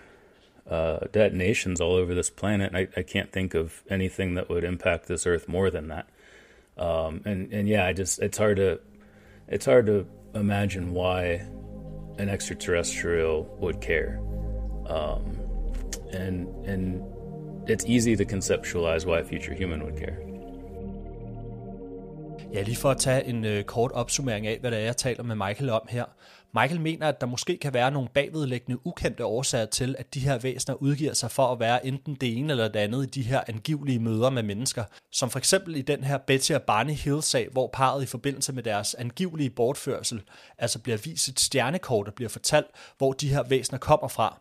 uh, 0.69 1.01
detonations 1.13 1.81
all 1.81 1.95
over 1.95 2.15
this 2.15 2.31
planet, 2.31 2.75
I, 2.75 2.89
I, 2.97 3.03
can't 3.03 3.31
think 3.31 3.55
of 3.55 3.83
anything 3.91 4.35
that 4.35 4.49
would 4.49 4.65
impact 4.65 5.09
this 5.09 5.27
Earth 5.27 5.47
more 5.47 5.71
than 5.71 5.89
that. 5.89 6.09
Um, 6.79 7.21
and 7.25 7.53
and 7.53 7.69
yeah, 7.69 7.87
I 7.87 7.93
just 7.93 8.19
it's 8.21 8.39
hard 8.39 8.57
to 8.57 8.81
it's 9.47 9.67
hard 9.67 9.87
to 9.87 10.07
imagine 10.35 10.93
why 10.93 11.47
an 12.19 12.29
extraterrestrial 12.29 13.45
would 13.61 13.81
care. 13.81 14.21
Um, 14.89 15.39
and 16.13 16.49
and 16.67 17.03
it's 17.69 17.85
easy 17.85 18.17
to 18.17 18.25
conceptualize 18.25 19.05
why 19.05 19.21
a 19.21 19.25
future 19.25 19.53
human 19.53 19.85
would 19.85 19.99
care. 19.99 20.24
Ja, 22.55 22.63
lige 22.63 22.77
for 22.77 22.91
at 22.91 22.99
tage 22.99 23.25
en 23.25 23.45
øh, 23.45 23.65
kort 23.65 23.93
opsummering 23.93 24.47
af, 24.47 24.59
hvad 24.61 24.71
det 24.71 24.79
er, 24.79 24.85
jeg 24.85 24.97
taler 24.97 25.23
med 25.23 25.37
Michael 25.37 25.71
om 25.71 25.87
her. 25.89 26.05
Michael 26.55 26.81
mener, 26.81 27.09
at 27.09 27.21
der 27.21 27.27
måske 27.27 27.57
kan 27.57 27.75
være 27.75 27.91
nogle 27.91 28.09
bagvedlæggende 28.09 28.87
ukendte 28.87 29.25
årsager 29.25 29.67
til, 29.67 29.97
at 29.99 30.15
de 30.15 30.21
her 30.21 30.39
væsener 30.39 30.75
udgiver 30.75 31.13
sig 31.13 31.31
for 31.31 31.53
at 31.53 31.61
være 31.61 31.87
enten 31.87 32.15
det 32.15 32.39
ene 32.39 32.53
eller 32.53 32.69
det 32.69 32.81
andet 32.81 33.07
i 33.07 33.21
de 33.21 33.23
her 33.23 33.41
angivelige 33.49 33.99
møder 33.99 34.31
med 34.31 34.43
mennesker. 34.43 34.85
Som 35.13 35.31
for 35.31 35.39
eksempel 35.39 35.77
i 35.77 35.83
den 35.83 36.05
her 36.05 36.19
Betty 36.19 36.53
og 36.53 36.63
Barney 36.63 36.95
Hill-sag, 36.95 37.49
hvor 37.53 37.71
parret 37.73 38.03
i 38.03 38.07
forbindelse 38.07 38.53
med 38.53 38.63
deres 38.63 38.95
angivelige 38.95 39.51
bortførsel, 39.51 40.23
altså 40.59 40.79
bliver 40.79 40.99
vist 40.99 41.29
et 41.29 41.41
stjernekort 41.41 42.09
og 42.09 42.15
bliver 42.15 42.29
fortalt, 42.29 42.67
hvor 42.99 43.13
de 43.13 43.29
her 43.29 43.43
væsener 43.43 43.79
kommer 43.79 44.09
fra. 44.09 44.41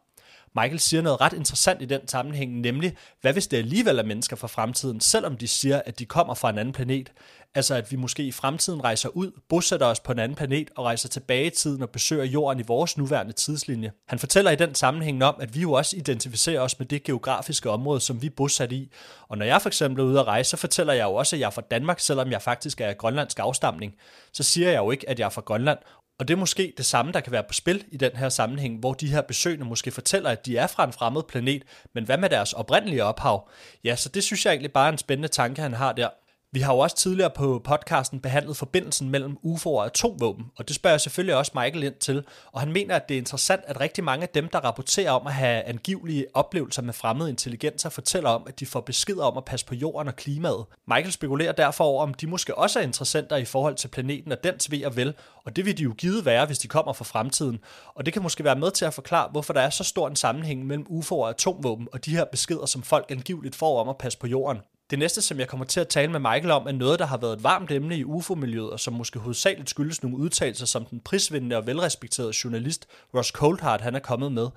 Michael 0.56 0.80
siger 0.80 1.02
noget 1.02 1.22
ret 1.22 1.34
interessant 1.34 1.82
i 1.82 1.86
den 1.86 2.08
sammenhæng, 2.08 2.52
nemlig, 2.52 2.96
hvad 3.22 3.34
hvis 3.34 3.48
det 3.48 3.58
alligevel 3.58 4.00
er 4.00 4.04
mennesker 4.04 4.36
fra 4.36 4.48
fremtiden, 4.48 5.00
selvom 5.00 5.38
de 5.38 5.48
siger, 5.48 5.82
at 5.86 6.00
de 6.00 6.06
kommer 6.06 6.34
fra 6.34 6.50
en 6.50 6.58
anden 6.58 6.74
planet? 6.74 7.12
Altså 7.56 7.76
at 7.76 7.92
vi 7.92 7.96
måske 7.96 8.24
i 8.24 8.32
fremtiden 8.32 8.84
rejser 8.84 9.10
ud, 9.10 9.32
bosætter 9.50 9.88
os 9.88 10.00
på 10.00 10.12
en 10.12 10.20
anden 10.20 10.36
planet 10.36 10.70
og 10.76 10.86
rejser 10.86 11.10
tilbage 11.10 11.46
i 11.46 11.50
tiden 11.50 11.82
og 11.82 11.90
besøger 11.90 12.24
jorden 12.24 12.60
i 12.60 12.64
vores 12.68 12.98
nuværende 12.98 13.34
tidslinje. 13.34 13.92
Han 14.08 14.20
fortæller 14.20 14.52
i 14.52 14.56
den 14.56 14.76
sammenhæng 14.76 15.24
om, 15.24 15.36
at 15.40 15.56
vi 15.56 15.62
jo 15.62 15.72
også 15.72 15.98
identificerer 15.98 16.62
os 16.62 16.80
med 16.80 16.88
det 16.88 17.04
geografiske 17.04 17.70
område, 17.70 18.02
som 18.02 18.22
vi 18.22 18.28
er 18.28 18.32
bosat 18.38 18.72
i. 18.72 18.92
Og 19.28 19.38
når 19.38 19.46
jeg 19.46 19.62
for 19.62 19.70
eksempel 19.70 20.04
er 20.04 20.08
ude 20.08 20.20
at 20.20 20.28
rejse, 20.28 20.50
så 20.50 20.58
fortæller 20.58 20.94
jeg 20.94 21.04
jo 21.04 21.14
også, 21.14 21.36
at 21.36 21.40
jeg 21.40 21.46
er 21.46 21.52
fra 21.52 21.64
Danmark, 21.72 22.00
selvom 22.00 22.32
jeg 22.32 22.42
faktisk 22.42 22.82
er 22.82 22.88
af 22.88 22.98
grønlandsk 22.98 23.40
afstamning. 23.40 23.96
Så 24.34 24.44
siger 24.44 24.72
jeg 24.72 24.78
jo 24.78 24.92
ikke, 24.92 25.10
at 25.10 25.20
jeg 25.20 25.26
er 25.26 25.30
fra 25.30 25.42
Grønland, 25.42 25.80
og 26.20 26.28
det 26.28 26.34
er 26.34 26.38
måske 26.38 26.74
det 26.78 26.86
samme, 26.86 27.12
der 27.12 27.20
kan 27.20 27.32
være 27.32 27.44
på 27.44 27.54
spil 27.54 27.84
i 27.92 27.98
den 27.98 28.12
her 28.16 28.30
sammenhæng, 28.30 28.80
hvor 28.80 28.94
de 28.94 29.08
her 29.08 29.22
besøgende 29.22 29.66
måske 29.66 29.92
fortæller, 29.92 30.30
at 30.30 30.46
de 30.46 30.58
er 30.58 30.68
fra 30.68 30.84
en 30.84 30.94
fremmed 30.94 31.24
planet, 31.24 31.64
men 31.96 32.04
hvad 32.04 32.18
med 32.18 32.30
deres 32.30 32.54
oprindelige 32.54 33.04
ophav? 33.04 33.50
Ja, 33.84 33.96
så 33.96 34.10
det 34.10 34.24
synes 34.24 34.46
jeg 34.46 34.52
egentlig 34.52 34.74
bare 34.74 34.88
er 34.88 34.92
en 34.92 34.98
spændende 34.98 35.28
tanke, 35.28 35.62
han 35.62 35.74
har 35.74 35.94
der. 35.94 36.10
Vi 36.54 36.60
har 36.60 36.74
jo 36.74 36.80
også 36.80 36.96
tidligere 36.96 37.30
på 37.30 37.62
podcasten 37.64 38.20
behandlet 38.20 38.58
forbindelsen 38.58 39.10
mellem 39.10 39.38
UFO'er 39.46 39.68
og 39.68 39.86
atomvåben, 39.86 40.46
og 40.58 40.68
det 40.68 40.76
spørger 40.76 40.94
jeg 40.94 41.02
selvfølgelig 41.02 41.36
også 41.36 41.52
Michael 41.56 41.84
ind 41.84 41.94
til, 41.94 42.24
og 42.52 42.60
han 42.60 42.72
mener, 42.72 42.96
at 42.96 43.10
det 43.10 43.16
er 43.16 43.20
interessant, 43.20 43.62
at 43.68 43.80
rigtig 43.80 44.04
mange 44.04 44.24
af 44.24 44.30
dem, 44.30 44.50
der 44.50 44.60
rapporterer 44.60 45.12
om 45.12 45.28
at 45.28 45.34
have 45.34 45.64
angivelige 45.64 46.26
oplevelser 46.34 46.82
med 46.82 46.94
fremmede 46.94 47.30
intelligenser, 47.30 47.90
fortæller 47.90 48.30
om, 48.30 48.44
at 48.48 48.60
de 48.60 48.66
får 48.66 48.82
besked 48.82 49.18
om 49.18 49.38
at 49.38 49.46
passe 49.46 49.66
på 49.66 49.76
jorden 49.76 50.08
og 50.08 50.16
klimaet. 50.16 50.66
Michael 50.88 51.12
spekulerer 51.12 51.52
derfor 51.52 51.84
over, 51.84 52.04
om 52.04 52.14
de 52.14 52.28
måske 52.28 52.58
også 52.58 52.80
er 52.80 52.84
interessenter 52.84 53.36
i 53.36 53.46
forhold 53.46 53.76
til 53.76 53.88
planeten 53.88 54.32
og 54.32 54.44
dens 54.44 54.72
ved 54.72 54.86
og 54.86 54.96
vel, 54.96 55.14
og 55.46 55.56
det 55.56 55.66
vil 55.66 55.78
de 55.78 55.84
jo 55.84 55.94
givet 55.98 56.26
være, 56.26 56.46
hvis 56.46 56.60
de 56.60 56.68
kommer 56.68 56.94
fra 56.94 57.06
fremtiden. 57.06 57.60
Og 57.96 58.06
det 58.06 58.14
kan 58.14 58.24
måske 58.24 58.44
være 58.44 58.56
med 58.56 58.72
til 58.72 58.86
at 58.86 58.94
forklare, 58.94 59.30
hvorfor 59.32 59.54
der 59.54 59.62
er 59.62 59.70
så 59.70 59.84
stor 59.84 60.08
en 60.08 60.16
sammenhæng 60.16 60.66
mellem 60.66 60.86
UFO'er 60.90 61.12
og 61.12 61.30
atomvåben 61.30 61.88
og 61.94 62.06
de 62.06 62.12
her 62.12 62.26
beskeder, 62.26 62.66
som 62.66 62.84
folk 62.84 63.06
angiveligt 63.12 63.56
får 63.56 63.82
om 63.82 63.90
at 63.90 63.98
passe 63.98 64.20
på 64.20 64.28
jorden. 64.28 64.58
Det 64.90 65.00
næste, 65.00 65.22
som 65.22 65.40
jeg 65.40 65.48
kommer 65.48 65.66
til 65.66 65.80
at 65.80 65.88
tale 65.88 66.12
med 66.12 66.20
Michael 66.20 66.52
om, 66.52 66.68
er 66.68 66.72
noget, 66.72 67.00
der 67.00 67.06
har 67.06 67.18
været 67.18 67.34
et 67.34 67.44
varmt 67.44 67.72
emne 67.72 67.98
i 67.98 68.04
UFO-miljøet, 68.04 68.70
og 68.70 68.80
som 68.80 68.94
måske 68.94 69.20
hovedsageligt 69.20 69.70
skyldes 69.70 70.04
nogle 70.04 70.18
udtalelser, 70.18 70.66
som 70.66 70.86
den 70.86 71.00
prisvindende 71.00 71.58
og 71.58 71.68
velrespekterede 71.68 72.34
journalist 72.44 72.88
Ross 73.16 73.30
Coldhart 73.30 73.82
han 73.82 73.96
er 73.96 74.00
kommet 74.00 74.32
med. 74.32 74.48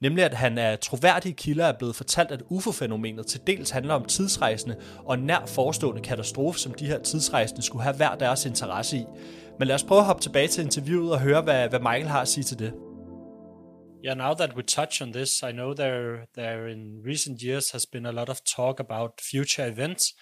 Nemlig 0.00 0.24
at 0.24 0.34
han 0.34 0.58
af 0.58 0.78
troværdige 0.78 1.32
kilder 1.32 1.66
er 1.66 1.78
blevet 1.78 1.96
fortalt, 1.96 2.30
at 2.30 2.42
UFO-fænomenet 2.48 3.26
til 3.26 3.40
dels 3.46 3.70
handler 3.70 3.94
om 3.94 4.04
tidsrejsende 4.04 4.76
og 5.04 5.18
nær 5.18 5.46
forestående 5.46 6.02
katastrofe, 6.02 6.58
som 6.58 6.74
de 6.74 6.86
her 6.86 6.98
tidsrejsende 6.98 7.62
skulle 7.62 7.82
have 7.82 7.96
hver 7.96 8.14
deres 8.14 8.46
interesse 8.46 8.96
i. 8.96 9.04
Men 9.58 9.68
lad 9.68 9.74
os 9.74 9.84
prøve 9.84 10.00
at 10.00 10.06
hoppe 10.06 10.22
tilbage 10.22 10.48
til 10.48 10.64
interviewet 10.64 11.12
og 11.12 11.20
høre, 11.20 11.42
hvad, 11.42 11.68
hvad 11.68 11.80
Michael 11.80 12.06
har 12.06 12.20
at 12.20 12.28
sige 12.28 12.44
til 12.44 12.58
det. 12.58 12.72
Yeah, 14.04 14.12
now 14.12 14.34
that 14.34 14.54
we 14.54 14.62
touch 14.62 15.00
on 15.00 15.12
this, 15.12 15.42
I 15.42 15.50
know 15.50 15.72
there 15.72 16.26
there 16.34 16.68
in 16.68 17.00
recent 17.02 17.42
years 17.42 17.70
has 17.70 17.86
been 17.86 18.04
a 18.04 18.12
lot 18.12 18.28
of 18.28 18.44
talk 18.44 18.78
about 18.78 19.18
future 19.18 19.66
events, 19.66 20.12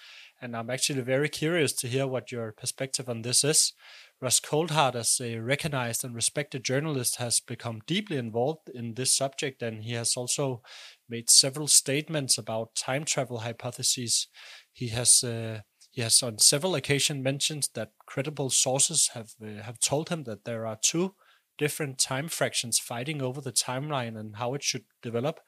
and 0.41 0.55
I'm 0.55 0.69
actually 0.69 1.01
very 1.01 1.27
curious 1.27 1.73
to 1.73 1.89
hear 1.89 2.07
what 2.07 2.31
your 2.31 2.53
perspective 2.53 3.09
on 3.09 3.23
this 3.23 3.43
is. 3.43 3.73
Russ 4.21 4.39
Coldhart, 4.39 4.95
as 4.95 5.19
a 5.19 5.39
recognized 5.39 6.05
and 6.05 6.15
respected 6.15 6.63
journalist, 6.63 7.17
has 7.17 7.41
become 7.41 7.81
deeply 7.85 8.15
involved 8.15 8.69
in 8.73 8.93
this 8.93 9.13
subject, 9.13 9.61
and 9.61 9.83
he 9.83 9.91
has 9.91 10.15
also 10.15 10.61
made 11.09 11.29
several 11.29 11.67
statements 11.67 12.37
about 12.37 12.75
time 12.75 13.03
travel 13.03 13.39
hypotheses. 13.39 14.29
He 14.71 14.87
has 14.95 15.25
uh, 15.25 15.59
he 15.91 16.01
has 16.01 16.23
on 16.23 16.39
several 16.39 16.75
occasions 16.75 17.21
mentioned 17.21 17.67
that 17.73 17.91
credible 18.05 18.49
sources 18.49 19.09
have 19.13 19.31
uh, 19.43 19.61
have 19.63 19.79
told 19.79 20.07
him 20.07 20.23
that 20.23 20.45
there 20.45 20.65
are 20.65 20.77
two 20.81 21.15
different 21.57 21.97
time 21.97 22.27
fractions 22.27 22.79
fighting 22.79 23.21
over 23.21 23.41
the 23.41 23.51
timeline 23.51 24.17
and 24.17 24.37
how 24.37 24.53
it 24.53 24.63
should 24.63 24.83
develop. 25.01 25.39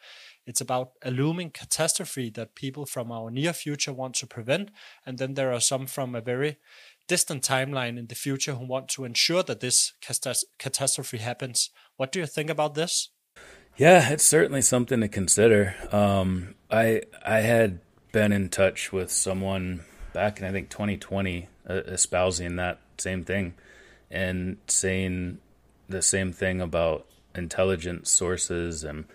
It's 0.45 0.61
about 0.61 0.91
a 1.03 1.11
looming 1.11 1.51
catastrophe 1.51 2.29
that 2.31 2.55
people 2.55 2.85
from 2.85 3.11
our 3.11 3.31
near 3.31 3.53
future 3.53 3.93
want 3.93 4.15
to 4.15 4.27
prevent, 4.27 4.69
and 5.05 5.17
then 5.17 5.33
there 5.33 5.51
are 5.51 5.59
some 5.59 5.87
from 5.87 6.15
a 6.15 6.21
very 6.21 6.57
distant 7.07 7.43
timeline 7.43 7.97
in 7.97 8.07
the 8.07 8.15
future 8.15 8.53
who 8.53 8.65
want 8.65 8.89
to 8.89 9.05
ensure 9.05 9.43
that 9.43 9.59
this 9.59 9.93
catastrophe 10.59 11.17
happens. 11.17 11.69
What 11.97 12.11
do 12.11 12.19
you 12.19 12.25
think 12.25 12.49
about 12.49 12.75
this? 12.75 13.09
Yeah, 13.77 14.11
it's 14.11 14.23
certainly 14.23 14.61
something 14.61 15.01
to 15.01 15.07
consider. 15.07 15.75
Um, 15.91 16.55
I 16.71 17.01
I 17.25 17.39
had 17.39 17.79
been 18.11 18.31
in 18.31 18.49
touch 18.49 18.93
with 18.93 19.11
someone 19.11 19.81
back 20.13 20.39
in 20.39 20.45
I 20.45 20.51
think 20.51 20.69
2020 20.69 21.49
uh, 21.69 21.73
espousing 21.87 22.55
that 22.55 22.79
same 22.97 23.25
thing 23.25 23.53
and 24.09 24.57
saying 24.67 25.39
the 25.89 26.01
same 26.01 26.31
thing 26.31 26.61
about 26.61 27.05
intelligent 27.35 28.07
sources 28.07 28.83
and 28.83 29.05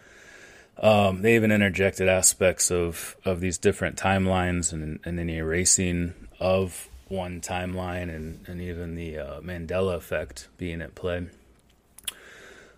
um, 0.78 1.20
they 1.22 1.34
even 1.34 1.52
interjected 1.52 2.08
aspects 2.08 2.70
of, 2.70 3.16
of 3.24 3.40
these 3.40 3.58
different 3.58 3.96
timelines 3.96 4.72
and, 4.72 4.98
and 5.04 5.20
an 5.20 5.28
erasing 5.28 6.14
of 6.38 6.88
one 7.08 7.40
timeline 7.40 8.14
and, 8.14 8.44
and 8.46 8.62
even 8.62 8.94
the 8.94 9.18
uh, 9.18 9.40
Mandela 9.40 9.96
effect 9.96 10.48
being 10.56 10.80
at 10.80 10.94
play. 10.94 11.26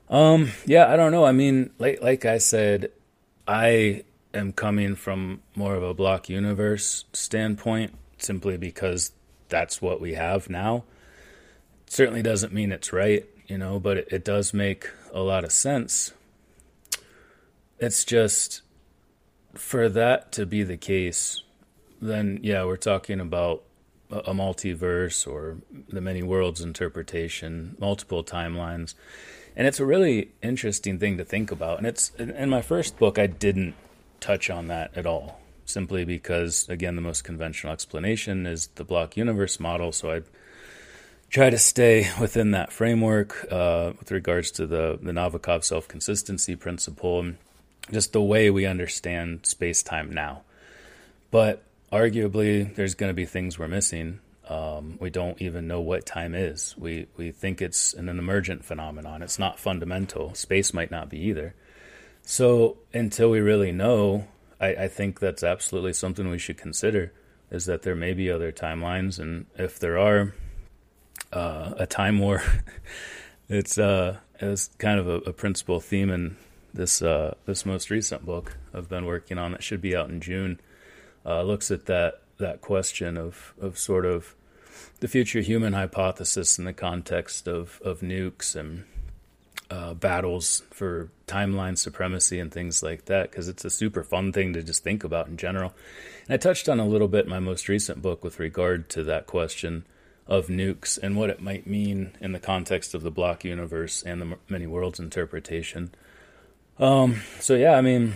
Um, 0.08 0.50
yeah, 0.66 0.92
I 0.92 0.96
don't 0.96 1.12
know. 1.12 1.24
I 1.24 1.32
mean, 1.32 1.70
like 1.78 2.02
like 2.02 2.24
I 2.24 2.38
said, 2.38 2.90
I 3.46 4.04
am 4.34 4.52
coming 4.52 4.94
from 4.94 5.42
more 5.54 5.74
of 5.74 5.82
a 5.82 5.94
block 5.94 6.28
universe 6.28 7.04
standpoint 7.12 7.94
simply 8.18 8.56
because 8.56 9.12
that's 9.48 9.80
what 9.80 10.00
we 10.00 10.14
have 10.14 10.50
now. 10.50 10.84
certainly 11.86 12.22
doesn't 12.22 12.52
mean 12.52 12.72
it's 12.72 12.92
right, 12.92 13.26
you 13.46 13.58
know, 13.58 13.78
but 13.78 13.98
it, 13.98 14.08
it 14.10 14.24
does 14.24 14.54
make 14.54 14.88
a 15.12 15.20
lot 15.20 15.44
of 15.44 15.52
sense. 15.52 16.12
It's 17.78 18.04
just 18.04 18.62
for 19.54 19.88
that 19.88 20.32
to 20.32 20.46
be 20.46 20.62
the 20.62 20.76
case, 20.76 21.42
then 22.00 22.40
yeah, 22.42 22.64
we're 22.64 22.76
talking 22.76 23.20
about 23.20 23.62
a 24.10 24.34
multiverse 24.34 25.26
or 25.26 25.58
the 25.88 26.00
many 26.00 26.22
worlds 26.22 26.60
interpretation, 26.60 27.76
multiple 27.78 28.22
timelines. 28.22 28.94
And 29.56 29.66
it's 29.66 29.80
a 29.80 29.86
really 29.86 30.32
interesting 30.42 30.98
thing 30.98 31.18
to 31.18 31.24
think 31.24 31.50
about. 31.50 31.78
And 31.78 31.86
it's 31.86 32.10
in 32.18 32.50
my 32.50 32.62
first 32.62 32.98
book 32.98 33.18
I 33.18 33.26
didn't 33.26 33.74
touch 34.20 34.50
on 34.50 34.68
that 34.68 34.96
at 34.96 35.06
all, 35.06 35.40
simply 35.64 36.04
because 36.04 36.68
again 36.68 36.96
the 36.96 37.02
most 37.02 37.24
conventional 37.24 37.72
explanation 37.72 38.46
is 38.46 38.68
the 38.74 38.84
block 38.84 39.16
universe 39.16 39.58
model, 39.58 39.92
so 39.92 40.12
I 40.12 40.22
try 41.32 41.48
to 41.48 41.58
stay 41.58 42.08
within 42.20 42.50
that 42.50 42.70
framework 42.70 43.46
uh, 43.50 43.92
with 43.98 44.12
regards 44.12 44.52
to 44.52 44.66
the 44.66 44.98
the 45.02 45.12
Nabokov 45.12 45.64
self-consistency 45.64 46.54
principle 46.56 47.20
and 47.20 47.38
just 47.90 48.12
the 48.12 48.22
way 48.22 48.50
we 48.50 48.64
understand 48.64 49.44
space-time 49.44 50.12
now. 50.12 50.42
But 51.32 51.64
arguably 51.90 52.72
there's 52.74 52.94
going 52.94 53.10
to 53.10 53.14
be 53.14 53.24
things 53.26 53.58
we're 53.58 53.66
missing. 53.66 54.20
Um, 54.48 54.98
we 55.00 55.10
don't 55.10 55.40
even 55.40 55.66
know 55.66 55.80
what 55.80 56.04
time 56.04 56.34
is. 56.34 56.76
We 56.78 57.06
we 57.16 57.32
think 57.32 57.62
it's 57.62 57.94
an, 57.94 58.08
an 58.08 58.18
emergent 58.18 58.64
phenomenon. 58.64 59.22
It's 59.22 59.38
not 59.38 59.58
fundamental. 59.58 60.34
Space 60.34 60.74
might 60.74 60.90
not 60.90 61.08
be 61.08 61.18
either. 61.18 61.54
So 62.24 62.76
until 62.92 63.30
we 63.30 63.40
really 63.40 63.72
know, 63.72 64.28
I, 64.60 64.68
I 64.84 64.88
think 64.88 65.18
that's 65.18 65.42
absolutely 65.42 65.94
something 65.94 66.28
we 66.28 66.38
should 66.38 66.58
consider. 66.58 67.12
Is 67.50 67.66
that 67.66 67.82
there 67.82 67.94
may 67.94 68.12
be 68.14 68.30
other 68.30 68.52
timelines, 68.52 69.18
and 69.18 69.46
if 69.56 69.78
there 69.78 69.98
are, 69.98 70.32
uh, 71.32 71.74
a 71.76 71.86
time 71.86 72.18
war, 72.18 72.42
it's 73.48 73.78
uh, 73.78 74.18
it's 74.40 74.68
kind 74.78 74.98
of 74.98 75.08
a, 75.08 75.16
a 75.28 75.32
principal 75.32 75.80
theme 75.80 76.10
in 76.10 76.36
this 76.74 77.02
uh, 77.02 77.34
this 77.46 77.66
most 77.66 77.90
recent 77.90 78.24
book 78.24 78.56
I've 78.74 78.88
been 78.88 79.06
working 79.06 79.38
on. 79.38 79.52
That 79.52 79.62
should 79.62 79.80
be 79.80 79.96
out 79.96 80.08
in 80.08 80.20
June. 80.20 80.60
Uh, 81.24 81.42
looks 81.42 81.70
at 81.70 81.86
that 81.86 82.22
that 82.38 82.60
question 82.60 83.16
of 83.16 83.54
of 83.60 83.78
sort 83.78 84.04
of 84.04 84.34
the 85.00 85.08
future 85.08 85.40
human 85.40 85.72
hypothesis 85.72 86.58
in 86.58 86.64
the 86.64 86.72
context 86.72 87.46
of 87.46 87.80
of 87.84 88.00
nukes 88.00 88.56
and 88.56 88.84
uh, 89.70 89.94
battles 89.94 90.62
for 90.70 91.10
timeline 91.26 91.78
supremacy 91.78 92.38
and 92.38 92.52
things 92.52 92.82
like 92.82 93.06
that 93.06 93.30
because 93.30 93.48
it's 93.48 93.64
a 93.64 93.70
super 93.70 94.02
fun 94.02 94.32
thing 94.32 94.52
to 94.52 94.62
just 94.62 94.84
think 94.84 95.02
about 95.02 95.28
in 95.28 95.36
general. 95.36 95.72
And 96.26 96.34
I 96.34 96.36
touched 96.36 96.68
on 96.68 96.78
a 96.78 96.86
little 96.86 97.08
bit 97.08 97.24
in 97.24 97.30
my 97.30 97.40
most 97.40 97.68
recent 97.68 98.02
book 98.02 98.22
with 98.22 98.38
regard 98.38 98.90
to 98.90 99.02
that 99.04 99.26
question 99.26 99.84
of 100.26 100.46
nukes 100.46 100.98
and 101.02 101.16
what 101.16 101.30
it 101.30 101.40
might 101.40 101.66
mean 101.66 102.12
in 102.20 102.32
the 102.32 102.38
context 102.38 102.94
of 102.94 103.02
the 103.02 103.10
block 103.10 103.44
universe 103.44 104.02
and 104.02 104.20
the 104.20 104.38
many 104.48 104.66
worlds 104.66 105.00
interpretation. 105.00 105.92
Um, 106.78 107.22
so 107.40 107.54
yeah, 107.54 107.72
I 107.72 107.80
mean, 107.80 108.14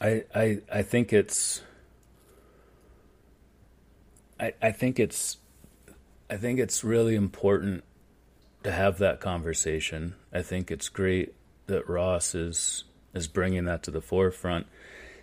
I 0.00 0.24
I 0.34 0.60
I 0.72 0.82
think 0.82 1.12
it's 1.12 1.62
I, 4.38 4.54
I 4.62 4.72
think 4.72 4.98
it's 4.98 5.38
I 6.30 6.36
think 6.36 6.58
it's 6.58 6.84
really 6.84 7.14
important 7.14 7.84
to 8.62 8.70
have 8.70 8.98
that 8.98 9.20
conversation. 9.20 10.14
I 10.32 10.42
think 10.42 10.70
it's 10.70 10.88
great 10.88 11.34
that 11.66 11.88
Ross 11.88 12.34
is 12.34 12.84
is 13.14 13.26
bringing 13.26 13.64
that 13.64 13.82
to 13.84 13.90
the 13.90 14.00
forefront. 14.00 14.66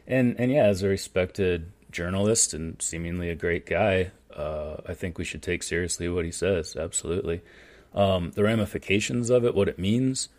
And 0.08 0.36
and 0.40 0.52
yeah, 0.52 0.66
as 0.66 0.84
a 0.84 0.88
respected 0.88 1.72
journalist 1.92 2.54
and 2.54 2.82
seemingly 2.82 3.30
a 3.30 3.36
great 3.36 3.66
guy, 3.66 4.12
uh, 4.36 4.78
I 4.88 4.94
think 4.94 5.18
we 5.18 5.26
should 5.26 5.42
take 5.42 5.64
seriously 5.64 6.10
what 6.10 6.26
he 6.26 6.32
says. 6.32 6.76
Absolutely, 6.76 7.42
um, 7.94 8.32
the 8.32 8.44
ramifications 8.44 9.30
of 9.30 9.46
it, 9.46 9.56
what 9.56 9.68
it 9.68 9.80
means, 9.80 10.30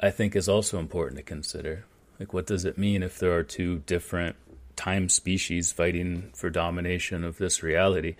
I 0.00 0.10
think 0.10 0.36
is 0.36 0.48
also 0.48 0.78
important 0.78 1.18
to 1.18 1.22
consider. 1.22 1.84
Like, 2.18 2.32
what 2.32 2.46
does 2.46 2.64
it 2.64 2.78
mean 2.78 3.02
if 3.02 3.18
there 3.18 3.32
are 3.36 3.42
two 3.42 3.78
different 3.80 4.36
time 4.76 5.08
species 5.08 5.72
fighting 5.72 6.30
for 6.34 6.50
domination 6.50 7.24
of 7.24 7.38
this 7.38 7.62
reality. 7.62 8.16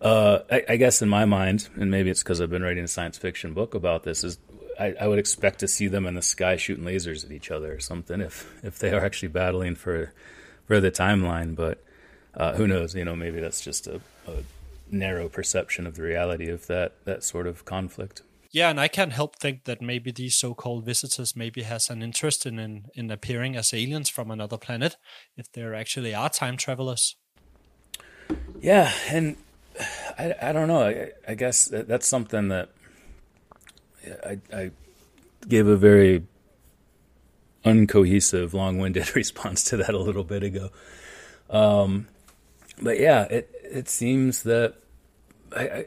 Uh, 0.00 0.40
I, 0.50 0.64
I, 0.70 0.76
guess 0.76 1.00
in 1.00 1.08
my 1.08 1.24
mind, 1.24 1.68
and 1.76 1.90
maybe 1.90 2.10
it's 2.10 2.22
because 2.22 2.40
I've 2.40 2.50
been 2.50 2.62
writing 2.62 2.84
a 2.84 2.88
science 2.88 3.16
fiction 3.16 3.54
book 3.54 3.74
about 3.74 4.02
this, 4.02 4.22
is 4.22 4.38
I, 4.78 4.94
I, 5.00 5.06
would 5.06 5.18
expect 5.18 5.60
to 5.60 5.68
see 5.68 5.86
them 5.86 6.04
in 6.04 6.14
the 6.14 6.20
sky 6.20 6.56
shooting 6.56 6.84
lasers 6.84 7.24
at 7.24 7.32
each 7.32 7.50
other 7.50 7.72
or 7.72 7.80
something 7.80 8.20
if 8.20 8.52
if 8.62 8.78
they 8.78 8.92
are 8.92 9.04
actually 9.04 9.28
battling 9.28 9.76
for 9.76 10.12
for 10.66 10.80
the 10.80 10.90
timeline. 10.90 11.54
But 11.54 11.82
uh, 12.34 12.54
who 12.54 12.66
knows? 12.66 12.94
You 12.94 13.04
know, 13.04 13.16
maybe 13.16 13.40
that's 13.40 13.62
just 13.62 13.86
a, 13.86 14.00
a 14.26 14.42
narrow 14.90 15.28
perception 15.28 15.86
of 15.86 15.96
the 15.96 16.02
reality 16.02 16.48
of 16.48 16.66
that 16.66 17.04
that 17.04 17.22
sort 17.24 17.46
of 17.46 17.64
conflict. 17.64 18.22
Yeah, 18.50 18.70
and 18.70 18.78
I 18.78 18.86
can't 18.86 19.12
help 19.12 19.36
think 19.40 19.64
that 19.64 19.82
maybe 19.82 20.12
these 20.12 20.36
so-called 20.36 20.84
visitors 20.84 21.34
maybe 21.34 21.62
has 21.62 21.90
an 21.90 22.02
interest 22.02 22.46
in, 22.46 22.60
in, 22.60 22.84
in 22.94 23.10
appearing 23.10 23.56
as 23.56 23.74
aliens 23.74 24.08
from 24.08 24.30
another 24.30 24.56
planet, 24.56 24.96
if 25.36 25.50
there 25.50 25.74
actually 25.74 26.14
are 26.14 26.28
time 26.28 26.56
travelers. 26.56 27.16
Yeah, 28.60 28.92
and 29.10 29.36
I, 30.16 30.36
I 30.40 30.52
don't 30.52 30.68
know. 30.68 30.84
I, 30.86 31.10
I 31.26 31.34
guess 31.34 31.64
that's 31.66 32.06
something 32.06 32.46
that 32.48 32.68
I, 34.24 34.38
I 34.52 34.70
gave 35.48 35.66
a 35.66 35.76
very 35.76 36.24
uncohesive, 37.64 38.54
long-winded 38.54 39.16
response 39.16 39.64
to 39.64 39.76
that 39.78 39.94
a 39.94 39.98
little 39.98 40.22
bit 40.22 40.44
ago. 40.44 40.70
Um, 41.50 42.06
but 42.80 42.98
yeah, 42.98 43.24
it 43.24 43.50
it 43.64 43.88
seems 43.88 44.42
that 44.44 44.74
I, 45.54 45.62
I, 45.62 45.86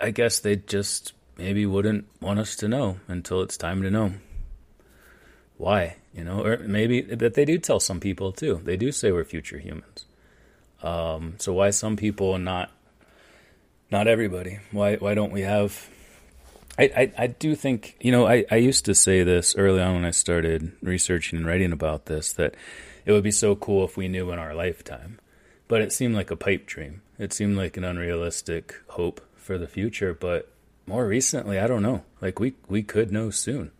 I 0.00 0.10
guess 0.10 0.38
they 0.38 0.56
just 0.56 1.12
maybe 1.38 1.66
wouldn't 1.66 2.06
want 2.20 2.38
us 2.38 2.56
to 2.56 2.68
know 2.68 2.98
until 3.08 3.42
it's 3.42 3.56
time 3.56 3.82
to 3.82 3.90
know. 3.90 4.14
Why? 5.56 5.96
You 6.14 6.24
know, 6.24 6.44
or 6.44 6.58
maybe 6.58 7.00
that 7.02 7.34
they 7.34 7.44
do 7.44 7.58
tell 7.58 7.80
some 7.80 8.00
people 8.00 8.32
too. 8.32 8.60
They 8.64 8.76
do 8.76 8.92
say 8.92 9.12
we're 9.12 9.24
future 9.24 9.58
humans. 9.58 10.06
Um, 10.82 11.34
so 11.38 11.52
why 11.52 11.70
some 11.70 11.96
people 11.96 12.34
and 12.34 12.44
not 12.44 12.70
not 13.90 14.06
everybody? 14.06 14.58
Why 14.70 14.96
why 14.96 15.14
don't 15.14 15.32
we 15.32 15.42
have? 15.42 15.88
I, 16.78 16.84
I, 16.84 17.12
I 17.18 17.26
do 17.28 17.54
think 17.54 17.96
you 18.00 18.12
know 18.12 18.26
I, 18.26 18.44
I 18.50 18.56
used 18.56 18.84
to 18.84 18.94
say 18.94 19.22
this 19.22 19.56
early 19.56 19.80
on 19.80 19.94
when 19.94 20.04
I 20.04 20.10
started 20.10 20.72
researching 20.82 21.38
and 21.38 21.46
writing 21.46 21.72
about 21.72 22.06
this 22.06 22.32
that 22.34 22.54
it 23.06 23.12
would 23.12 23.24
be 23.24 23.30
so 23.30 23.54
cool 23.56 23.84
if 23.84 23.96
we 23.96 24.08
knew 24.08 24.30
in 24.30 24.38
our 24.38 24.54
lifetime, 24.54 25.18
but 25.68 25.82
it 25.82 25.92
seemed 25.92 26.14
like 26.14 26.30
a 26.30 26.36
pipe 26.36 26.66
dream. 26.66 27.02
It 27.18 27.32
seemed 27.32 27.56
like 27.56 27.76
an 27.76 27.84
unrealistic 27.84 28.74
hope 28.88 29.20
for 29.34 29.58
the 29.58 29.66
future. 29.66 30.14
But 30.14 30.50
more 30.86 31.06
recently, 31.06 31.58
I 31.58 31.66
don't 31.66 31.82
know. 31.82 32.04
Like 32.20 32.38
we 32.38 32.54
we 32.68 32.82
could 32.82 33.10
know 33.12 33.30
soon, 33.30 33.72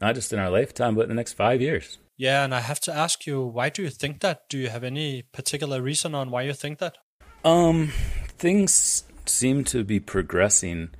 not 0.00 0.14
just 0.14 0.32
in 0.32 0.38
our 0.38 0.50
lifetime, 0.50 0.94
but 0.94 1.02
in 1.02 1.08
the 1.08 1.14
next 1.14 1.34
five 1.34 1.60
years. 1.60 1.98
Yeah, 2.16 2.44
and 2.44 2.54
I 2.54 2.60
have 2.60 2.80
to 2.80 2.94
ask 2.94 3.26
you, 3.26 3.40
why 3.42 3.70
do 3.70 3.82
you 3.82 3.88
think 3.88 4.20
that? 4.20 4.46
Do 4.50 4.58
you 4.58 4.68
have 4.68 4.84
any 4.84 5.22
particular 5.32 5.80
reason 5.80 6.14
on 6.14 6.30
why 6.30 6.42
you 6.42 6.52
think 6.52 6.78
that? 6.78 6.98
Um, 7.44 7.92
things 8.36 9.04
seem 9.24 9.64
to 9.64 9.84
be 9.84 10.00
progressing 10.00 10.90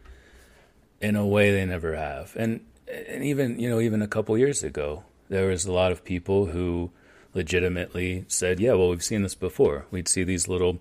in 1.00 1.16
a 1.16 1.26
way 1.26 1.50
they 1.50 1.66
never 1.66 1.94
have, 1.94 2.34
and 2.36 2.60
and 2.88 3.22
even 3.22 3.58
you 3.60 3.68
know 3.68 3.80
even 3.80 4.02
a 4.02 4.08
couple 4.08 4.36
years 4.38 4.62
ago, 4.62 5.04
there 5.28 5.48
was 5.48 5.66
a 5.66 5.72
lot 5.72 5.92
of 5.92 6.04
people 6.04 6.46
who 6.46 6.90
legitimately 7.34 8.24
said, 8.28 8.60
"Yeah, 8.60 8.74
well, 8.74 8.90
we've 8.90 9.04
seen 9.04 9.22
this 9.22 9.34
before. 9.34 9.86
We'd 9.90 10.08
see 10.08 10.24
these 10.24 10.48
little 10.48 10.80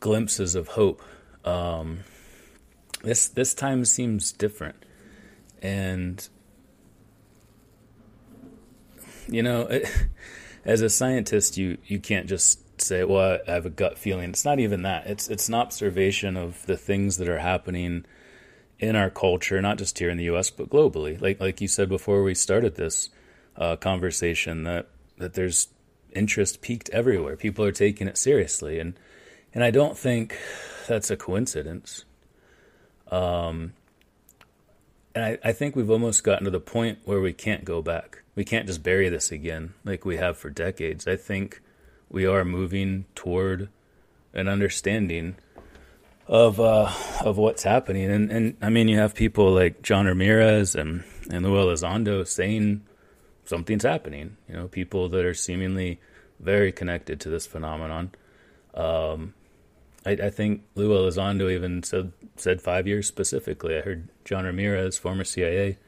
glimpses 0.00 0.54
of 0.54 0.68
hope." 0.68 1.02
Um, 1.44 2.00
this 3.02 3.28
this 3.28 3.54
time 3.54 3.84
seems 3.84 4.32
different, 4.32 4.76
and 5.62 6.28
you 9.28 9.42
know, 9.42 9.62
it, 9.62 9.88
as 10.64 10.80
a 10.80 10.90
scientist, 10.90 11.56
you 11.56 11.78
you 11.86 11.98
can't 11.98 12.28
just 12.28 12.80
say, 12.80 13.04
"Well, 13.04 13.38
I 13.46 13.50
have 13.52 13.66
a 13.66 13.70
gut 13.70 13.98
feeling." 13.98 14.30
It's 14.30 14.44
not 14.44 14.58
even 14.58 14.82
that. 14.82 15.06
It's 15.06 15.28
it's 15.28 15.48
an 15.48 15.54
observation 15.54 16.36
of 16.36 16.64
the 16.66 16.76
things 16.76 17.16
that 17.18 17.28
are 17.28 17.38
happening 17.38 18.04
in 18.78 18.94
our 18.94 19.10
culture, 19.10 19.60
not 19.60 19.78
just 19.78 19.98
here 19.98 20.10
in 20.10 20.16
the 20.16 20.24
U.S. 20.24 20.50
but 20.50 20.70
globally. 20.70 21.20
Like 21.20 21.40
like 21.40 21.60
you 21.60 21.68
said 21.68 21.88
before 21.88 22.22
we 22.22 22.34
started 22.34 22.76
this 22.76 23.10
uh, 23.56 23.76
conversation, 23.76 24.64
that 24.64 24.88
that 25.18 25.34
there's 25.34 25.68
interest 26.12 26.60
peaked 26.60 26.88
everywhere. 26.90 27.36
People 27.36 27.64
are 27.64 27.72
taking 27.72 28.08
it 28.08 28.18
seriously, 28.18 28.78
and 28.78 28.98
and 29.54 29.64
I 29.64 29.70
don't 29.70 29.96
think 29.96 30.38
that's 30.86 31.10
a 31.10 31.16
coincidence. 31.16 32.04
Um, 33.10 33.72
and 35.14 35.24
I, 35.24 35.38
I 35.42 35.52
think 35.52 35.74
we've 35.74 35.90
almost 35.90 36.22
gotten 36.22 36.44
to 36.44 36.50
the 36.50 36.60
point 36.60 36.98
where 37.04 37.20
we 37.20 37.32
can't 37.32 37.64
go 37.64 37.82
back. 37.82 38.22
We 38.34 38.44
can't 38.44 38.66
just 38.66 38.82
bury 38.82 39.08
this 39.08 39.32
again 39.32 39.74
like 39.84 40.04
we 40.04 40.16
have 40.18 40.36
for 40.36 40.50
decades. 40.50 41.08
I 41.08 41.16
think 41.16 41.60
we 42.08 42.26
are 42.26 42.44
moving 42.44 43.06
toward 43.14 43.68
an 44.32 44.48
understanding 44.48 45.36
of 46.26 46.60
uh, 46.60 46.92
of 47.24 47.38
what's 47.38 47.62
happening. 47.62 48.10
And 48.10 48.30
and 48.30 48.56
I 48.60 48.68
mean, 48.68 48.88
you 48.88 48.98
have 48.98 49.14
people 49.14 49.52
like 49.52 49.82
John 49.82 50.06
Ramirez 50.06 50.74
and 50.74 51.04
and 51.30 51.44
Lou 51.44 51.54
Elizondo 51.54 52.26
saying 52.26 52.82
something's 53.48 53.84
happening. 53.84 54.36
You 54.48 54.54
know, 54.54 54.68
people 54.68 55.08
that 55.08 55.24
are 55.24 55.34
seemingly 55.34 56.00
very 56.38 56.70
connected 56.70 57.20
to 57.20 57.30
this 57.30 57.46
phenomenon. 57.46 58.12
Um, 58.74 59.34
I, 60.06 60.12
I, 60.12 60.30
think 60.30 60.62
Lou 60.76 60.90
Elizondo 60.90 61.50
even 61.50 61.82
said 61.82 62.12
said 62.36 62.62
five 62.62 62.86
years 62.86 63.08
specifically. 63.08 63.76
I 63.76 63.80
heard 63.80 64.08
John 64.24 64.44
Ramirez, 64.44 64.98
former 64.98 65.24
CIA, 65.24 65.78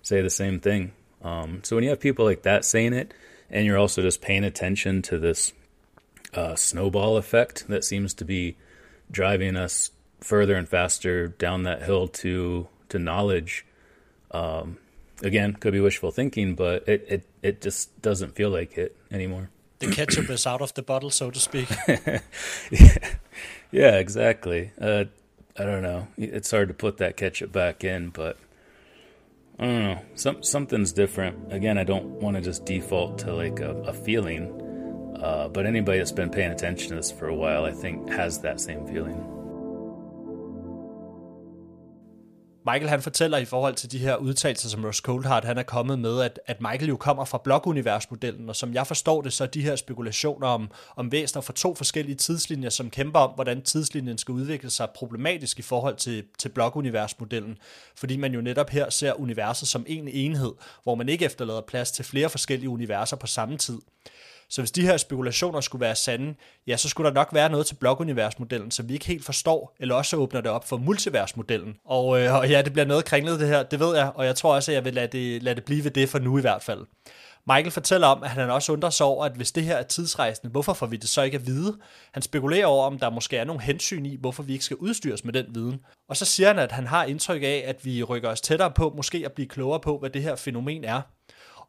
say 0.00 0.22
the 0.22 0.30
same 0.30 0.60
thing. 0.60 0.92
Um, 1.22 1.60
so 1.64 1.76
when 1.76 1.84
you 1.84 1.90
have 1.90 2.00
people 2.00 2.24
like 2.24 2.42
that 2.42 2.64
saying 2.64 2.94
it, 2.94 3.12
and 3.50 3.66
you're 3.66 3.76
also 3.76 4.00
just 4.00 4.22
paying 4.22 4.44
attention 4.44 5.02
to 5.02 5.18
this 5.18 5.52
uh, 6.32 6.54
snowball 6.54 7.16
effect 7.16 7.66
that 7.68 7.84
seems 7.84 8.14
to 8.14 8.24
be 8.24 8.56
driving 9.10 9.56
us 9.56 9.90
further 10.20 10.56
and 10.56 10.68
faster 10.68 11.28
down 11.28 11.64
that 11.64 11.82
hill 11.82 12.08
to 12.08 12.68
to 12.88 12.98
knowledge. 12.98 13.66
Um, 14.30 14.78
again, 15.22 15.54
could 15.54 15.72
be 15.72 15.80
wishful 15.80 16.10
thinking, 16.10 16.54
but 16.54 16.88
it, 16.88 17.06
it, 17.08 17.26
it 17.42 17.60
just 17.60 18.00
doesn't 18.02 18.34
feel 18.34 18.50
like 18.50 18.78
it 18.78 18.96
anymore. 19.10 19.50
The 19.78 19.92
ketchup 19.92 20.28
is 20.30 20.46
out 20.46 20.60
of 20.60 20.74
the 20.74 20.82
bottle, 20.82 21.10
so 21.10 21.30
to 21.30 21.38
speak. 21.38 21.68
yeah. 21.88 22.98
yeah, 23.70 23.96
exactly. 23.98 24.72
Uh, 24.80 25.04
I 25.56 25.64
don't 25.64 25.82
know. 25.82 26.08
It's 26.16 26.50
hard 26.50 26.68
to 26.68 26.74
put 26.74 26.98
that 26.98 27.16
ketchup 27.16 27.52
back 27.52 27.84
in, 27.84 28.10
but 28.10 28.38
I 29.58 29.64
don't 29.64 29.82
know. 29.82 30.00
Some 30.14 30.42
something's 30.42 30.92
different. 30.92 31.52
Again, 31.52 31.78
I 31.78 31.84
don't 31.84 32.06
want 32.20 32.36
to 32.36 32.42
just 32.42 32.64
default 32.64 33.18
to 33.20 33.34
like 33.34 33.60
a, 33.60 33.74
a 33.82 33.92
feeling. 33.92 34.64
Uh, 35.20 35.48
but 35.48 35.66
anybody 35.66 35.98
that's 35.98 36.12
been 36.12 36.30
paying 36.30 36.52
attention 36.52 36.90
to 36.90 36.94
this 36.94 37.10
for 37.10 37.26
a 37.26 37.34
while, 37.34 37.64
I 37.64 37.72
think, 37.72 38.08
has 38.10 38.40
that 38.42 38.60
same 38.60 38.86
feeling. 38.86 39.37
Michael 42.72 42.88
han 42.88 43.02
fortæller 43.02 43.38
i 43.38 43.44
forhold 43.44 43.74
til 43.74 43.92
de 43.92 43.98
her 43.98 44.16
udtalelser, 44.16 44.68
som 44.68 44.84
Ross 44.84 44.98
Coldhart 44.98 45.44
han 45.44 45.58
er 45.58 45.62
kommet 45.62 45.98
med, 45.98 46.20
at, 46.20 46.40
at 46.46 46.60
Michael 46.60 46.88
jo 46.88 46.96
kommer 46.96 47.24
fra 47.24 47.40
blokuniversmodellen, 47.44 48.48
og 48.48 48.56
som 48.56 48.74
jeg 48.74 48.86
forstår 48.86 49.22
det, 49.22 49.32
så 49.32 49.44
er 49.44 49.48
de 49.48 49.62
her 49.62 49.76
spekulationer 49.76 50.46
om, 50.46 50.70
om 50.96 51.12
væsener 51.12 51.42
fra 51.42 51.52
to 51.52 51.74
forskellige 51.74 52.16
tidslinjer, 52.16 52.70
som 52.70 52.90
kæmper 52.90 53.20
om, 53.20 53.30
hvordan 53.30 53.62
tidslinjen 53.62 54.18
skal 54.18 54.32
udvikle 54.32 54.70
sig 54.70 54.88
problematisk 54.94 55.58
i 55.58 55.62
forhold 55.62 55.96
til, 55.96 56.24
til 56.38 56.48
blokuniversmodellen, 56.48 57.58
fordi 57.96 58.16
man 58.16 58.34
jo 58.34 58.40
netop 58.40 58.70
her 58.70 58.90
ser 58.90 59.12
universet 59.12 59.68
som 59.68 59.84
en 59.88 60.08
enhed, 60.08 60.52
hvor 60.82 60.94
man 60.94 61.08
ikke 61.08 61.24
efterlader 61.24 61.60
plads 61.60 61.90
til 61.90 62.04
flere 62.04 62.30
forskellige 62.30 62.70
universer 62.70 63.16
på 63.16 63.26
samme 63.26 63.56
tid. 63.56 63.78
Så 64.50 64.60
hvis 64.60 64.70
de 64.70 64.82
her 64.82 64.96
spekulationer 64.96 65.60
skulle 65.60 65.80
være 65.80 65.96
sande, 65.96 66.34
ja, 66.66 66.76
så 66.76 66.88
skulle 66.88 67.08
der 67.08 67.14
nok 67.14 67.28
være 67.32 67.50
noget 67.50 67.66
til 67.66 67.74
blokuniversmodellen, 67.74 68.70
som 68.70 68.88
vi 68.88 68.94
ikke 68.94 69.06
helt 69.06 69.24
forstår, 69.24 69.76
eller 69.80 69.94
også 69.94 70.16
åbner 70.16 70.40
det 70.40 70.50
op 70.50 70.68
for 70.68 70.76
multiversmodellen. 70.76 71.76
Og, 71.84 72.20
øh, 72.20 72.34
og 72.34 72.48
ja, 72.50 72.62
det 72.62 72.72
bliver 72.72 72.86
noget 72.86 73.04
kringlet 73.04 73.40
det 73.40 73.48
her, 73.48 73.62
det 73.62 73.80
ved 73.80 73.96
jeg, 73.96 74.12
og 74.14 74.26
jeg 74.26 74.36
tror 74.36 74.54
også, 74.54 74.70
at 74.70 74.74
jeg 74.74 74.84
vil 74.84 74.94
lade 74.94 75.06
det, 75.06 75.42
lade 75.42 75.54
det 75.54 75.64
blive 75.64 75.84
ved 75.84 75.90
det 75.90 76.08
for 76.08 76.18
nu 76.18 76.38
i 76.38 76.40
hvert 76.40 76.62
fald. 76.62 76.80
Michael 77.46 77.70
fortæller 77.70 78.06
om, 78.06 78.22
at 78.22 78.30
han 78.30 78.50
også 78.50 78.72
undrer 78.72 78.90
sig 78.90 79.06
over, 79.06 79.24
at 79.24 79.32
hvis 79.32 79.52
det 79.52 79.64
her 79.64 79.76
er 79.76 79.82
tidsrejsende, 79.82 80.50
hvorfor 80.50 80.72
får 80.72 80.86
vi 80.86 80.96
det 80.96 81.08
så 81.08 81.22
ikke 81.22 81.34
at 81.34 81.46
vide? 81.46 81.78
Han 82.12 82.22
spekulerer 82.22 82.66
over, 82.66 82.86
om 82.86 82.98
der 82.98 83.10
måske 83.10 83.36
er 83.36 83.44
nogle 83.44 83.62
hensyn 83.62 84.06
i, 84.06 84.16
hvorfor 84.16 84.42
vi 84.42 84.52
ikke 84.52 84.64
skal 84.64 84.76
udstyres 84.76 85.24
med 85.24 85.32
den 85.32 85.46
viden. 85.54 85.80
Og 86.08 86.16
så 86.16 86.24
siger 86.24 86.48
han, 86.48 86.58
at 86.58 86.72
han 86.72 86.86
har 86.86 87.04
indtryk 87.04 87.42
af, 87.42 87.64
at 87.66 87.84
vi 87.84 88.02
rykker 88.02 88.28
os 88.28 88.40
tættere 88.40 88.70
på, 88.70 88.92
måske 88.96 89.22
at 89.24 89.32
blive 89.32 89.48
klogere 89.48 89.80
på, 89.80 89.98
hvad 89.98 90.10
det 90.10 90.22
her 90.22 90.36
fænomen 90.36 90.84
er. 90.84 91.00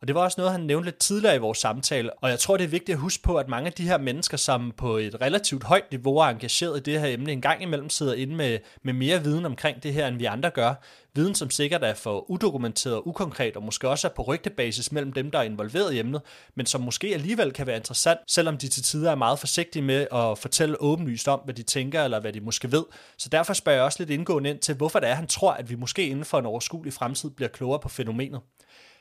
Og 0.02 0.08
det 0.08 0.16
var 0.16 0.22
også 0.22 0.36
noget, 0.38 0.52
han 0.52 0.62
nævnte 0.62 0.88
lidt 0.88 0.98
tidligere 0.98 1.36
i 1.36 1.40
vores 1.40 1.58
samtale, 1.58 2.14
og 2.14 2.30
jeg 2.30 2.40
tror, 2.40 2.58
det 2.58 2.64
er 2.64 2.68
vigtigt 2.68 2.96
at 2.96 3.00
huske 3.00 3.24
på, 3.24 3.38
at 3.38 3.48
mange 3.48 3.68
af 3.68 3.74
de 3.74 3.84
her 3.84 3.98
mennesker, 3.98 4.38
som 4.38 4.74
på 4.78 4.98
et 4.98 5.22
relativt 5.22 5.64
højt 5.64 5.92
niveau 5.92 6.18
er 6.18 6.26
engageret 6.26 6.78
i 6.78 6.92
det 6.92 7.00
her 7.00 7.08
emne, 7.08 7.32
en 7.32 7.42
gang 7.42 7.62
imellem 7.62 7.90
sidder 7.90 8.14
inde 8.14 8.36
med, 8.36 8.60
med 8.84 8.94
mere 8.94 9.24
viden 9.24 9.46
omkring 9.46 9.84
det 9.84 9.94
her, 9.94 10.08
end 10.08 10.18
vi 10.18 10.26
andre 10.26 10.50
gør. 10.50 10.74
Viden, 11.16 11.36
som 11.36 11.50
sikkert 11.50 11.84
er 11.84 11.94
for 11.94 12.32
udokumenteret 12.32 12.96
og 12.96 13.08
ukonkret, 13.08 13.56
og 13.56 13.64
måske 13.64 13.90
også 13.90 14.08
er 14.08 14.12
på 14.16 14.22
rygtebasis 14.22 14.92
mellem 14.92 15.14
dem, 15.14 15.32
der 15.32 15.40
er 15.40 15.44
involveret 15.44 15.94
i 15.94 16.00
emnet, 16.00 16.22
men 16.56 16.66
som 16.66 16.82
måske 16.82 17.08
alligevel 17.14 17.54
kan 17.54 17.68
være 17.68 17.78
interessant, 17.78 18.20
selvom 18.28 18.58
de 18.58 18.68
til 18.68 18.84
tider 18.84 19.12
er 19.12 19.16
meget 19.16 19.40
forsigtige 19.40 19.84
med 19.84 20.08
at 20.14 20.38
fortælle 20.38 20.82
åbenlyst 20.82 21.28
om, 21.28 21.40
hvad 21.46 21.54
de 21.54 21.64
tænker, 21.64 22.04
eller 22.04 22.20
hvad 22.20 22.34
de 22.34 22.42
måske 22.42 22.72
ved. 22.72 22.84
Så 23.18 23.30
derfor 23.30 23.54
spørger 23.54 23.78
jeg 23.78 23.86
også 23.86 24.00
lidt 24.00 24.10
indgående 24.10 24.50
ind 24.50 24.60
til, 24.60 24.76
hvorfor 24.76 25.00
det 25.00 25.10
er, 25.10 25.14
han 25.14 25.28
tror, 25.28 25.52
at 25.52 25.70
vi 25.70 25.76
måske 25.76 26.08
inden 26.08 26.26
for 26.26 26.40
en 26.40 26.46
overskuelig 26.46 26.94
fremtid 26.94 27.30
bliver 27.30 27.50
klogere 27.50 27.80
på 27.80 27.90
fænomenet. 27.90 28.42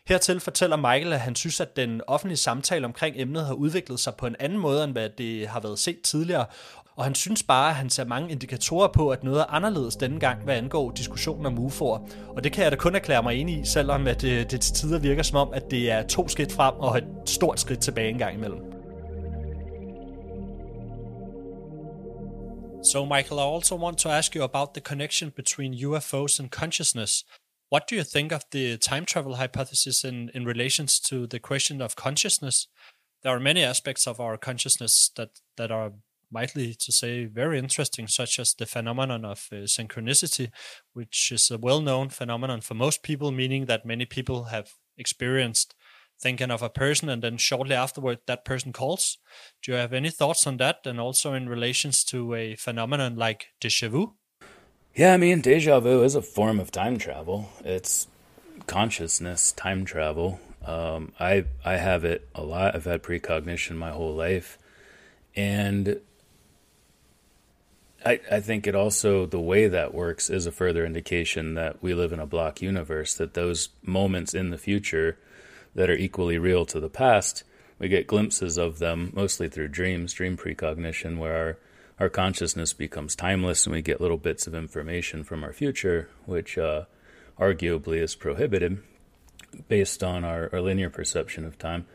Hertil 0.08 0.40
fortæller 0.40 0.76
Michael, 0.76 1.12
at 1.12 1.20
han 1.20 1.34
synes, 1.36 1.60
at 1.60 1.76
den 1.76 2.00
offentlige 2.06 2.36
samtale 2.36 2.84
omkring 2.84 3.16
emnet 3.18 3.46
har 3.46 3.54
udviklet 3.54 4.00
sig 4.00 4.14
på 4.14 4.26
en 4.26 4.36
anden 4.38 4.58
måde, 4.58 4.84
end 4.84 4.92
hvad 4.92 5.08
det 5.08 5.48
har 5.48 5.60
været 5.60 5.78
set 5.78 6.02
tidligere, 6.02 6.46
og 6.96 7.04
han 7.04 7.14
synes 7.14 7.42
bare, 7.42 7.68
at 7.68 7.74
han 7.74 7.90
ser 7.90 8.04
mange 8.04 8.30
indikatorer 8.30 8.88
på, 8.88 9.10
at 9.10 9.24
noget 9.24 9.40
er 9.40 9.44
anderledes 9.44 9.96
denne 9.96 10.20
gang, 10.20 10.44
hvad 10.44 10.56
angår 10.56 10.90
diskussionen 10.90 11.46
om 11.46 11.66
UFO'er. 11.66 12.12
Og 12.36 12.44
det 12.44 12.52
kan 12.52 12.64
jeg 12.64 12.72
da 12.72 12.76
kun 12.76 12.94
erklære 12.94 13.22
mig 13.22 13.34
enig 13.34 13.60
i, 13.60 13.64
selvom 13.64 14.06
at 14.06 14.20
det, 14.20 14.50
det 14.50 14.60
til 14.60 14.74
tider 14.74 14.98
virker 14.98 15.22
som 15.22 15.36
om, 15.36 15.52
at 15.52 15.62
det 15.70 15.90
er 15.90 16.06
to 16.06 16.28
skridt 16.28 16.52
frem 16.52 16.74
og 16.74 16.98
et 16.98 17.04
stort 17.26 17.60
skridt 17.60 17.80
tilbage 17.80 18.08
en 18.08 18.18
gang 18.18 18.34
imellem. 18.34 18.60
So, 22.92 23.04
Michael, 23.04 23.40
I 23.40 23.54
also 23.54 23.76
want 23.76 23.98
to 23.98 24.08
ask 24.08 24.36
you 24.36 24.44
about 24.44 24.68
the 24.74 24.80
connection 24.80 25.30
between 25.30 25.86
UFOs 25.86 26.40
and 26.40 26.48
consciousness. 26.50 27.24
What 27.70 27.86
do 27.86 27.96
you 27.96 28.02
think 28.02 28.32
of 28.32 28.44
the 28.50 28.78
time 28.78 29.04
travel 29.04 29.36
hypothesis 29.36 30.04
in, 30.04 30.30
in 30.34 30.44
relations 30.44 30.98
to 31.00 31.26
the 31.26 31.38
question 31.38 31.82
of 31.82 31.96
consciousness? 31.96 32.66
There 33.22 33.34
are 33.34 33.40
many 33.40 33.62
aspects 33.62 34.06
of 34.06 34.20
our 34.20 34.38
consciousness 34.38 35.10
that, 35.16 35.40
that 35.56 35.70
are 35.70 35.92
mightly 36.30 36.74
to 36.74 36.92
say 36.92 37.26
very 37.26 37.58
interesting, 37.58 38.06
such 38.06 38.38
as 38.38 38.54
the 38.54 38.66
phenomenon 38.66 39.24
of 39.24 39.48
uh, 39.52 39.56
synchronicity, 39.66 40.50
which 40.92 41.30
is 41.32 41.50
a 41.50 41.58
well 41.58 41.80
known 41.80 42.08
phenomenon 42.08 42.60
for 42.60 42.74
most 42.74 43.02
people, 43.02 43.32
meaning 43.32 43.66
that 43.66 43.84
many 43.84 44.06
people 44.06 44.44
have 44.44 44.70
experienced 44.96 45.74
thinking 46.20 46.50
of 46.50 46.62
a 46.62 46.70
person 46.70 47.08
and 47.08 47.22
then 47.22 47.36
shortly 47.36 47.74
afterward 47.74 48.18
that 48.26 48.44
person 48.44 48.72
calls. 48.72 49.18
Do 49.62 49.72
you 49.72 49.78
have 49.78 49.92
any 49.92 50.10
thoughts 50.10 50.46
on 50.46 50.56
that? 50.56 50.78
And 50.84 50.98
also 50.98 51.32
in 51.34 51.48
relations 51.48 52.02
to 52.04 52.34
a 52.34 52.56
phenomenon 52.56 53.16
like 53.16 53.46
deja 53.60 53.88
vu? 53.88 54.17
Yeah, 54.94 55.14
I 55.14 55.16
mean, 55.16 55.40
deja 55.40 55.80
vu 55.80 56.02
is 56.02 56.14
a 56.14 56.22
form 56.22 56.58
of 56.58 56.72
time 56.72 56.98
travel. 56.98 57.50
It's 57.64 58.08
consciousness 58.66 59.52
time 59.52 59.84
travel. 59.84 60.40
Um, 60.66 61.12
I 61.20 61.44
I 61.64 61.76
have 61.76 62.04
it 62.04 62.28
a 62.34 62.42
lot. 62.42 62.74
I've 62.74 62.84
had 62.84 63.02
precognition 63.02 63.76
my 63.76 63.90
whole 63.90 64.14
life, 64.14 64.58
and 65.36 66.00
I 68.04 68.20
I 68.30 68.40
think 68.40 68.66
it 68.66 68.74
also 68.74 69.24
the 69.24 69.40
way 69.40 69.68
that 69.68 69.94
works 69.94 70.28
is 70.30 70.46
a 70.46 70.52
further 70.52 70.84
indication 70.84 71.54
that 71.54 71.82
we 71.82 71.94
live 71.94 72.12
in 72.12 72.20
a 72.20 72.26
block 72.26 72.60
universe. 72.60 73.14
That 73.14 73.34
those 73.34 73.68
moments 73.82 74.34
in 74.34 74.50
the 74.50 74.58
future 74.58 75.16
that 75.74 75.88
are 75.88 75.96
equally 75.96 76.38
real 76.38 76.66
to 76.66 76.80
the 76.80 76.90
past, 76.90 77.44
we 77.78 77.88
get 77.88 78.06
glimpses 78.08 78.58
of 78.58 78.78
them 78.78 79.12
mostly 79.14 79.48
through 79.48 79.68
dreams, 79.68 80.12
dream 80.12 80.36
precognition, 80.36 81.18
where 81.18 81.36
our 81.36 81.58
our 82.00 82.08
consciousness 82.08 82.72
becomes 82.72 83.16
timeless 83.16 83.66
and 83.66 83.74
we 83.74 83.82
get 83.82 84.00
little 84.00 84.16
bits 84.16 84.46
of 84.46 84.54
information 84.54 85.24
from 85.24 85.42
our 85.42 85.52
future, 85.52 86.08
which 86.26 86.56
uh, 86.56 86.84
arguably 87.38 87.98
is 87.98 88.14
prohibited 88.14 88.82
based 89.68 90.02
on 90.02 90.24
our, 90.24 90.48
our 90.52 90.60
linear 90.60 90.90
perception 90.90 91.44
of 91.44 91.58
time. 91.58 91.86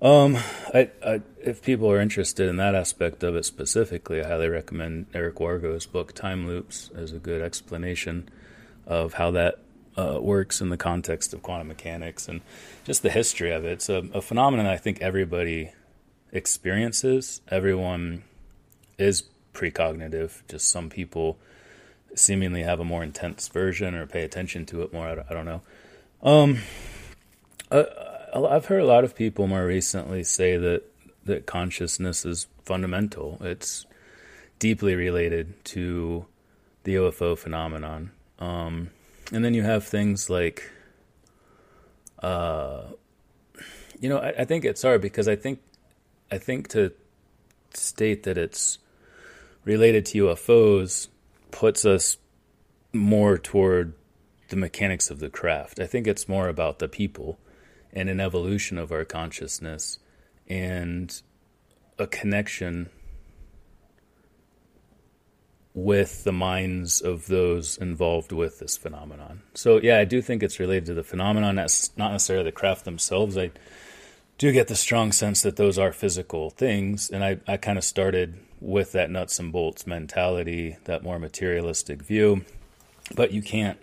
Um, 0.00 0.36
I, 0.74 0.90
I, 1.04 1.22
if 1.42 1.62
people 1.62 1.90
are 1.90 2.00
interested 2.00 2.48
in 2.48 2.56
that 2.56 2.74
aspect 2.74 3.22
of 3.22 3.34
it 3.34 3.46
specifically, 3.46 4.22
I 4.22 4.28
highly 4.28 4.48
recommend 4.48 5.06
Eric 5.14 5.40
Wargo's 5.40 5.86
book 5.86 6.12
Time 6.12 6.46
Loops 6.46 6.90
as 6.94 7.12
a 7.12 7.18
good 7.18 7.40
explanation 7.40 8.28
of 8.86 9.14
how 9.14 9.30
that 9.32 9.58
uh, 9.96 10.18
works 10.20 10.60
in 10.60 10.68
the 10.68 10.76
context 10.76 11.32
of 11.32 11.42
quantum 11.42 11.68
mechanics 11.68 12.28
and 12.28 12.42
just 12.84 13.02
the 13.02 13.10
history 13.10 13.50
of 13.50 13.64
it. 13.64 13.72
It's 13.72 13.88
a, 13.88 14.04
a 14.12 14.20
phenomenon 14.20 14.66
I 14.66 14.76
think 14.76 15.00
everybody 15.00 15.72
experiences. 16.30 17.40
Everyone 17.48 18.22
is 18.98 19.24
precognitive. 19.54 20.42
Just 20.48 20.68
some 20.68 20.90
people 20.90 21.38
seemingly 22.14 22.62
have 22.62 22.80
a 22.80 22.84
more 22.84 23.02
intense 23.02 23.48
version 23.48 23.94
or 23.94 24.06
pay 24.06 24.22
attention 24.22 24.66
to 24.66 24.82
it 24.82 24.92
more. 24.92 25.06
I, 25.06 25.24
I 25.30 25.34
don't 25.34 25.44
know. 25.44 25.62
Um, 26.22 26.58
uh, 27.70 27.84
I've 28.34 28.66
heard 28.66 28.82
a 28.82 28.86
lot 28.86 29.04
of 29.04 29.14
people 29.14 29.46
more 29.46 29.66
recently 29.66 30.24
say 30.24 30.56
that 30.56 30.82
that 31.24 31.46
consciousness 31.46 32.24
is 32.24 32.46
fundamental. 32.64 33.38
It's 33.40 33.86
deeply 34.58 34.94
related 34.94 35.64
to 35.66 36.26
the 36.84 36.94
UFO 36.96 37.36
phenomenon. 37.36 38.12
Um, 38.38 38.90
and 39.32 39.44
then 39.44 39.54
you 39.54 39.62
have 39.62 39.84
things 39.84 40.30
like, 40.30 40.70
uh, 42.22 42.82
you 44.00 44.08
know, 44.08 44.18
I, 44.18 44.28
I 44.38 44.44
think 44.44 44.64
it's 44.64 44.82
hard 44.82 45.00
because 45.00 45.28
I 45.28 45.36
think, 45.36 45.60
I 46.30 46.38
think 46.38 46.68
to 46.68 46.92
state 47.74 48.22
that 48.22 48.38
it's 48.38 48.78
related 49.66 50.06
to 50.06 50.24
UFOs 50.24 51.08
puts 51.50 51.84
us 51.84 52.16
more 52.94 53.36
toward 53.36 53.92
the 54.48 54.56
mechanics 54.56 55.10
of 55.10 55.18
the 55.18 55.28
craft. 55.28 55.80
I 55.80 55.86
think 55.86 56.06
it's 56.06 56.28
more 56.28 56.48
about 56.48 56.78
the 56.78 56.88
people 56.88 57.38
and 57.92 58.08
an 58.08 58.20
evolution 58.20 58.78
of 58.78 58.92
our 58.92 59.04
consciousness 59.04 59.98
and 60.48 61.20
a 61.98 62.06
connection 62.06 62.88
with 65.74 66.24
the 66.24 66.32
minds 66.32 67.02
of 67.02 67.26
those 67.26 67.76
involved 67.76 68.32
with 68.32 68.60
this 68.60 68.76
phenomenon. 68.76 69.42
So 69.52 69.78
yeah, 69.82 69.98
I 69.98 70.04
do 70.04 70.22
think 70.22 70.42
it's 70.42 70.60
related 70.60 70.86
to 70.86 70.94
the 70.94 71.02
phenomenon. 71.02 71.56
That's 71.56 71.94
not 71.98 72.12
necessarily 72.12 72.44
the 72.44 72.52
craft 72.52 72.84
themselves. 72.84 73.36
I 73.36 73.50
do 74.38 74.52
get 74.52 74.68
the 74.68 74.76
strong 74.76 75.12
sense 75.12 75.42
that 75.42 75.56
those 75.56 75.78
are 75.78 75.92
physical 75.92 76.50
things, 76.50 77.10
and 77.10 77.24
I, 77.24 77.40
I 77.46 77.56
kind 77.56 77.76
of 77.76 77.84
started 77.84 78.38
with 78.60 78.92
that 78.92 79.10
nuts 79.10 79.38
and 79.38 79.52
bolts 79.52 79.86
mentality, 79.86 80.76
that 80.84 81.02
more 81.02 81.18
materialistic 81.18 82.02
view. 82.02 82.44
But 83.14 83.32
you 83.32 83.42
can't 83.42 83.78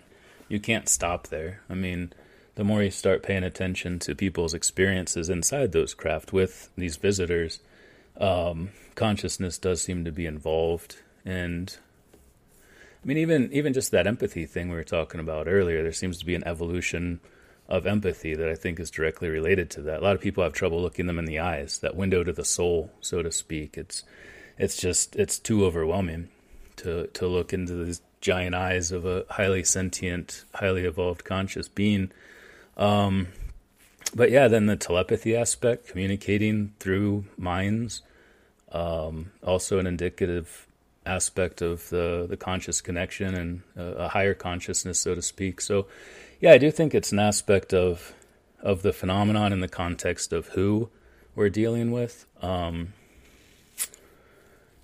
you 0.48 0.60
can't 0.60 0.88
stop 0.88 1.28
there. 1.28 1.62
I 1.70 1.74
mean, 1.74 2.12
the 2.54 2.64
more 2.64 2.82
you 2.82 2.90
start 2.90 3.22
paying 3.22 3.44
attention 3.44 3.98
to 4.00 4.14
people's 4.14 4.54
experiences 4.54 5.30
inside 5.30 5.72
those 5.72 5.94
craft 5.94 6.32
with 6.32 6.70
these 6.76 6.96
visitors, 6.96 7.60
um, 8.20 8.70
consciousness 8.94 9.58
does 9.58 9.82
seem 9.82 10.04
to 10.04 10.12
be 10.12 10.26
involved 10.26 10.96
and 11.24 11.78
I 13.04 13.06
mean, 13.06 13.18
even 13.18 13.52
even 13.52 13.74
just 13.74 13.90
that 13.90 14.06
empathy 14.06 14.46
thing 14.46 14.70
we 14.70 14.76
were 14.76 14.84
talking 14.84 15.20
about 15.20 15.46
earlier, 15.46 15.82
there 15.82 15.92
seems 15.92 16.18
to 16.18 16.26
be 16.26 16.34
an 16.34 16.46
evolution 16.46 17.20
of 17.68 17.86
empathy 17.86 18.34
that 18.34 18.48
I 18.48 18.54
think 18.54 18.80
is 18.80 18.90
directly 18.90 19.28
related 19.28 19.68
to 19.70 19.82
that. 19.82 20.00
A 20.00 20.02
lot 20.02 20.14
of 20.14 20.22
people 20.22 20.42
have 20.42 20.54
trouble 20.54 20.80
looking 20.80 21.06
them 21.06 21.18
in 21.18 21.26
the 21.26 21.38
eyes, 21.38 21.78
that 21.78 21.96
window 21.96 22.24
to 22.24 22.32
the 22.32 22.44
soul, 22.44 22.90
so 23.00 23.22
to 23.22 23.30
speak. 23.30 23.76
It's 23.76 24.04
it's 24.58 24.76
just 24.76 25.16
it's 25.16 25.38
too 25.38 25.64
overwhelming 25.64 26.28
to 26.76 27.08
to 27.08 27.26
look 27.26 27.52
into 27.52 27.84
these 27.84 28.00
giant 28.20 28.54
eyes 28.54 28.90
of 28.90 29.04
a 29.04 29.24
highly 29.30 29.62
sentient, 29.62 30.44
highly 30.54 30.84
evolved 30.84 31.24
conscious 31.24 31.68
being. 31.68 32.10
Um, 32.76 33.28
but 34.14 34.30
yeah, 34.30 34.48
then 34.48 34.66
the 34.66 34.76
telepathy 34.76 35.36
aspect, 35.36 35.88
communicating 35.88 36.72
through 36.78 37.26
minds, 37.36 38.02
um, 38.72 39.32
also 39.42 39.78
an 39.78 39.86
indicative 39.86 40.66
aspect 41.06 41.60
of 41.60 41.88
the 41.90 42.26
the 42.28 42.36
conscious 42.36 42.80
connection 42.80 43.34
and 43.34 43.62
a, 43.76 44.04
a 44.04 44.08
higher 44.08 44.34
consciousness, 44.34 44.98
so 44.98 45.14
to 45.14 45.22
speak. 45.22 45.60
So, 45.60 45.86
yeah, 46.40 46.52
I 46.52 46.58
do 46.58 46.70
think 46.70 46.94
it's 46.94 47.12
an 47.12 47.18
aspect 47.18 47.74
of 47.74 48.14
of 48.60 48.82
the 48.82 48.92
phenomenon 48.92 49.52
in 49.52 49.60
the 49.60 49.68
context 49.68 50.32
of 50.32 50.48
who 50.48 50.88
we're 51.34 51.50
dealing 51.50 51.92
with. 51.92 52.26
Um, 52.40 52.94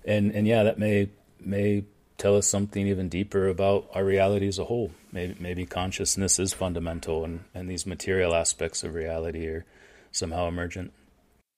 and 0.05 0.31
and 0.31 0.47
yeah, 0.47 0.63
that 0.63 0.79
may 0.79 1.09
may 1.39 1.85
tell 2.17 2.35
us 2.37 2.47
something 2.47 2.87
even 2.87 3.09
deeper 3.09 3.47
about 3.47 3.89
our 3.93 4.03
reality 4.03 4.47
as 4.47 4.59
a 4.59 4.65
whole. 4.65 4.91
Maybe 5.11 5.35
maybe 5.39 5.65
consciousness 5.65 6.39
is 6.39 6.53
fundamental, 6.53 7.23
and 7.23 7.45
and 7.53 7.69
these 7.69 7.85
material 7.85 8.35
aspects 8.35 8.83
of 8.83 8.93
reality 8.93 9.47
are 9.47 9.65
somehow 10.11 10.47
emergent 10.47 10.93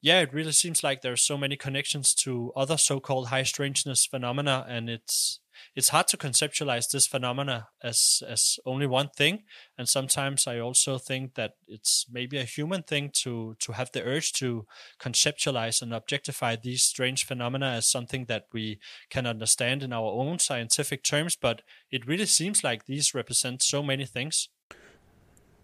yeah, 0.03 0.19
it 0.19 0.33
really 0.33 0.51
seems 0.51 0.83
like 0.83 1.01
there's 1.01 1.25
so 1.25 1.37
many 1.37 1.55
connections 1.55 2.13
to 2.15 2.51
other 2.57 2.75
so-called 2.75 3.29
high 3.29 3.43
strangeness 3.43 4.05
phenomena, 4.05 4.65
and 4.67 4.89
it's 4.89 5.39
it's 5.75 5.89
hard 5.89 6.07
to 6.09 6.17
conceptualize 6.17 6.89
this 6.89 7.07
phenomena 7.07 7.67
as 7.81 8.23
as 8.27 8.59
only 8.65 8.87
one 8.87 9.09
thing. 9.09 9.43
And 9.77 9.87
sometimes 9.87 10.47
I 10.47 10.59
also 10.59 10.97
think 10.97 11.35
that 11.35 11.53
it's 11.67 12.05
maybe 12.11 12.37
a 12.37 12.43
human 12.43 12.83
thing 12.83 13.11
to 13.23 13.55
to 13.59 13.71
have 13.73 13.91
the 13.91 14.03
urge 14.03 14.33
to 14.33 14.65
conceptualize 14.99 15.81
and 15.81 15.93
objectify 15.93 16.55
these 16.55 16.83
strange 16.83 17.25
phenomena 17.25 17.67
as 17.67 17.89
something 17.89 18.25
that 18.25 18.45
we 18.53 18.79
can 19.09 19.25
understand 19.25 19.83
in 19.83 19.93
our 19.93 20.11
own 20.11 20.39
scientific 20.39 21.03
terms. 21.03 21.35
But 21.35 21.61
it 21.91 22.07
really 22.07 22.25
seems 22.25 22.63
like 22.63 22.85
these 22.85 23.13
represent 23.13 23.61
so 23.61 23.83
many 23.83 24.05
things. 24.05 24.49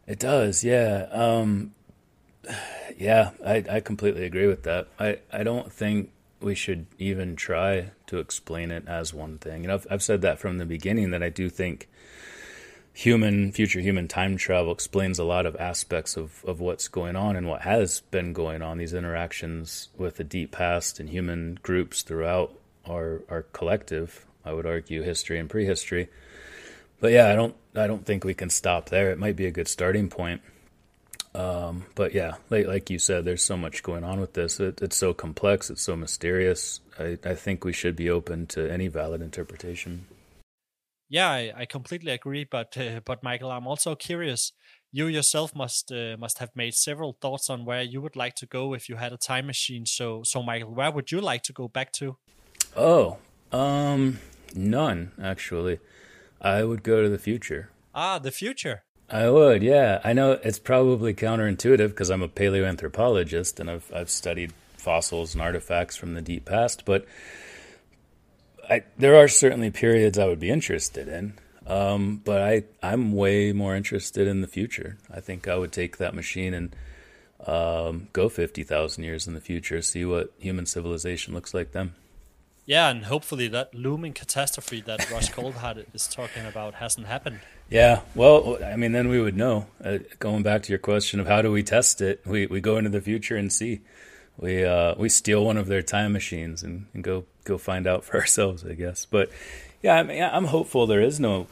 It 0.07 0.19
does, 0.19 0.63
yeah. 0.63 1.07
Um, 1.11 1.75
yeah, 2.97 3.31
I, 3.45 3.63
I 3.69 3.79
completely 3.79 4.25
agree 4.25 4.47
with 4.47 4.63
that. 4.63 4.87
I, 4.99 5.19
I 5.31 5.43
don't 5.43 5.71
think 5.71 6.11
we 6.41 6.55
should 6.55 6.85
even 6.97 7.35
try 7.35 7.91
to 8.07 8.19
explain 8.19 8.71
it 8.71 8.87
as 8.87 9.13
one 9.13 9.37
thing. 9.37 9.63
And 9.63 9.71
I've, 9.71 9.87
I've 9.89 10.03
said 10.03 10.21
that 10.21 10.39
from 10.39 10.57
the 10.57 10.65
beginning 10.65 11.11
that 11.11 11.23
I 11.23 11.29
do 11.29 11.49
think 11.49 11.89
human, 12.93 13.51
future 13.51 13.79
human 13.79 14.07
time 14.07 14.37
travel 14.37 14.71
explains 14.71 15.19
a 15.19 15.23
lot 15.23 15.45
of 15.45 15.55
aspects 15.57 16.17
of, 16.17 16.43
of 16.45 16.59
what's 16.59 16.87
going 16.87 17.15
on 17.15 17.35
and 17.35 17.47
what 17.47 17.61
has 17.61 18.01
been 18.11 18.33
going 18.33 18.61
on, 18.61 18.77
these 18.77 18.93
interactions 18.93 19.89
with 19.97 20.17
the 20.17 20.23
deep 20.23 20.51
past 20.51 20.99
and 20.99 21.09
human 21.09 21.59
groups 21.61 22.01
throughout 22.01 22.53
our, 22.85 23.21
our 23.29 23.43
collective, 23.53 24.25
I 24.45 24.53
would 24.53 24.65
argue, 24.65 25.01
history 25.01 25.39
and 25.39 25.49
prehistory. 25.49 26.09
But 26.99 27.11
yeah, 27.11 27.29
I 27.29 27.35
don't 27.35 27.55
I 27.75 27.87
don't 27.87 28.05
think 28.05 28.25
we 28.25 28.33
can 28.33 28.49
stop 28.49 28.89
there. 28.89 29.11
It 29.11 29.17
might 29.17 29.35
be 29.35 29.45
a 29.45 29.51
good 29.51 29.67
starting 29.67 30.09
point. 30.09 30.41
Um, 31.35 31.85
but 31.95 32.13
yeah, 32.13 32.35
like, 32.49 32.65
like, 32.65 32.89
you 32.89 32.97
said, 32.97 33.23
there's 33.23 33.43
so 33.43 33.55
much 33.55 33.83
going 33.83 34.03
on 34.03 34.19
with 34.19 34.33
this. 34.33 34.59
It, 34.59 34.81
it's 34.81 34.97
so 34.97 35.13
complex. 35.13 35.69
It's 35.69 35.83
so 35.83 35.95
mysterious. 35.95 36.79
I, 36.97 37.19
I, 37.23 37.35
think 37.35 37.63
we 37.63 37.71
should 37.71 37.95
be 37.95 38.09
open 38.09 38.47
to 38.47 38.71
any 38.71 38.87
valid 38.87 39.21
interpretation. 39.21 40.07
Yeah, 41.07 41.29
I, 41.29 41.53
I 41.55 41.65
completely 41.65 42.11
agree. 42.11 42.47
But 42.49 42.75
uh, 42.77 43.01
but 43.05 43.23
Michael, 43.23 43.51
I'm 43.51 43.67
also 43.67 43.95
curious. 43.95 44.53
You 44.91 45.05
yourself 45.05 45.55
must 45.55 45.91
uh, 45.91 46.17
must 46.17 46.39
have 46.39 46.49
made 46.55 46.73
several 46.73 47.17
thoughts 47.21 47.49
on 47.49 47.63
where 47.63 47.83
you 47.83 48.01
would 48.01 48.15
like 48.15 48.35
to 48.35 48.47
go 48.47 48.73
if 48.73 48.89
you 48.89 48.95
had 48.95 49.13
a 49.13 49.17
time 49.17 49.45
machine. 49.45 49.85
So 49.85 50.23
so 50.23 50.41
Michael, 50.41 50.73
where 50.73 50.91
would 50.91 51.11
you 51.11 51.21
like 51.21 51.43
to 51.43 51.53
go 51.53 51.67
back 51.67 51.91
to? 51.93 52.17
Oh, 52.75 53.17
um, 53.51 54.19
none 54.55 55.11
actually. 55.21 55.79
I 56.41 56.63
would 56.63 56.83
go 56.83 57.03
to 57.03 57.09
the 57.09 57.19
future. 57.19 57.69
Ah, 57.93 58.17
the 58.17 58.31
future. 58.31 58.83
I 59.11 59.29
would, 59.29 59.63
yeah. 59.63 59.99
I 60.03 60.13
know 60.13 60.33
it's 60.33 60.59
probably 60.59 61.13
counterintuitive 61.13 61.89
because 61.89 62.09
I'm 62.09 62.21
a 62.21 62.27
paleoanthropologist 62.27 63.59
and 63.59 63.69
I've 63.69 63.91
I've 63.93 64.09
studied 64.09 64.53
fossils 64.77 65.33
and 65.33 65.41
artifacts 65.41 65.95
from 65.95 66.13
the 66.13 66.21
deep 66.21 66.45
past, 66.45 66.85
but 66.85 67.05
I, 68.69 68.83
there 68.97 69.15
are 69.15 69.27
certainly 69.27 69.71
periods 69.71 70.19
I 70.19 70.27
would 70.27 70.39
be 70.39 70.51
interested 70.51 71.07
in. 71.07 71.33
Um, 71.65 72.21
but 72.23 72.41
I 72.41 72.63
I'm 72.81 73.13
way 73.13 73.51
more 73.51 73.75
interested 73.75 74.27
in 74.27 74.41
the 74.41 74.47
future. 74.47 74.97
I 75.11 75.19
think 75.19 75.47
I 75.47 75.55
would 75.55 75.71
take 75.71 75.97
that 75.97 76.15
machine 76.15 76.53
and 76.53 76.75
um, 77.45 78.07
go 78.13 78.29
fifty 78.29 78.63
thousand 78.63 79.03
years 79.03 79.27
in 79.27 79.33
the 79.33 79.41
future, 79.41 79.81
see 79.81 80.05
what 80.05 80.33
human 80.39 80.65
civilization 80.65 81.33
looks 81.33 81.53
like 81.53 81.71
then. 81.71 81.93
Yeah, 82.65 82.89
and 82.89 83.05
hopefully 83.05 83.47
that 83.49 83.73
looming 83.73 84.13
catastrophe 84.13 84.81
that 84.81 85.09
Ross 85.11 85.29
Coulthart 85.35 85.85
is 85.93 86.07
talking 86.07 86.45
about 86.45 86.75
hasn't 86.75 87.07
happened. 87.07 87.39
Yeah, 87.69 88.01
well, 88.15 88.57
I 88.63 88.75
mean, 88.75 88.93
then 88.93 89.09
we 89.09 89.21
would 89.21 89.37
know. 89.37 89.67
Uh, 89.83 89.99
going 90.17 90.41
back 90.41 90.63
to 90.63 90.69
your 90.69 90.79
question 90.79 91.19
of 91.19 91.27
how 91.27 91.43
do 91.43 91.51
we 91.51 91.61
test 91.61 92.01
it, 92.01 92.21
we, 92.25 92.47
we 92.47 92.61
go 92.61 92.77
into 92.77 92.89
the 92.89 93.01
future 93.01 93.37
and 93.37 93.53
see. 93.53 93.81
We 94.37 94.63
uh, 94.63 94.95
we 94.97 95.09
steal 95.09 95.45
one 95.45 95.57
of 95.57 95.67
their 95.67 95.81
time 95.81 96.13
machines 96.13 96.63
and, 96.63 96.87
and 96.93 97.03
go 97.03 97.25
go 97.43 97.57
find 97.57 97.85
out 97.85 98.03
for 98.05 98.17
ourselves, 98.19 98.65
I 98.65 98.73
guess. 98.73 99.05
But 99.05 99.29
yeah, 99.83 99.95
I 99.95 100.03
mean, 100.03 100.23
I'm 100.23 100.45
hopeful 100.45 100.87
there 100.87 101.01
is 101.01 101.19
no 101.19 101.47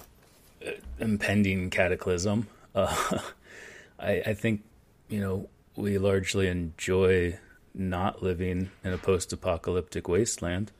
uh, 0.65 0.71
impending 0.99 1.69
cataclysm. 1.69 2.47
Uh, 2.73 3.19
I, 3.99 4.23
I 4.27 4.33
think 4.33 4.63
you 5.09 5.19
know 5.19 5.49
we 5.75 5.97
largely 5.99 6.47
enjoy 6.47 7.37
not 7.75 8.23
living 8.23 8.71
in 8.83 8.93
a 8.93 8.97
post-apocalyptic 8.97 10.07
wasteland. 10.07 10.71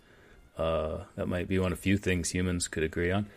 Uh, 0.58 1.04
that 1.16 1.28
might 1.28 1.48
be 1.48 1.60
one 1.60 1.72
of 1.72 1.80
few 1.80 1.98
things 1.98 2.32
humans 2.32 2.68
could 2.68 2.82
agree 2.82 3.12
on. 3.12 3.28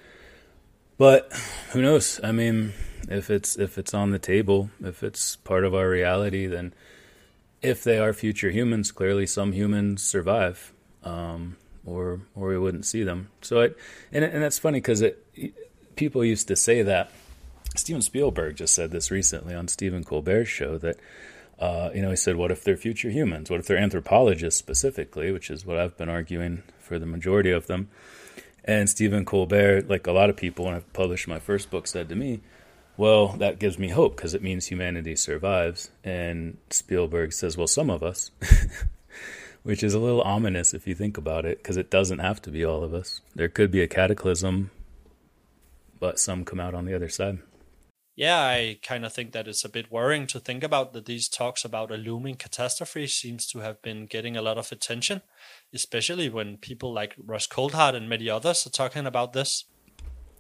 But 1.01 1.33
who 1.71 1.81
knows? 1.81 2.21
I 2.23 2.31
mean, 2.31 2.75
if 3.09 3.31
it's 3.31 3.57
if 3.57 3.79
it's 3.79 3.95
on 3.95 4.11
the 4.11 4.19
table, 4.19 4.69
if 4.85 5.03
it's 5.03 5.37
part 5.37 5.65
of 5.65 5.75
our 5.75 5.89
reality, 5.89 6.47
then 6.47 6.75
if 7.63 7.83
they 7.83 7.99
are 7.99 8.13
future 8.13 8.51
humans, 8.51 8.93
clearly 8.93 9.27
some 9.27 9.53
humans 9.53 10.03
survive, 10.03 10.75
um, 11.03 11.57
or 11.87 12.21
or 12.35 12.49
we 12.49 12.59
wouldn't 12.59 12.85
see 12.85 13.03
them. 13.03 13.31
So 13.41 13.61
it 13.61 13.79
and 14.13 14.27
and 14.27 14.43
that's 14.43 14.59
funny 14.59 14.77
because 14.77 15.03
people 15.97 16.23
used 16.23 16.49
to 16.49 16.55
say 16.55 16.83
that. 16.83 17.11
Steven 17.77 18.03
Spielberg 18.03 18.57
just 18.57 18.75
said 18.75 18.91
this 18.91 19.11
recently 19.11 19.55
on 19.55 19.69
Stephen 19.69 20.05
Colbert's 20.05 20.51
show 20.51 20.77
that 20.77 20.99
uh, 21.59 21.89
you 21.95 22.03
know, 22.03 22.11
he 22.11 22.17
said, 22.17 22.37
what 22.37 22.51
if 22.51 22.63
they're 22.63 22.77
future 22.77 23.09
humans? 23.09 23.49
What 23.49 23.61
if 23.61 23.67
they're 23.67 23.79
anthropologists 23.79 24.59
specifically, 24.59 25.31
which 25.31 25.51
is 25.51 25.65
what 25.65 25.79
I've 25.79 25.97
been 25.97 26.11
arguing 26.11 26.63
for 26.79 26.99
the 26.99 27.07
majority 27.07 27.53
of 27.53 27.69
them. 27.69 27.89
And 28.65 28.89
Stephen 28.89 29.25
Colbert, 29.25 29.89
like 29.89 30.07
a 30.07 30.13
lot 30.13 30.31
of 30.31 30.37
people 30.37 30.67
when 30.67 30.75
I 30.75 30.81
published 30.93 31.29
my 31.29 31.39
first 31.39 31.71
book, 31.71 31.87
said 31.87 32.09
to 32.09 32.17
me, 32.17 32.41
well, 32.97 33.29
that 33.39 33.59
gives 33.59 33.79
me 33.79 33.89
hope 33.89 34.17
because 34.17 34.35
it 34.35 34.43
means 34.43 34.67
humanity 34.67 35.17
survives. 35.17 35.91
And 36.05 36.59
Spielberg 36.71 37.33
says, 37.33 37.57
well, 37.57 37.67
some 37.67 37.89
of 37.89 38.03
us, 38.03 38.31
which 39.63 39.83
is 39.83 39.95
a 39.95 39.99
little 39.99 40.23
ominous 40.23 40.75
if 40.75 40.87
you 40.87 40.95
think 40.95 41.17
about 41.17 41.45
it, 41.45 41.59
because 41.59 41.77
it 41.77 41.91
doesn't 41.91 42.19
have 42.19 42.43
to 42.43 42.51
be 42.51 42.65
all 42.65 42.85
of 42.85 42.93
us. 42.93 43.23
There 43.35 43.49
could 43.49 43.71
be 43.71 43.83
a 43.83 43.89
cataclysm, 43.89 44.71
but 45.99 46.19
some 46.19 46.45
come 46.45 46.61
out 46.61 46.75
on 46.75 46.85
the 46.85 46.95
other 46.95 47.09
side 47.09 47.39
yeah, 48.21 48.39
I 48.43 48.79
kind 48.83 49.07
of 49.07 49.15
think 49.15 49.33
that 49.33 49.49
it's 49.49 49.65
a 49.65 49.69
bit 49.71 49.91
worrying 49.91 50.27
to 50.27 50.41
think 50.41 50.63
about 50.63 50.93
that 50.93 51.07
these 51.07 51.27
talks 51.27 51.65
about 51.65 51.91
a 51.91 51.97
looming 51.97 52.35
catastrophe 52.35 53.07
seems 53.07 53.47
to 53.47 53.61
have 53.61 53.81
been 53.81 54.05
getting 54.05 54.37
a 54.37 54.43
lot 54.43 54.59
of 54.59 54.71
attention, 54.71 55.23
especially 55.75 56.29
when 56.29 56.57
people 56.57 56.93
like 56.93 57.15
Russ 57.19 57.47
Coulthart 57.47 57.95
and 57.95 58.09
many 58.09 58.29
others 58.29 58.67
are 58.67 58.71
talking 58.71 59.07
about 59.07 59.33
this. 59.33 59.65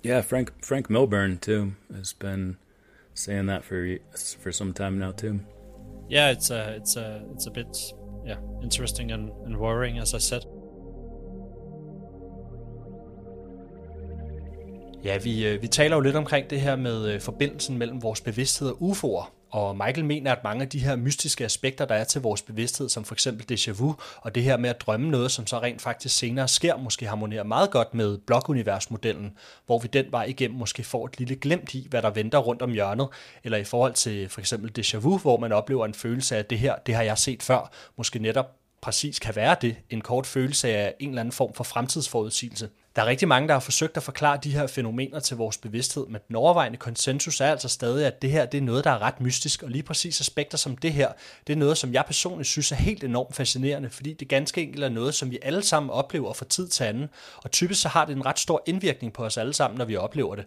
Yeah, 0.03 0.22
Frank 0.22 0.64
Frank 0.64 0.89
Milburn 0.89 1.39
too 1.39 1.72
has 1.95 2.14
been 2.14 2.57
saying 3.14 3.47
that 3.47 3.64
for 3.64 3.99
for 4.43 4.53
some 4.53 4.72
time 4.72 4.99
now 4.99 5.12
too. 5.12 5.41
Yeah, 6.09 6.31
it's 6.31 6.51
a 6.51 6.76
it's 6.76 6.97
a 6.97 7.22
it's 7.35 7.47
a 7.47 7.51
bit 7.51 7.76
yeah 8.24 8.39
interesting 8.62 9.12
and, 9.12 9.31
and 9.45 9.57
worrying 9.57 9.99
as 9.99 10.14
I 10.14 10.18
said. 10.18 10.45
Ja, 15.05 15.18
vi, 15.18 15.47
øh, 15.47 15.62
vi 15.62 15.68
taler 15.68 15.97
jo 15.97 16.01
lidt 16.01 16.16
omkring 16.16 16.51
det 16.51 16.61
her 16.61 16.76
med 16.76 17.09
øh, 17.09 17.20
forbindelsen 17.20 17.78
mellem 17.78 18.03
vores 18.03 18.20
bevidsthed 18.20 18.68
og 18.68 18.76
UFO'er. 18.81 19.39
Og 19.51 19.76
Michael 19.76 20.05
mener, 20.05 20.32
at 20.32 20.44
mange 20.44 20.62
af 20.62 20.68
de 20.68 20.78
her 20.78 20.96
mystiske 20.96 21.44
aspekter, 21.44 21.84
der 21.84 21.94
er 21.94 22.05
til 22.05 22.20
vores 22.20 22.42
bevidsthed, 22.42 22.88
som 22.88 23.05
for 23.05 23.14
eksempel 23.14 23.57
déjà 23.59 23.72
vu, 23.72 23.94
og 24.16 24.34
det 24.34 24.42
her 24.42 24.57
med 24.57 24.70
at 24.70 24.80
drømme 24.80 25.11
noget, 25.11 25.30
som 25.30 25.46
så 25.46 25.59
rent 25.59 25.82
faktisk 25.82 26.18
senere 26.18 26.48
sker, 26.48 26.76
måske 26.76 27.07
harmonerer 27.07 27.44
meget 27.44 27.70
godt 27.70 27.94
med 27.94 28.18
blokuniversmodellen, 28.18 29.32
hvor 29.66 29.78
vi 29.78 29.88
den 29.92 30.07
vej 30.11 30.24
igennem 30.24 30.59
måske 30.59 30.84
får 30.84 31.07
et 31.07 31.18
lille 31.18 31.36
glimt 31.36 31.74
i, 31.74 31.86
hvad 31.90 32.03
der 32.03 32.11
venter 32.11 32.38
rundt 32.38 32.62
om 32.62 32.72
hjørnet, 32.72 33.09
eller 33.44 33.59
i 33.59 33.64
forhold 33.64 33.92
til 33.92 34.28
for 34.28 34.40
eksempel 34.40 34.72
déjà 34.78 34.96
vu, 34.96 35.18
hvor 35.18 35.36
man 35.36 35.53
oplever 35.53 35.86
en 35.86 35.94
følelse 35.94 36.34
af, 36.34 36.38
at 36.38 36.51
det 36.51 36.59
her, 36.59 36.74
det 36.86 36.94
har 36.94 37.03
jeg 37.03 37.18
set 37.18 37.42
før, 37.42 37.70
måske 37.96 38.18
netop 38.18 38.60
præcis 38.81 39.18
kan 39.18 39.37
være 39.37 39.57
det, 39.61 39.76
en 39.91 40.01
kort 40.01 40.26
følelse 40.26 40.68
af 40.68 40.95
en 40.99 41.09
eller 41.09 41.20
anden 41.20 41.33
form 41.33 41.55
for 41.55 41.64
fremtidsforudsigelse. 41.64 42.68
Der 42.97 43.03
er 43.03 43.07
rigtig 43.07 43.28
mange, 43.28 43.49
der 43.49 43.55
har 43.55 43.61
forsøgt 43.61 43.97
at 43.97 44.03
forklare 44.03 44.39
de 44.45 44.51
her 44.51 44.66
fænomener 44.66 45.20
til 45.20 45.37
vores 45.37 45.59
bevidsthed, 45.59 46.07
men 46.07 46.20
den 46.28 46.37
overvejende 46.37 46.78
konsensus 46.78 47.41
er 47.41 47.51
altså 47.51 47.68
stadig, 47.68 48.07
at 48.07 48.22
det 48.22 48.31
her 48.31 48.47
det 48.47 48.59
er 48.59 48.62
noget, 48.62 48.85
der 48.85 48.91
er 48.91 48.99
ret 48.99 49.20
mystisk, 49.20 49.62
og 49.62 49.70
lige 49.70 49.83
præcis 49.83 50.20
aspekter 50.20 50.59
som 50.59 50.76
det 50.76 50.93
her, 50.93 51.12
det 51.47 51.53
er 51.53 51.57
noget, 51.57 51.78
som 51.78 51.93
jeg 51.93 52.05
personligt 52.07 52.49
synes 52.49 52.72
er 52.72 52.76
helt 52.76 53.05
enormt 53.05 53.37
fascinerende, 53.37 53.91
fordi 53.91 54.12
det 54.12 54.28
ganske 54.28 54.62
enkelt 54.62 54.85
er 54.85 54.89
noget, 54.89 55.14
som 55.14 55.31
vi 55.31 55.39
alle 55.43 55.62
sammen 55.62 55.91
oplever 55.91 56.33
fra 56.33 56.45
tid 56.45 56.68
til 56.68 56.85
anden, 56.85 57.09
og 57.37 57.51
typisk 57.51 57.81
så 57.81 57.89
har 57.89 58.05
det 58.05 58.16
en 58.16 58.26
ret 58.26 58.39
stor 58.39 58.62
indvirkning 58.66 59.12
på 59.12 59.24
os 59.24 59.37
alle 59.37 59.55
sammen, 59.55 59.78
når 59.78 59.85
vi 59.85 59.97
oplever 59.97 60.35
det. 60.35 60.45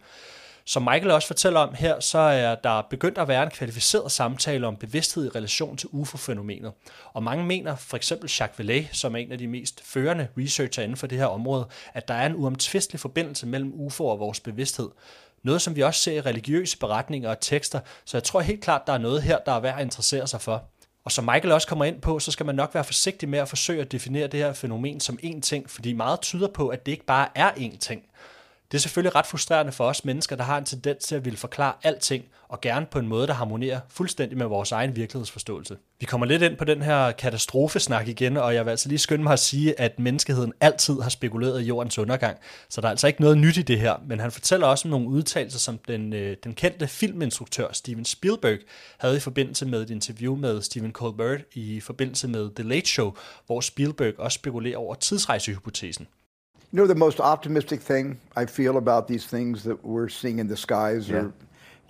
Som 0.65 0.83
Michael 0.83 1.11
også 1.11 1.27
fortæller 1.27 1.59
om 1.59 1.73
her, 1.73 1.99
så 1.99 2.17
er 2.17 2.55
der 2.55 2.81
begyndt 2.89 3.17
at 3.17 3.27
være 3.27 3.43
en 3.43 3.49
kvalificeret 3.49 4.11
samtale 4.11 4.67
om 4.67 4.75
bevidsthed 4.75 5.25
i 5.25 5.29
relation 5.29 5.77
til 5.77 5.89
UFO-fænomenet. 5.91 6.71
Og 7.13 7.23
mange 7.23 7.45
mener, 7.45 7.75
for 7.75 7.97
eksempel 7.97 8.31
Jacques 8.39 8.59
Vallée, 8.59 8.95
som 8.95 9.15
er 9.15 9.19
en 9.19 9.31
af 9.31 9.37
de 9.37 9.47
mest 9.47 9.81
førende 9.85 10.27
researcher 10.37 10.83
inden 10.83 10.97
for 10.97 11.07
det 11.07 11.17
her 11.17 11.25
område, 11.25 11.67
at 11.93 12.07
der 12.07 12.13
er 12.13 12.25
en 12.25 12.35
uomtvistelig 12.35 12.99
forbindelse 12.99 13.47
mellem 13.47 13.71
UFO 13.73 14.07
og 14.07 14.19
vores 14.19 14.39
bevidsthed. 14.39 14.89
Noget, 15.43 15.61
som 15.61 15.75
vi 15.75 15.81
også 15.81 16.01
ser 16.01 16.13
i 16.13 16.21
religiøse 16.21 16.77
beretninger 16.77 17.29
og 17.29 17.39
tekster, 17.39 17.79
så 18.05 18.17
jeg 18.17 18.23
tror 18.23 18.41
helt 18.41 18.61
klart, 18.61 18.87
der 18.87 18.93
er 18.93 18.97
noget 18.97 19.21
her, 19.21 19.37
der 19.45 19.51
er 19.51 19.59
værd 19.59 19.77
at 19.77 19.83
interessere 19.83 20.27
sig 20.27 20.41
for. 20.41 20.63
Og 21.05 21.11
som 21.11 21.23
Michael 21.23 21.51
også 21.51 21.67
kommer 21.67 21.85
ind 21.85 22.01
på, 22.01 22.19
så 22.19 22.31
skal 22.31 22.45
man 22.45 22.55
nok 22.55 22.73
være 22.73 22.83
forsigtig 22.83 23.29
med 23.29 23.39
at 23.39 23.49
forsøge 23.49 23.81
at 23.81 23.91
definere 23.91 24.27
det 24.27 24.39
her 24.39 24.53
fænomen 24.53 24.99
som 24.99 25.19
én 25.23 25.41
ting, 25.41 25.69
fordi 25.69 25.93
meget 25.93 26.21
tyder 26.21 26.47
på, 26.47 26.67
at 26.67 26.85
det 26.85 26.91
ikke 26.91 27.05
bare 27.05 27.27
er 27.35 27.51
én 27.51 27.77
ting. 27.77 28.03
Det 28.73 28.79
er 28.79 28.81
selvfølgelig 28.81 29.15
ret 29.15 29.25
frustrerende 29.25 29.71
for 29.71 29.85
os 29.85 30.05
mennesker, 30.05 30.35
der 30.35 30.43
har 30.43 30.57
en 30.57 30.65
tendens 30.65 31.03
til 31.05 31.15
at 31.15 31.25
ville 31.25 31.37
forklare 31.37 31.73
alting, 31.83 32.23
og 32.47 32.61
gerne 32.61 32.85
på 32.91 32.99
en 32.99 33.07
måde, 33.07 33.27
der 33.27 33.33
harmonerer 33.33 33.79
fuldstændig 33.89 34.37
med 34.37 34.45
vores 34.45 34.71
egen 34.71 34.95
virkelighedsforståelse. 34.95 35.77
Vi 35.99 36.05
kommer 36.05 36.25
lidt 36.25 36.41
ind 36.41 36.57
på 36.57 36.65
den 36.65 36.81
her 36.81 37.11
katastrofesnak 37.11 38.07
igen, 38.07 38.37
og 38.37 38.55
jeg 38.55 38.65
vil 38.65 38.69
altså 38.71 38.89
lige 38.89 38.99
skynde 38.99 39.23
mig 39.23 39.33
at 39.33 39.39
sige, 39.39 39.79
at 39.79 39.99
menneskeheden 39.99 40.53
altid 40.61 41.01
har 41.01 41.09
spekuleret 41.09 41.61
i 41.61 41.65
jordens 41.65 41.97
undergang, 41.97 42.37
så 42.69 42.81
der 42.81 42.87
er 42.87 42.91
altså 42.91 43.07
ikke 43.07 43.21
noget 43.21 43.37
nyt 43.37 43.57
i 43.57 43.61
det 43.61 43.79
her, 43.79 43.95
men 44.07 44.19
han 44.19 44.31
fortæller 44.31 44.67
også 44.67 44.87
om 44.87 44.89
nogle 44.89 45.07
udtalelser, 45.07 45.59
som 45.59 45.79
den, 45.87 46.13
øh, 46.13 46.37
den 46.43 46.53
kendte 46.53 46.87
filminstruktør 46.87 47.67
Steven 47.71 48.05
Spielberg 48.05 48.59
havde 48.99 49.17
i 49.17 49.19
forbindelse 49.19 49.65
med 49.65 49.81
et 49.81 49.89
interview 49.89 50.35
med 50.35 50.61
Stephen 50.61 50.91
Colbert 50.91 51.41
i 51.53 51.79
forbindelse 51.79 52.27
med 52.27 52.49
The 52.55 52.69
Late 52.69 52.89
Show, 52.89 53.13
hvor 53.45 53.61
Spielberg 53.61 54.19
også 54.19 54.35
spekulerer 54.35 54.77
over 54.77 54.95
tidsrejsehypotesen. 54.95 56.07
You 56.73 56.79
know, 56.79 56.87
the 56.87 56.95
most 56.95 57.19
optimistic 57.19 57.81
thing 57.81 58.19
I 58.35 58.47
feel 58.47 58.77
about 58.77 59.07
these 59.07 59.27
things 59.27 59.63
that 59.65 59.85
we're 59.85 60.09
seeing 60.09 60.39
in 60.39 60.47
the 60.47 60.57
skies 60.57 61.07
yeah. 61.07 61.17
or 61.17 61.33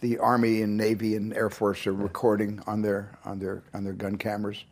the 0.02 0.18
Army 0.18 0.62
and 0.62 0.76
Navy 0.76 1.16
and 1.16 1.34
Air 1.34 1.50
Force 1.50 1.88
are 1.88 1.94
recording 1.94 2.62
on 2.68 2.82
their 2.82 3.18
on 3.24 3.40
their 3.40 3.64
on 3.74 3.86
their 3.86 3.94
gun 3.94 4.18
cameras 4.18 4.66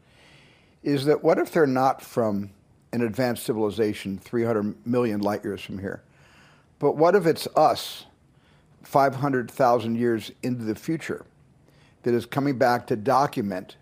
is 0.83 1.05
that 1.05 1.23
what 1.23 1.37
if 1.37 1.53
they're 1.53 1.65
not 1.65 2.01
from 2.01 2.49
an 2.91 3.03
advanced 3.03 3.43
civilization 3.43 4.17
300 4.17 4.85
million 4.85 5.21
light 5.21 5.45
years 5.45 5.61
from 5.61 5.79
here? 5.79 6.03
But 6.77 6.97
what 6.97 7.15
if 7.15 7.25
it's 7.25 7.47
us 7.55 8.05
500,000 8.83 9.95
years 9.95 10.29
into 10.43 10.65
the 10.65 10.75
future 10.75 11.25
that 12.03 12.13
is 12.13 12.25
coming 12.25 12.57
back 12.57 12.85
to 12.87 12.97
document 12.97 13.77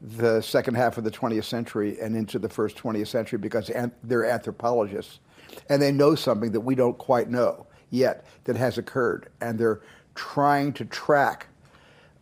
the 0.00 0.40
second 0.42 0.74
half 0.76 0.96
of 0.96 1.02
the 1.02 1.10
20th 1.10 1.42
century 1.42 1.98
and 2.00 2.14
into 2.14 2.38
the 2.38 2.48
first 2.48 2.76
20th 2.76 3.08
century 3.08 3.40
because 3.40 3.68
they're 4.04 4.26
anthropologists 4.26 5.18
and 5.68 5.82
they 5.82 5.92
know 5.92 6.14
something 6.14 6.52
that 6.52 6.64
we 6.64 6.74
don't 6.74 6.98
quite 6.98 7.28
know 7.28 7.66
yet 7.90 8.24
that 8.44 8.56
has 8.56 8.78
occurred, 8.78 9.22
and 9.40 9.58
they're 9.58 9.80
trying 10.14 10.74
to 10.74 10.84
track 10.84 11.46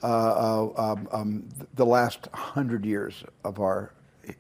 uh, 0.03 0.07
uh, 0.07 0.93
um, 0.93 1.09
um, 1.13 1.49
the 1.77 1.87
last 1.87 2.29
hundred 2.33 2.85
years 2.85 3.25
of 3.45 3.59
our 3.59 3.91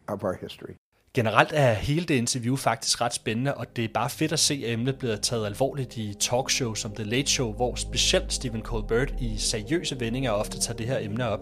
of 0.08 0.22
our 0.24 0.34
history. 0.40 0.74
Generelt 1.14 1.52
er 1.52 1.72
hele 1.72 2.06
det 2.06 2.14
interview 2.14 2.56
faktisk 2.56 3.00
ret 3.00 3.14
spændende, 3.14 3.54
og 3.54 3.76
det 3.76 3.84
er 3.84 3.88
bare 3.94 4.10
fedt 4.10 4.32
at 4.32 4.38
se, 4.38 4.62
at 4.66 4.72
emnet 4.72 4.98
bliver 4.98 5.16
taget 5.16 5.46
alvorligt 5.46 5.96
i 5.96 6.14
talkshow 6.20 6.74
som 6.74 6.94
The 6.94 7.04
Late 7.04 7.30
Show, 7.30 7.52
hvor 7.52 7.74
specielt 7.74 8.32
Stephen 8.32 8.62
Colbert 8.62 9.14
i 9.20 9.38
seriøse 9.38 10.00
vendinger 10.00 10.30
ofte 10.30 10.60
tager 10.60 10.76
det 10.76 10.86
her 10.86 10.98
emne 10.98 11.28
op. 11.28 11.40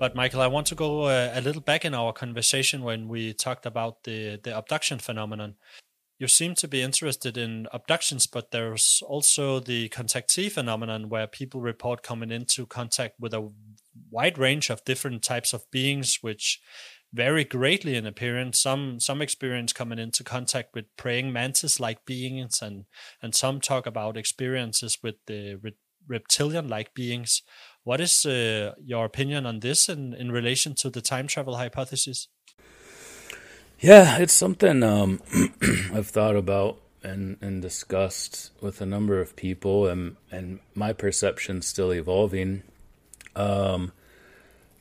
But 0.00 0.14
Michael, 0.14 0.40
I 0.40 0.46
want 0.46 0.66
to 0.68 0.74
go 0.74 1.02
uh, 1.02 1.30
a 1.34 1.42
little 1.42 1.60
back 1.60 1.84
in 1.84 1.94
our 1.94 2.14
conversation 2.14 2.82
when 2.82 3.06
we 3.06 3.34
talked 3.34 3.66
about 3.66 4.04
the 4.04 4.40
the 4.42 4.56
abduction 4.56 4.98
phenomenon. 4.98 5.56
You 6.18 6.26
seem 6.26 6.54
to 6.54 6.68
be 6.68 6.80
interested 6.80 7.36
in 7.36 7.66
abductions, 7.70 8.26
but 8.26 8.50
there's 8.50 9.02
also 9.06 9.60
the 9.60 9.90
contactee 9.90 10.50
phenomenon 10.50 11.10
where 11.10 11.26
people 11.26 11.60
report 11.60 12.02
coming 12.02 12.30
into 12.30 12.64
contact 12.64 13.20
with 13.20 13.34
a 13.34 13.50
wide 14.10 14.38
range 14.38 14.70
of 14.70 14.86
different 14.86 15.22
types 15.22 15.52
of 15.52 15.70
beings, 15.70 16.20
which 16.22 16.60
vary 17.12 17.44
greatly 17.44 17.94
in 17.94 18.06
appearance. 18.06 18.58
Some 18.58 19.00
some 19.00 19.20
experience 19.20 19.74
coming 19.74 19.98
into 19.98 20.24
contact 20.24 20.74
with 20.74 20.86
praying 20.96 21.30
mantis-like 21.30 22.06
beings, 22.06 22.62
and 22.62 22.86
and 23.20 23.34
some 23.34 23.60
talk 23.60 23.84
about 23.84 24.16
experiences 24.16 24.96
with 25.02 25.16
the 25.26 25.60
reptilian-like 26.08 26.94
beings. 26.94 27.42
What 27.84 28.00
is 28.00 28.26
uh, 28.26 28.74
your 28.84 29.04
opinion 29.04 29.46
on 29.46 29.60
this 29.60 29.88
in, 29.88 30.14
in 30.14 30.30
relation 30.30 30.74
to 30.76 30.90
the 30.90 31.00
time 31.00 31.26
travel 31.26 31.56
hypothesis? 31.56 32.28
Yeah, 33.78 34.18
it's 34.18 34.34
something 34.34 34.82
um, 34.82 35.22
I've 35.94 36.08
thought 36.08 36.36
about 36.36 36.78
and, 37.02 37.38
and 37.40 37.62
discussed 37.62 38.50
with 38.60 38.82
a 38.82 38.86
number 38.86 39.20
of 39.20 39.36
people, 39.36 39.86
and, 39.86 40.16
and 40.30 40.60
my 40.74 40.92
perception's 40.92 41.66
still 41.66 41.92
evolving. 41.92 42.62
Um, 43.34 43.92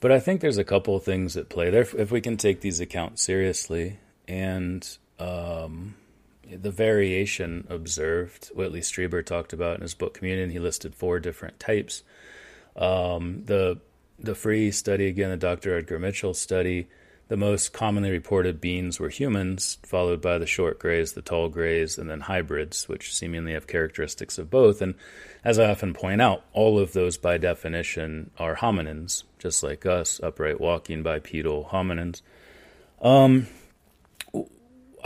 but 0.02 0.12
I 0.12 0.20
think 0.20 0.42
there's 0.42 0.58
a 0.58 0.64
couple 0.64 0.96
of 0.96 1.04
things 1.04 1.38
at 1.38 1.50
play 1.50 1.70
there 1.70 1.88
if 1.98 2.12
we 2.12 2.22
can 2.22 2.38
take 2.38 2.62
these 2.62 2.80
accounts 2.80 3.22
seriously. 3.22 4.00
And 4.28 4.86
um, 5.18 5.96
the 6.50 6.72
variation 6.72 7.68
observed, 7.70 8.48
Whitley 8.48 8.82
Strieber 8.82 9.26
talked 9.26 9.54
about 9.54 9.76
in 9.76 9.82
his 9.82 9.94
book 9.94 10.14
Communion, 10.14 10.50
he 10.50 10.60
listed 10.60 10.96
four 10.96 11.20
different 11.20 11.60
types. 11.60 12.04
Um, 12.76 13.44
the 13.46 13.80
the 14.22 14.36
free 14.36 14.72
study 14.72 15.08
again, 15.08 15.30
the 15.30 15.38
Dr. 15.38 15.78
Edgar 15.78 16.00
Mitchell 16.00 16.34
study, 16.34 16.88
the 17.30 17.38
most 17.38 17.74
commonly 17.74 18.10
reported 18.10 18.60
beings 18.60 19.00
were 19.00 19.10
humans, 19.10 19.78
followed 19.84 20.20
by 20.20 20.38
the 20.38 20.46
short 20.46 20.80
grays, 20.80 21.14
the 21.14 21.22
tall 21.22 21.48
grays, 21.48 21.98
and 21.98 22.10
then 22.10 22.22
hybrids, 22.22 22.90
which 22.90 23.14
seemingly 23.14 23.54
have 23.54 23.68
characteristics 23.68 24.38
of 24.38 24.50
both. 24.50 24.82
And 24.82 24.96
as 25.44 25.60
I 25.60 25.70
often 25.70 25.94
point 25.94 26.22
out, 26.22 26.44
all 26.54 26.80
of 26.80 26.94
those 26.94 27.18
by 27.18 27.38
definition 27.38 28.32
are 28.38 28.56
hominins, 28.56 29.24
just 29.38 29.64
like 29.64 29.86
us, 29.86 30.20
upright 30.22 30.60
walking 30.60 31.04
bipedal 31.04 31.70
hominins. 31.72 32.22
Um, 33.02 33.48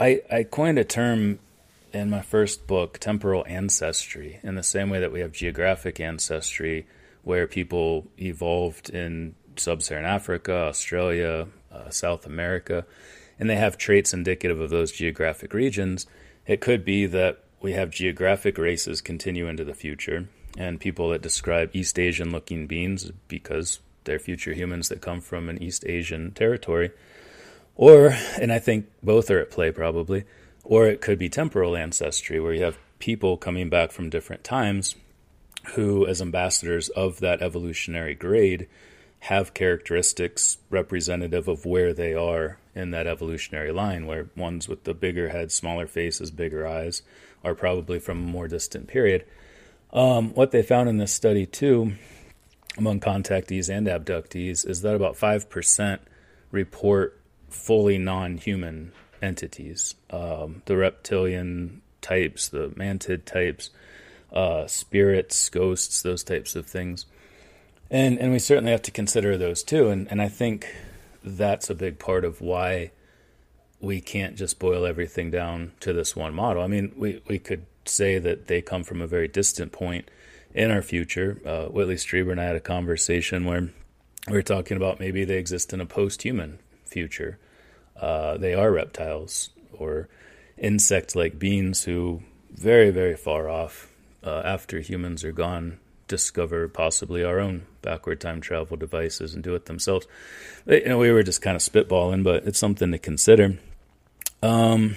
I, 0.00 0.22
I 0.32 0.42
coined 0.44 0.78
a 0.78 0.84
term 0.84 1.38
in 1.92 2.10
my 2.10 2.22
first 2.22 2.66
book, 2.66 2.98
temporal 2.98 3.44
ancestry, 3.46 4.40
in 4.42 4.56
the 4.56 4.62
same 4.62 4.90
way 4.90 4.98
that 5.00 5.12
we 5.12 5.20
have 5.20 5.30
geographic 5.30 6.00
ancestry 6.00 6.86
where 7.24 7.46
people 7.46 8.06
evolved 8.18 8.90
in 8.90 9.34
sub 9.56 9.82
Saharan 9.82 10.06
Africa, 10.06 10.52
Australia, 10.52 11.48
uh, 11.72 11.90
South 11.90 12.26
America, 12.26 12.84
and 13.38 13.50
they 13.50 13.56
have 13.56 13.76
traits 13.76 14.14
indicative 14.14 14.60
of 14.60 14.70
those 14.70 14.92
geographic 14.92 15.52
regions. 15.52 16.06
It 16.46 16.60
could 16.60 16.84
be 16.84 17.06
that 17.06 17.42
we 17.60 17.72
have 17.72 17.90
geographic 17.90 18.58
races 18.58 19.00
continue 19.00 19.48
into 19.48 19.64
the 19.64 19.74
future, 19.74 20.28
and 20.56 20.78
people 20.78 21.08
that 21.10 21.22
describe 21.22 21.74
East 21.74 21.98
Asian 21.98 22.30
looking 22.30 22.66
beings 22.66 23.10
because 23.26 23.80
they're 24.04 24.18
future 24.18 24.52
humans 24.52 24.88
that 24.90 25.00
come 25.00 25.20
from 25.20 25.48
an 25.48 25.62
East 25.62 25.84
Asian 25.86 26.30
territory. 26.32 26.90
Or, 27.74 28.14
and 28.40 28.52
I 28.52 28.58
think 28.58 28.86
both 29.02 29.30
are 29.30 29.40
at 29.40 29.50
play 29.50 29.70
probably, 29.70 30.24
or 30.62 30.86
it 30.86 31.00
could 31.00 31.18
be 31.18 31.28
temporal 31.28 31.76
ancestry, 31.76 32.38
where 32.38 32.52
you 32.52 32.62
have 32.62 32.78
people 32.98 33.36
coming 33.36 33.68
back 33.68 33.90
from 33.90 34.10
different 34.10 34.44
times 34.44 34.94
who, 35.74 36.06
as 36.06 36.20
ambassadors 36.20 36.88
of 36.90 37.20
that 37.20 37.42
evolutionary 37.42 38.14
grade, 38.14 38.68
have 39.20 39.54
characteristics 39.54 40.58
representative 40.68 41.48
of 41.48 41.64
where 41.64 41.94
they 41.94 42.12
are 42.12 42.58
in 42.74 42.90
that 42.90 43.06
evolutionary 43.06 43.72
line, 43.72 44.06
where 44.06 44.28
ones 44.36 44.68
with 44.68 44.84
the 44.84 44.92
bigger 44.92 45.30
head, 45.30 45.50
smaller 45.50 45.86
faces, 45.86 46.30
bigger 46.30 46.66
eyes 46.66 47.02
are 47.42 47.54
probably 47.54 47.98
from 47.98 48.18
a 48.18 48.30
more 48.30 48.48
distant 48.48 48.86
period. 48.86 49.24
Um, 49.92 50.34
what 50.34 50.50
they 50.50 50.62
found 50.62 50.88
in 50.88 50.98
this 50.98 51.12
study, 51.12 51.46
too, 51.46 51.94
among 52.76 53.00
contactees 53.00 53.74
and 53.74 53.86
abductees, 53.86 54.68
is 54.68 54.82
that 54.82 54.94
about 54.94 55.14
5% 55.14 55.98
report 56.50 57.18
fully 57.48 57.96
non 57.96 58.36
human 58.36 58.92
entities, 59.22 59.94
um, 60.10 60.62
the 60.66 60.76
reptilian 60.76 61.80
types, 62.02 62.48
the 62.48 62.68
mantid 62.70 63.24
types, 63.24 63.70
uh, 64.34 64.66
spirits, 64.66 65.48
ghosts, 65.48 66.02
those 66.02 66.22
types 66.22 66.54
of 66.56 66.66
things. 66.66 67.06
And 67.90 68.18
and 68.18 68.32
we 68.32 68.38
certainly 68.38 68.72
have 68.72 68.82
to 68.82 68.90
consider 68.90 69.38
those 69.38 69.62
too. 69.62 69.88
And 69.88 70.10
and 70.10 70.20
I 70.20 70.28
think 70.28 70.66
that's 71.22 71.70
a 71.70 71.74
big 71.74 71.98
part 71.98 72.24
of 72.24 72.40
why 72.40 72.90
we 73.80 74.00
can't 74.00 74.36
just 74.36 74.58
boil 74.58 74.86
everything 74.86 75.30
down 75.30 75.72
to 75.80 75.92
this 75.92 76.16
one 76.16 76.34
model. 76.34 76.62
I 76.62 76.66
mean, 76.66 76.92
we, 76.96 77.22
we 77.28 77.38
could 77.38 77.66
say 77.84 78.18
that 78.18 78.46
they 78.46 78.62
come 78.62 78.82
from 78.82 79.02
a 79.02 79.06
very 79.06 79.28
distant 79.28 79.72
point 79.72 80.10
in 80.54 80.70
our 80.70 80.82
future. 80.82 81.40
Uh, 81.44 81.66
Whitley 81.66 81.96
Strieber 81.96 82.32
and 82.32 82.40
I 82.40 82.44
had 82.44 82.56
a 82.56 82.60
conversation 82.60 83.44
where 83.44 83.68
we 84.26 84.32
were 84.32 84.42
talking 84.42 84.76
about 84.76 85.00
maybe 85.00 85.24
they 85.24 85.36
exist 85.36 85.72
in 85.72 85.80
a 85.80 85.86
post 85.86 86.22
human 86.22 86.58
future. 86.84 87.38
Uh, 87.96 88.38
they 88.38 88.54
are 88.54 88.72
reptiles 88.72 89.50
or 89.72 90.08
insect 90.56 91.14
like 91.14 91.38
beings 91.38 91.84
who, 91.84 92.22
very, 92.50 92.90
very 92.90 93.16
far 93.16 93.48
off, 93.48 93.90
uh, 94.24 94.42
after 94.44 94.80
humans 94.80 95.22
are 95.24 95.32
gone, 95.32 95.78
discover 96.08 96.68
possibly 96.68 97.22
our 97.22 97.38
own 97.38 97.66
backward 97.82 98.20
time 98.20 98.40
travel 98.40 98.76
devices 98.76 99.34
and 99.34 99.42
do 99.42 99.54
it 99.54 99.66
themselves. 99.66 100.06
You 100.66 100.86
know, 100.86 100.98
we 100.98 101.10
were 101.10 101.22
just 101.22 101.42
kind 101.42 101.56
of 101.56 101.62
spitballing, 101.62 102.24
but 102.24 102.46
it's 102.46 102.58
something 102.58 102.90
to 102.92 102.98
consider. 102.98 103.58
Um, 104.42 104.96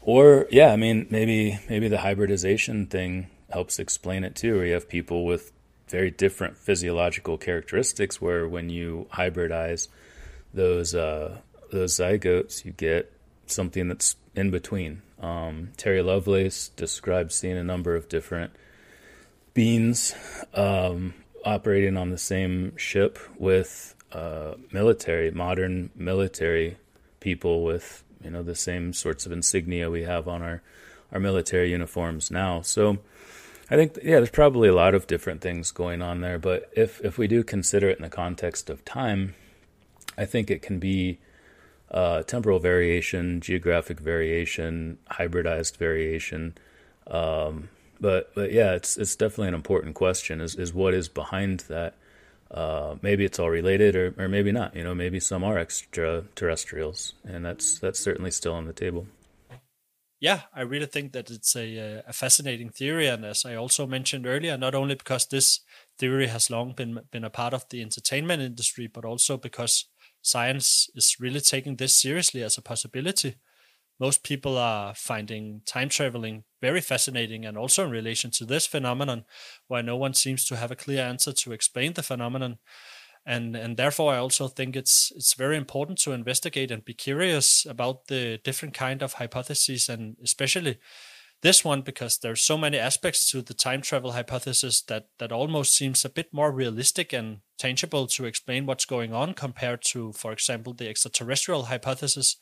or 0.00 0.46
yeah, 0.50 0.72
I 0.72 0.76
mean, 0.76 1.06
maybe 1.10 1.58
maybe 1.68 1.88
the 1.88 1.98
hybridization 1.98 2.86
thing 2.86 3.28
helps 3.50 3.78
explain 3.78 4.24
it 4.24 4.34
too. 4.34 4.56
Where 4.56 4.66
you 4.66 4.74
have 4.74 4.88
people 4.88 5.24
with 5.24 5.52
very 5.88 6.10
different 6.10 6.56
physiological 6.56 7.38
characteristics, 7.38 8.20
where 8.20 8.48
when 8.48 8.70
you 8.70 9.06
hybridize 9.12 9.88
those 10.54 10.94
uh, 10.94 11.38
those 11.70 11.94
zygotes, 11.94 12.64
you 12.64 12.72
get 12.72 13.12
something 13.46 13.88
that's 13.88 14.16
in 14.34 14.50
between. 14.50 15.02
Um, 15.20 15.70
Terry 15.76 16.02
Lovelace 16.02 16.68
describes 16.68 17.34
seeing 17.34 17.56
a 17.56 17.64
number 17.64 17.96
of 17.96 18.08
different 18.08 18.52
beings 19.54 20.14
um, 20.54 21.14
operating 21.44 21.96
on 21.96 22.10
the 22.10 22.18
same 22.18 22.76
ship 22.76 23.18
with 23.36 23.94
uh, 24.12 24.54
military, 24.72 25.30
modern 25.30 25.90
military 25.94 26.76
people 27.20 27.64
with 27.64 28.04
you 28.22 28.30
know 28.30 28.42
the 28.42 28.54
same 28.54 28.92
sorts 28.92 29.26
of 29.26 29.32
insignia 29.32 29.90
we 29.90 30.02
have 30.02 30.28
on 30.28 30.42
our 30.42 30.62
our 31.12 31.20
military 31.20 31.70
uniforms 31.70 32.30
now. 32.30 32.60
So 32.60 32.98
I 33.70 33.76
think 33.76 33.98
yeah, 34.02 34.16
there's 34.16 34.30
probably 34.30 34.68
a 34.68 34.74
lot 34.74 34.94
of 34.94 35.06
different 35.06 35.40
things 35.40 35.70
going 35.70 36.02
on 36.02 36.20
there. 36.20 36.38
But 36.38 36.70
if 36.76 37.00
if 37.04 37.18
we 37.18 37.26
do 37.26 37.42
consider 37.42 37.88
it 37.88 37.98
in 37.98 38.02
the 38.02 38.08
context 38.08 38.70
of 38.70 38.84
time, 38.84 39.34
I 40.16 40.24
think 40.24 40.50
it 40.50 40.62
can 40.62 40.78
be 40.78 41.18
uh, 41.90 42.22
temporal 42.22 42.58
variation, 42.58 43.40
geographic 43.40 44.00
variation, 44.00 44.98
hybridized 45.10 45.76
variation. 45.76 46.56
Um, 47.06 47.70
but 48.00 48.34
but 48.34 48.52
yeah, 48.52 48.74
it's 48.74 48.96
it's 48.96 49.16
definitely 49.16 49.48
an 49.48 49.54
important 49.54 49.94
question. 49.94 50.40
Is 50.40 50.54
is 50.54 50.72
what 50.72 50.94
is 50.94 51.08
behind 51.08 51.60
that? 51.68 51.94
Uh, 52.50 52.96
maybe 53.02 53.24
it's 53.24 53.38
all 53.38 53.50
related, 53.50 53.96
or 53.96 54.14
or 54.18 54.28
maybe 54.28 54.52
not. 54.52 54.76
You 54.76 54.84
know, 54.84 54.94
maybe 54.94 55.20
some 55.20 55.44
are 55.44 55.58
extraterrestrials, 55.58 57.14
and 57.24 57.44
that's 57.44 57.78
that's 57.78 57.98
certainly 57.98 58.30
still 58.30 58.54
on 58.54 58.66
the 58.66 58.72
table. 58.72 59.06
Yeah, 60.20 60.42
I 60.52 60.62
really 60.62 60.86
think 60.86 61.12
that 61.12 61.30
it's 61.30 61.56
a 61.56 62.02
a 62.06 62.12
fascinating 62.12 62.70
theory, 62.70 63.08
and 63.08 63.24
as 63.24 63.44
I 63.44 63.54
also 63.54 63.86
mentioned 63.86 64.26
earlier, 64.26 64.56
not 64.56 64.74
only 64.74 64.94
because 64.94 65.26
this 65.26 65.60
theory 65.98 66.28
has 66.28 66.50
long 66.50 66.72
been 66.72 67.00
been 67.10 67.24
a 67.24 67.30
part 67.30 67.54
of 67.54 67.68
the 67.68 67.82
entertainment 67.82 68.42
industry, 68.42 68.86
but 68.86 69.04
also 69.04 69.36
because 69.36 69.86
science 70.28 70.88
is 70.94 71.16
really 71.18 71.40
taking 71.40 71.76
this 71.76 71.94
seriously 71.94 72.42
as 72.42 72.58
a 72.58 72.62
possibility. 72.62 73.36
Most 74.00 74.22
people 74.22 74.56
are 74.56 74.94
finding 74.94 75.62
time 75.66 75.88
traveling 75.88 76.44
very 76.60 76.80
fascinating 76.80 77.44
and 77.44 77.58
also 77.58 77.84
in 77.84 77.90
relation 77.90 78.30
to 78.32 78.44
this 78.44 78.66
phenomenon 78.66 79.24
where 79.66 79.82
no 79.82 79.96
one 79.96 80.14
seems 80.14 80.44
to 80.46 80.56
have 80.56 80.70
a 80.70 80.76
clear 80.76 81.02
answer 81.02 81.32
to 81.32 81.52
explain 81.52 81.94
the 81.94 82.02
phenomenon. 82.02 82.58
And 83.26 83.54
and 83.56 83.76
therefore 83.76 84.14
i 84.14 84.18
also 84.18 84.48
think 84.48 84.74
it's 84.74 85.12
it's 85.14 85.34
very 85.34 85.56
important 85.58 85.98
to 85.98 86.12
investigate 86.12 86.70
and 86.70 86.84
be 86.84 86.94
curious 86.94 87.66
about 87.66 88.06
the 88.06 88.38
different 88.42 88.74
kind 88.74 89.02
of 89.02 89.14
hypotheses 89.14 89.88
and 89.90 90.16
especially 90.24 90.78
this 91.42 91.64
one 91.64 91.82
because 91.82 92.18
there's 92.18 92.42
so 92.42 92.58
many 92.58 92.78
aspects 92.78 93.30
to 93.30 93.42
the 93.42 93.54
time 93.54 93.80
travel 93.80 94.12
hypothesis 94.12 94.82
that 94.82 95.08
that 95.18 95.32
almost 95.32 95.74
seems 95.74 96.04
a 96.04 96.10
bit 96.10 96.32
more 96.32 96.50
realistic 96.50 97.12
and 97.12 97.38
tangible 97.58 98.06
to 98.06 98.24
explain 98.24 98.66
what's 98.66 98.84
going 98.84 99.12
on 99.12 99.34
compared 99.34 99.82
to 99.82 100.12
for 100.12 100.32
example 100.32 100.74
the 100.74 100.88
extraterrestrial 100.88 101.64
hypothesis 101.64 102.36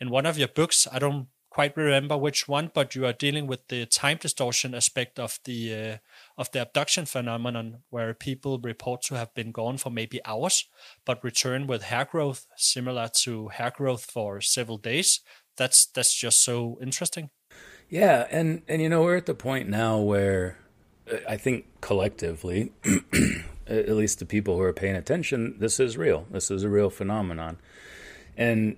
in 0.00 0.10
one 0.10 0.26
of 0.26 0.38
your 0.38 0.48
books. 0.48 0.86
I 0.90 0.98
don't 0.98 1.28
quite 1.50 1.76
remember 1.76 2.16
which 2.16 2.46
one, 2.46 2.70
but 2.72 2.94
you 2.94 3.04
are 3.06 3.12
dealing 3.12 3.46
with 3.46 3.66
the 3.68 3.86
time 3.86 4.18
distortion 4.18 4.74
aspect 4.74 5.18
of 5.18 5.38
the 5.44 5.74
uh, 5.74 5.96
of 6.36 6.50
the 6.52 6.62
abduction 6.62 7.06
phenomenon, 7.06 7.82
where 7.90 8.14
people 8.14 8.58
report 8.60 9.02
to 9.02 9.14
have 9.14 9.34
been 9.34 9.50
gone 9.52 9.78
for 9.78 9.90
maybe 9.90 10.20
hours, 10.24 10.68
but 11.04 11.24
return 11.24 11.66
with 11.66 11.82
hair 11.84 12.04
growth 12.04 12.46
similar 12.56 13.08
to 13.22 13.48
hair 13.48 13.72
growth 13.74 14.04
for 14.04 14.40
several 14.40 14.78
days. 14.78 15.20
That's 15.56 15.86
that's 15.86 16.14
just 16.14 16.44
so 16.44 16.78
interesting. 16.80 17.30
Yeah, 17.88 18.26
and 18.30 18.62
and 18.68 18.82
you 18.82 18.88
know 18.88 19.02
we're 19.02 19.16
at 19.16 19.26
the 19.26 19.34
point 19.34 19.68
now 19.68 19.98
where 19.98 20.58
uh, 21.10 21.16
I 21.28 21.36
think 21.36 21.66
collectively, 21.80 22.72
at 23.66 23.88
least 23.88 24.18
the 24.18 24.26
people 24.26 24.56
who 24.56 24.62
are 24.62 24.72
paying 24.72 24.96
attention, 24.96 25.56
this 25.58 25.80
is 25.80 25.96
real. 25.96 26.26
This 26.30 26.50
is 26.50 26.64
a 26.64 26.68
real 26.68 26.90
phenomenon, 26.90 27.58
and 28.36 28.76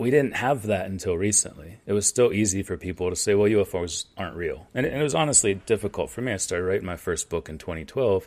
we 0.00 0.10
didn't 0.10 0.36
have 0.36 0.62
that 0.66 0.86
until 0.86 1.16
recently. 1.16 1.78
It 1.84 1.92
was 1.92 2.06
still 2.06 2.32
easy 2.32 2.62
for 2.62 2.78
people 2.78 3.10
to 3.10 3.16
say, 3.16 3.34
well, 3.34 3.50
UFOs 3.50 4.06
aren't 4.16 4.34
real. 4.34 4.66
And 4.74 4.86
it, 4.86 5.02
was 5.02 5.14
honestly 5.14 5.54
difficult 5.54 6.08
for 6.08 6.22
me. 6.22 6.32
I 6.32 6.38
started 6.38 6.64
writing 6.64 6.86
my 6.86 6.96
first 6.96 7.28
book 7.28 7.50
in 7.50 7.58
2012. 7.58 8.26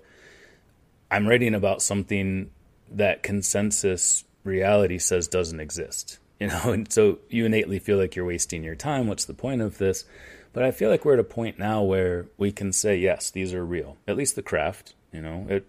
I'm 1.10 1.28
writing 1.28 1.56
about 1.56 1.82
something 1.82 2.52
that 2.92 3.24
consensus 3.24 4.24
reality 4.44 5.00
says 5.00 5.28
doesn't 5.28 5.60
exist. 5.60 6.20
You 6.44 6.50
know, 6.50 6.62
and 6.74 6.92
so 6.92 7.20
you 7.30 7.46
innately 7.46 7.80
feel 7.80 7.98
like 7.98 8.18
you're 8.18 8.26
wasting 8.26 8.66
your 8.66 8.76
time. 8.76 9.08
What's 9.08 9.24
the 9.24 9.34
point 9.34 9.62
of 9.62 9.78
this? 9.78 10.04
But 10.52 10.64
I 10.64 10.72
feel 10.72 10.90
like 10.90 11.06
we're 11.06 11.14
at 11.14 11.20
a 11.20 11.24
point 11.24 11.58
now 11.58 11.82
where 11.84 12.28
we 12.38 12.52
can 12.52 12.74
say, 12.74 12.98
yes, 12.98 13.32
these 13.32 13.54
are 13.54 13.66
real. 13.66 13.96
At 14.10 14.18
least 14.18 14.36
the 14.36 14.44
craft, 14.44 14.94
you 15.14 15.22
know, 15.22 15.48
it 15.50 15.66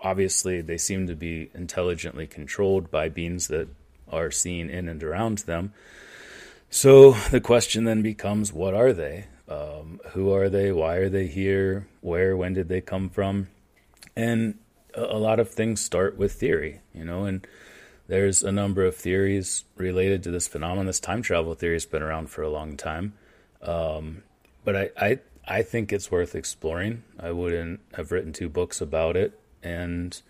obviously 0.00 0.62
they 0.62 0.78
seem 0.78 1.06
to 1.08 1.14
be 1.14 1.50
intelligently 1.54 2.26
controlled 2.26 2.90
by 2.90 3.10
beings 3.10 3.48
that 3.48 3.68
are 4.10 4.30
seen 4.30 4.70
in 4.70 4.88
and 4.88 5.04
around 5.04 5.38
them. 5.38 5.74
So 6.70 7.12
the 7.30 7.40
question 7.40 7.84
then 7.84 8.00
becomes 8.00 8.50
what 8.50 8.72
are 8.72 8.94
they? 8.94 9.26
Um, 9.46 10.00
who 10.12 10.32
are 10.32 10.48
they? 10.48 10.72
Why 10.72 10.96
are 10.96 11.10
they 11.10 11.26
here? 11.26 11.86
Where, 12.00 12.34
when 12.34 12.54
did 12.54 12.68
they 12.68 12.80
come 12.80 13.10
from? 13.10 13.48
And 14.16 14.58
a, 14.94 15.02
a 15.02 15.18
lot 15.18 15.38
of 15.38 15.50
things 15.50 15.82
start 15.82 16.16
with 16.16 16.32
theory, 16.32 16.80
you 16.94 17.04
know, 17.04 17.24
and 17.24 17.46
there's 18.08 18.42
a 18.42 18.50
number 18.50 18.84
of 18.84 18.96
theories 18.96 19.64
related 19.76 20.22
to 20.24 20.30
this 20.30 20.48
phenomenon. 20.48 20.86
This 20.86 20.98
time 20.98 21.22
travel 21.22 21.54
theory 21.54 21.74
has 21.74 21.86
been 21.86 22.02
around 22.02 22.30
for 22.30 22.42
a 22.42 22.50
long 22.50 22.76
time. 22.76 23.12
Um, 23.62 24.22
but 24.64 24.74
I, 24.74 24.90
I, 24.96 25.18
I 25.46 25.62
think 25.62 25.92
it's 25.92 26.10
worth 26.10 26.34
exploring. 26.34 27.04
I 27.20 27.30
wouldn't 27.30 27.80
have 27.94 28.10
written 28.10 28.32
two 28.32 28.48
books 28.48 28.80
about 28.80 29.16
it. 29.16 29.38
And 29.62 30.20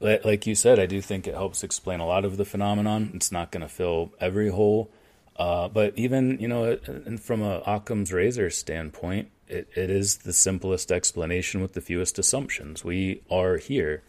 like 0.00 0.46
you 0.46 0.54
said, 0.54 0.78
I 0.78 0.86
do 0.86 1.00
think 1.00 1.26
it 1.26 1.34
helps 1.34 1.62
explain 1.62 2.00
a 2.00 2.06
lot 2.06 2.24
of 2.24 2.36
the 2.36 2.44
phenomenon. 2.44 3.12
It's 3.14 3.32
not 3.32 3.50
going 3.50 3.62
to 3.62 3.68
fill 3.68 4.12
every 4.20 4.50
hole, 4.50 4.90
uh, 5.36 5.68
but 5.68 5.96
even 5.96 6.38
you 6.40 6.48
know, 6.48 6.76
from 7.20 7.40
a 7.40 7.62
Occam's 7.66 8.12
razor 8.12 8.50
standpoint, 8.50 9.30
it, 9.48 9.68
it 9.74 9.90
is 9.90 10.18
the 10.18 10.32
simplest 10.32 10.90
explanation 10.90 11.62
with 11.62 11.74
the 11.74 11.80
fewest 11.80 12.18
assumptions. 12.18 12.84
We 12.84 13.22
are 13.30 13.56
here. 13.58 14.02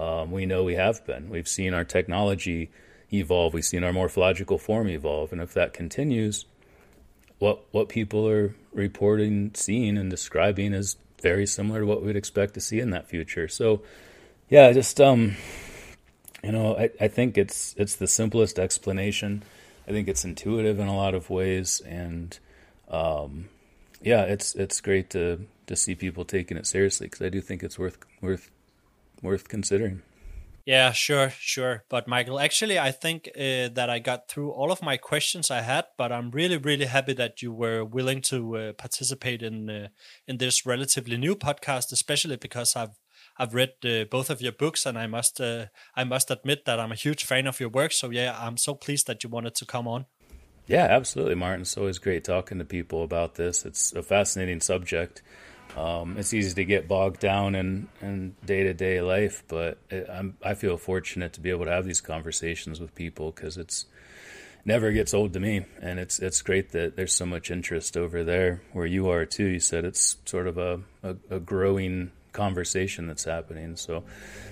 Um, 0.00 0.30
we 0.30 0.46
know 0.46 0.64
we 0.64 0.76
have 0.76 1.04
been. 1.04 1.28
We've 1.28 1.46
seen 1.46 1.74
our 1.74 1.84
technology 1.84 2.70
evolve. 3.12 3.52
We've 3.52 3.64
seen 3.64 3.84
our 3.84 3.92
morphological 3.92 4.56
form 4.56 4.88
evolve, 4.88 5.30
and 5.30 5.42
if 5.42 5.52
that 5.52 5.74
continues, 5.74 6.46
what 7.38 7.60
what 7.70 7.90
people 7.90 8.26
are 8.26 8.54
reporting, 8.72 9.50
seeing, 9.52 9.98
and 9.98 10.08
describing 10.08 10.72
is 10.72 10.96
very 11.20 11.46
similar 11.46 11.80
to 11.80 11.86
what 11.86 12.02
we'd 12.02 12.16
expect 12.16 12.54
to 12.54 12.62
see 12.62 12.80
in 12.80 12.90
that 12.90 13.08
future. 13.08 13.46
So 13.46 13.82
yeah, 14.48 14.72
just 14.72 14.98
um, 15.02 15.36
you 16.42 16.52
know, 16.52 16.78
I, 16.78 16.90
I 16.98 17.08
think 17.08 17.36
it's 17.36 17.74
it's 17.76 17.96
the 17.96 18.06
simplest 18.06 18.58
explanation. 18.58 19.42
I 19.86 19.90
think 19.90 20.08
it's 20.08 20.24
intuitive 20.24 20.78
in 20.78 20.88
a 20.88 20.96
lot 20.96 21.14
of 21.14 21.28
ways, 21.28 21.82
and 21.84 22.38
um, 22.88 23.50
yeah, 24.00 24.22
it's 24.22 24.54
it's 24.54 24.80
great 24.80 25.10
to 25.10 25.46
to 25.66 25.76
see 25.76 25.94
people 25.94 26.24
taking 26.24 26.56
it 26.56 26.66
seriously 26.66 27.06
because 27.06 27.20
I 27.20 27.28
do 27.28 27.42
think 27.42 27.62
it's 27.62 27.78
worth 27.78 27.98
worth 28.22 28.50
worth 29.22 29.48
considering. 29.48 30.02
Yeah, 30.66 30.92
sure, 30.92 31.32
sure. 31.38 31.84
But 31.88 32.06
Michael, 32.06 32.38
actually, 32.38 32.78
I 32.78 32.92
think 32.92 33.28
uh, 33.34 33.74
that 33.74 33.88
I 33.88 33.98
got 33.98 34.28
through 34.28 34.50
all 34.50 34.70
of 34.70 34.82
my 34.82 34.96
questions 34.96 35.50
I 35.50 35.62
had. 35.62 35.86
But 35.96 36.12
I'm 36.12 36.30
really, 36.30 36.58
really 36.58 36.84
happy 36.84 37.14
that 37.14 37.42
you 37.42 37.52
were 37.52 37.84
willing 37.84 38.20
to 38.22 38.56
uh, 38.56 38.72
participate 38.74 39.42
in 39.42 39.70
uh, 39.70 39.88
in 40.28 40.36
this 40.36 40.66
relatively 40.66 41.16
new 41.16 41.34
podcast, 41.34 41.92
especially 41.92 42.36
because 42.36 42.76
I've 42.76 42.96
I've 43.38 43.54
read 43.54 43.72
uh, 43.84 44.04
both 44.10 44.30
of 44.30 44.42
your 44.42 44.52
books, 44.52 44.86
and 44.86 44.98
I 44.98 45.06
must 45.06 45.40
uh, 45.40 45.66
I 45.96 46.04
must 46.04 46.30
admit 46.30 46.66
that 46.66 46.78
I'm 46.78 46.92
a 46.92 47.02
huge 47.06 47.24
fan 47.24 47.46
of 47.46 47.58
your 47.58 47.70
work. 47.70 47.92
So 47.92 48.10
yeah, 48.10 48.38
I'm 48.38 48.56
so 48.56 48.74
pleased 48.74 49.06
that 49.06 49.24
you 49.24 49.30
wanted 49.30 49.54
to 49.56 49.66
come 49.66 49.88
on. 49.88 50.06
Yeah, 50.66 50.84
absolutely, 50.84 51.34
Martin. 51.34 51.62
It's 51.62 51.76
always 51.76 51.98
great 51.98 52.22
talking 52.22 52.58
to 52.58 52.64
people 52.64 53.02
about 53.02 53.34
this. 53.34 53.64
It's 53.64 53.92
a 53.92 54.02
fascinating 54.02 54.60
subject. 54.60 55.22
Um, 55.76 56.16
it's 56.18 56.34
easy 56.34 56.54
to 56.54 56.64
get 56.64 56.88
bogged 56.88 57.20
down 57.20 57.54
in 57.54 57.88
in 58.02 58.34
day 58.44 58.64
to 58.64 58.74
day 58.74 59.00
life, 59.00 59.44
but 59.48 59.78
it, 59.88 60.08
i 60.42 60.54
feel 60.54 60.76
fortunate 60.76 61.32
to 61.34 61.40
be 61.40 61.50
able 61.50 61.64
to 61.64 61.70
have 61.70 61.84
these 61.84 62.00
conversations 62.00 62.80
with 62.80 62.94
people 62.94 63.30
because 63.30 63.56
it's 63.56 63.86
never 64.64 64.92
gets 64.92 65.14
old 65.14 65.32
to 65.34 65.40
me, 65.40 65.64
and 65.80 65.98
it's 65.98 66.18
it's 66.18 66.42
great 66.42 66.72
that 66.72 66.96
there's 66.96 67.12
so 67.12 67.26
much 67.26 67.50
interest 67.50 67.96
over 67.96 68.24
there 68.24 68.62
where 68.72 68.86
you 68.86 69.08
are 69.10 69.24
too. 69.24 69.46
You 69.46 69.60
said 69.60 69.84
it's 69.84 70.16
sort 70.24 70.46
of 70.46 70.58
a, 70.58 70.80
a, 71.02 71.16
a 71.30 71.40
growing 71.40 72.10
conversation 72.32 73.06
that's 73.06 73.24
happening, 73.24 73.76
so 73.76 74.04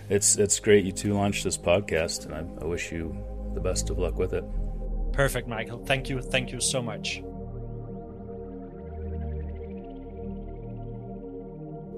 it's 0.09 0.37
it's 0.37 0.59
great 0.61 0.85
you 0.85 0.93
two 0.93 1.15
launched 1.15 1.45
this 1.45 1.59
podcast, 1.59 2.27
and 2.27 2.35
I, 2.35 2.63
I 2.63 2.67
wish 2.67 2.93
you 2.93 3.17
the 3.55 3.61
best 3.61 3.91
of 3.91 3.99
luck 3.99 4.19
with 4.19 4.33
it. 4.33 4.45
Perfect, 5.13 5.49
Michael. 5.49 5.85
Thank 5.85 6.09
you. 6.09 6.21
Thank 6.21 6.53
you 6.53 6.61
so 6.61 6.81
much. 6.81 7.23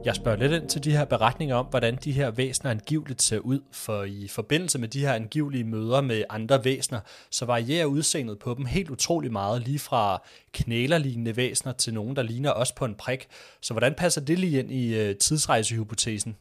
Jeg 0.04 0.14
spørger 0.14 0.38
lidt 0.38 0.52
ind 0.52 0.68
til 0.68 0.84
de 0.84 0.90
her 0.90 1.04
beretninger 1.04 1.56
om, 1.56 1.66
hvordan 1.66 1.96
de 2.04 2.12
her 2.12 2.30
væsener 2.30 2.70
angiveligt 2.70 3.22
ser 3.22 3.38
ud, 3.38 3.60
for 3.72 4.04
i 4.04 4.28
forbindelse 4.28 4.78
med 4.78 4.88
de 4.88 5.00
her 5.00 5.12
angivelige 5.12 5.64
møder 5.64 6.00
med 6.00 6.24
andre 6.30 6.64
væsener, 6.64 7.00
så 7.30 7.44
varierer 7.44 7.86
udseendet 7.86 8.38
på 8.38 8.54
dem 8.54 8.64
helt 8.64 8.90
utrolig 8.90 9.32
meget, 9.32 9.62
lige 9.62 9.78
fra 9.78 10.22
knælerlignende 10.52 11.36
væsener 11.36 11.72
til 11.72 11.94
nogen, 11.94 12.16
der 12.16 12.22
ligner 12.22 12.52
os 12.52 12.72
på 12.72 12.84
en 12.84 12.94
prik. 12.94 13.26
Så 13.60 13.74
hvordan 13.74 13.94
passer 13.94 14.20
det 14.20 14.38
lige 14.38 14.58
ind 14.58 14.72
i 14.72 14.94
øh, 14.94 15.16
tidsrejsehypotesen? 15.16 16.36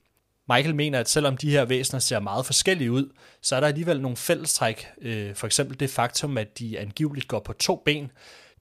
Michael 0.50 0.76
mener, 0.76 1.00
at 1.00 1.10
selvom 1.10 1.38
de 1.38 1.52
her 1.52 1.66
væsener 1.66 2.00
ser 2.00 2.20
meget 2.20 2.46
forskellige 2.46 2.92
ud, 2.92 3.10
så 3.42 3.56
er 3.56 3.60
der 3.60 3.68
alligevel 3.68 4.02
nogle 4.02 4.18
fællestræk. 4.18 4.88
Øh, 5.02 5.36
for 5.36 5.48
eksempel 5.48 5.80
det 5.80 5.90
faktum, 5.90 6.38
at 6.38 6.60
de 6.60 6.80
angiveligt 6.80 7.28
går 7.28 7.40
på 7.40 7.54
to 7.54 7.82
ben, 7.86 8.12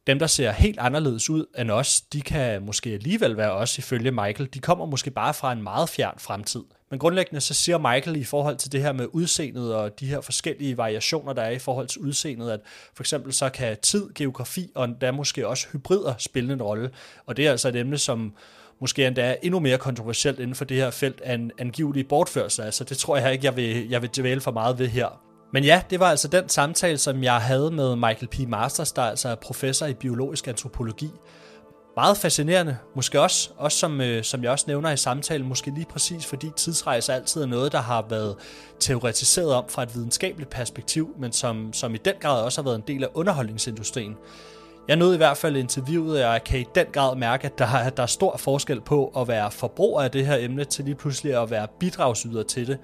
dem, 0.08 0.18
der 0.18 0.26
ser 0.26 0.52
helt 0.52 0.78
anderledes 0.78 1.30
ud 1.30 1.46
end 1.58 1.70
os, 1.70 2.00
de 2.00 2.20
kan 2.20 2.62
måske 2.62 2.90
alligevel 2.90 3.36
være 3.36 3.52
os 3.52 3.78
ifølge 3.78 4.10
Michael. 4.10 4.48
De 4.54 4.58
kommer 4.58 4.86
måske 4.86 5.10
bare 5.10 5.34
fra 5.34 5.52
en 5.52 5.62
meget 5.62 5.88
fjern 5.88 6.14
fremtid. 6.18 6.62
Men 6.90 6.98
grundlæggende 6.98 7.40
så 7.40 7.54
siger 7.54 7.78
Michael 7.78 8.16
i 8.16 8.24
forhold 8.24 8.56
til 8.56 8.72
det 8.72 8.82
her 8.82 8.92
med 8.92 9.06
udseendet 9.12 9.74
og 9.74 10.00
de 10.00 10.06
her 10.06 10.20
forskellige 10.20 10.76
variationer, 10.76 11.32
der 11.32 11.42
er 11.42 11.50
i 11.50 11.58
forhold 11.58 11.86
til 11.88 12.00
udseendet, 12.00 12.50
at 12.50 12.60
for 12.94 13.02
eksempel 13.02 13.32
så 13.32 13.48
kan 13.48 13.76
tid, 13.82 14.14
geografi 14.14 14.70
og 14.74 14.84
endda 14.84 15.10
måske 15.10 15.48
også 15.48 15.66
hybrider 15.72 16.14
spille 16.18 16.52
en 16.52 16.62
rolle. 16.62 16.90
Og 17.26 17.36
det 17.36 17.46
er 17.46 17.50
altså 17.50 17.68
et 17.68 17.76
emne, 17.76 17.98
som 17.98 18.34
måske 18.80 19.06
endda 19.06 19.22
er 19.22 19.36
endnu 19.42 19.60
mere 19.60 19.78
kontroversielt 19.78 20.38
inden 20.38 20.54
for 20.54 20.64
det 20.64 20.76
her 20.76 20.90
felt 20.90 21.20
af 21.20 21.34
en 21.34 21.52
angivelig 21.58 22.08
bortførsel. 22.08 22.62
Altså 22.62 22.84
det 22.84 22.98
tror 22.98 23.16
jeg 23.16 23.32
ikke, 23.32 23.44
jeg 23.44 23.56
vil, 23.56 23.88
jeg 23.88 24.02
vil 24.02 24.10
dvæle 24.16 24.40
for 24.40 24.50
meget 24.50 24.78
ved 24.78 24.88
her. 24.88 25.27
Men 25.52 25.64
ja, 25.64 25.82
det 25.90 26.00
var 26.00 26.06
altså 26.06 26.28
den 26.28 26.48
samtale, 26.48 26.98
som 26.98 27.22
jeg 27.22 27.36
havde 27.36 27.70
med 27.70 27.96
Michael 27.96 28.28
P. 28.28 28.48
Masters, 28.48 28.92
der 28.92 29.02
altså 29.02 29.28
er 29.28 29.34
professor 29.34 29.86
i 29.86 29.94
biologisk 29.94 30.48
antropologi. 30.48 31.10
Meget 31.96 32.16
fascinerende, 32.16 32.76
måske 32.94 33.20
også, 33.20 33.50
også 33.56 33.78
som, 33.78 34.00
øh, 34.00 34.24
som 34.24 34.42
jeg 34.42 34.50
også 34.50 34.64
nævner 34.68 34.90
i 34.90 34.96
samtalen, 34.96 35.48
måske 35.48 35.70
lige 35.70 35.86
præcis 35.90 36.26
fordi 36.26 36.50
tidsrejse 36.56 37.12
altid 37.12 37.42
er 37.42 37.46
noget, 37.46 37.72
der 37.72 37.80
har 37.80 38.06
været 38.10 38.36
teoretiseret 38.80 39.54
om 39.54 39.64
fra 39.68 39.82
et 39.82 39.94
videnskabeligt 39.94 40.50
perspektiv, 40.50 41.14
men 41.18 41.32
som, 41.32 41.72
som 41.72 41.94
i 41.94 41.98
den 41.98 42.14
grad 42.20 42.42
også 42.42 42.60
har 42.60 42.64
været 42.64 42.76
en 42.76 42.84
del 42.86 43.04
af 43.04 43.08
underholdningsindustrien. 43.14 44.16
Jeg 44.88 44.96
nåede 44.96 45.14
i 45.14 45.16
hvert 45.16 45.36
fald 45.36 45.56
interviewet, 45.56 46.24
og 46.24 46.32
jeg 46.32 46.44
kan 46.44 46.60
i 46.60 46.64
den 46.74 46.86
grad 46.92 47.16
mærke, 47.16 47.44
at 47.44 47.58
der, 47.58 47.90
der 47.90 48.02
er 48.02 48.06
stor 48.06 48.36
forskel 48.36 48.80
på 48.80 49.12
at 49.16 49.28
være 49.28 49.50
forbruger 49.50 50.02
af 50.02 50.10
det 50.10 50.26
her 50.26 50.36
emne, 50.36 50.64
til 50.64 50.84
lige 50.84 50.94
pludselig 50.94 51.42
at 51.42 51.50
være 51.50 51.66
bidragsyder 51.80 52.42
til 52.42 52.66
det. 52.66 52.78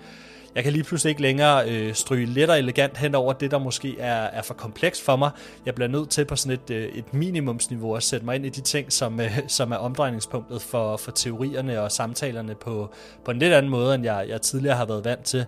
Jeg 0.54 0.64
kan 0.64 0.72
lige 0.72 0.84
pludselig 0.84 1.10
ikke 1.10 1.22
længere 1.22 1.70
øh, 1.70 1.94
stryge 1.94 2.26
let 2.26 2.50
og 2.50 2.58
elegant 2.58 2.96
hen 2.96 3.14
over 3.14 3.32
det, 3.32 3.50
der 3.50 3.58
måske 3.58 4.00
er, 4.00 4.14
er 4.14 4.42
for 4.42 4.54
komplekst 4.54 5.02
for 5.02 5.16
mig. 5.16 5.30
Jeg 5.66 5.74
bliver 5.74 5.88
nødt 5.88 6.10
til 6.10 6.24
på 6.24 6.36
sådan 6.36 6.58
et, 6.64 6.70
øh, 6.70 6.88
et 6.88 7.14
minimumsniveau 7.14 7.94
at 7.94 8.02
sætte 8.02 8.26
mig 8.26 8.36
ind 8.36 8.46
i 8.46 8.48
de 8.48 8.60
ting, 8.60 8.92
som, 8.92 9.20
øh, 9.20 9.38
som 9.48 9.72
er 9.72 9.76
omdrejningspunktet 9.76 10.62
for, 10.62 10.96
for 10.96 11.10
teorierne 11.10 11.80
og 11.80 11.92
samtalerne 11.92 12.54
på, 12.54 12.90
på 13.24 13.30
en 13.30 13.38
lidt 13.38 13.52
anden 13.52 13.70
måde, 13.70 13.94
end 13.94 14.04
jeg, 14.04 14.26
jeg 14.28 14.42
tidligere 14.42 14.76
har 14.76 14.86
været 14.86 15.04
vant 15.04 15.24
til. 15.24 15.46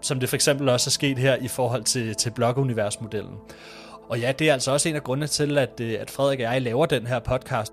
Som 0.00 0.20
det 0.20 0.28
for 0.28 0.36
eksempel 0.36 0.68
også 0.68 0.88
er 0.88 0.92
sket 0.92 1.18
her 1.18 1.36
i 1.36 1.48
forhold 1.48 1.84
til, 1.84 2.14
til 2.14 2.30
blokuniversmodellen. 2.30 3.34
Og 4.08 4.20
ja, 4.20 4.32
det 4.32 4.48
er 4.48 4.52
altså 4.52 4.72
også 4.72 4.88
en 4.88 4.96
af 4.96 5.04
grundene 5.04 5.26
til, 5.26 5.58
at, 5.58 5.80
øh, 5.80 5.96
at 6.00 6.10
Frederik 6.10 6.38
og 6.38 6.44
jeg 6.44 6.62
laver 6.62 6.86
den 6.86 7.06
her 7.06 7.18
podcast. 7.18 7.72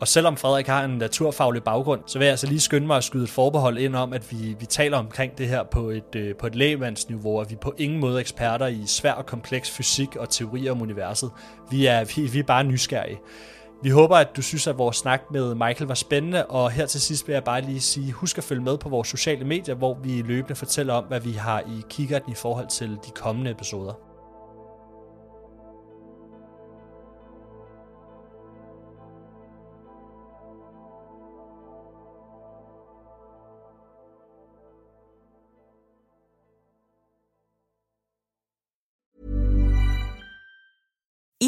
Og 0.00 0.08
selvom 0.08 0.36
Frederik 0.36 0.66
har 0.66 0.84
en 0.84 0.98
naturfaglig 0.98 1.62
baggrund, 1.62 2.00
så 2.06 2.18
vil 2.18 2.24
jeg 2.24 2.30
altså 2.30 2.46
lige 2.46 2.60
skynde 2.60 2.86
mig 2.86 2.96
at 2.96 3.04
skyde 3.04 3.24
et 3.24 3.30
forbehold 3.30 3.78
ind 3.78 3.96
om, 3.96 4.12
at 4.12 4.32
vi, 4.32 4.56
vi 4.60 4.66
taler 4.66 4.98
omkring 4.98 5.38
det 5.38 5.48
her 5.48 5.62
på 5.62 5.90
et, 5.90 6.14
øh, 6.16 6.34
på 6.34 6.46
et 6.46 6.54
lægemandsniveau, 6.54 7.38
og 7.38 7.50
vi 7.50 7.54
er 7.54 7.58
på 7.58 7.74
ingen 7.78 8.00
måde 8.00 8.20
eksperter 8.20 8.66
i 8.66 8.82
svær 8.86 9.12
og 9.12 9.26
kompleks 9.26 9.70
fysik 9.70 10.16
og 10.16 10.28
teorier 10.28 10.72
om 10.72 10.82
universet. 10.82 11.30
Vi 11.70 11.86
er, 11.86 12.04
vi, 12.16 12.26
vi 12.26 12.38
er 12.38 12.42
bare 12.42 12.64
nysgerrige. 12.64 13.18
Vi 13.82 13.90
håber, 13.90 14.16
at 14.16 14.36
du 14.36 14.42
synes, 14.42 14.66
at 14.66 14.78
vores 14.78 14.96
snak 14.96 15.22
med 15.30 15.54
Michael 15.54 15.86
var 15.86 15.94
spændende, 15.94 16.46
og 16.46 16.70
her 16.70 16.86
til 16.86 17.00
sidst 17.00 17.28
vil 17.28 17.32
jeg 17.32 17.44
bare 17.44 17.60
lige 17.60 17.80
sige, 17.80 18.12
husk 18.12 18.38
at 18.38 18.44
følge 18.44 18.62
med 18.62 18.78
på 18.78 18.88
vores 18.88 19.08
sociale 19.08 19.44
medier, 19.44 19.74
hvor 19.74 19.98
vi 20.02 20.22
løbende 20.22 20.54
fortæller 20.54 20.94
om, 20.94 21.04
hvad 21.04 21.20
vi 21.20 21.32
har 21.32 21.60
i 21.60 21.82
kikkerten 21.90 22.32
i 22.32 22.34
forhold 22.34 22.68
til 22.68 22.88
de 22.88 23.10
kommende 23.14 23.50
episoder. 23.50 24.13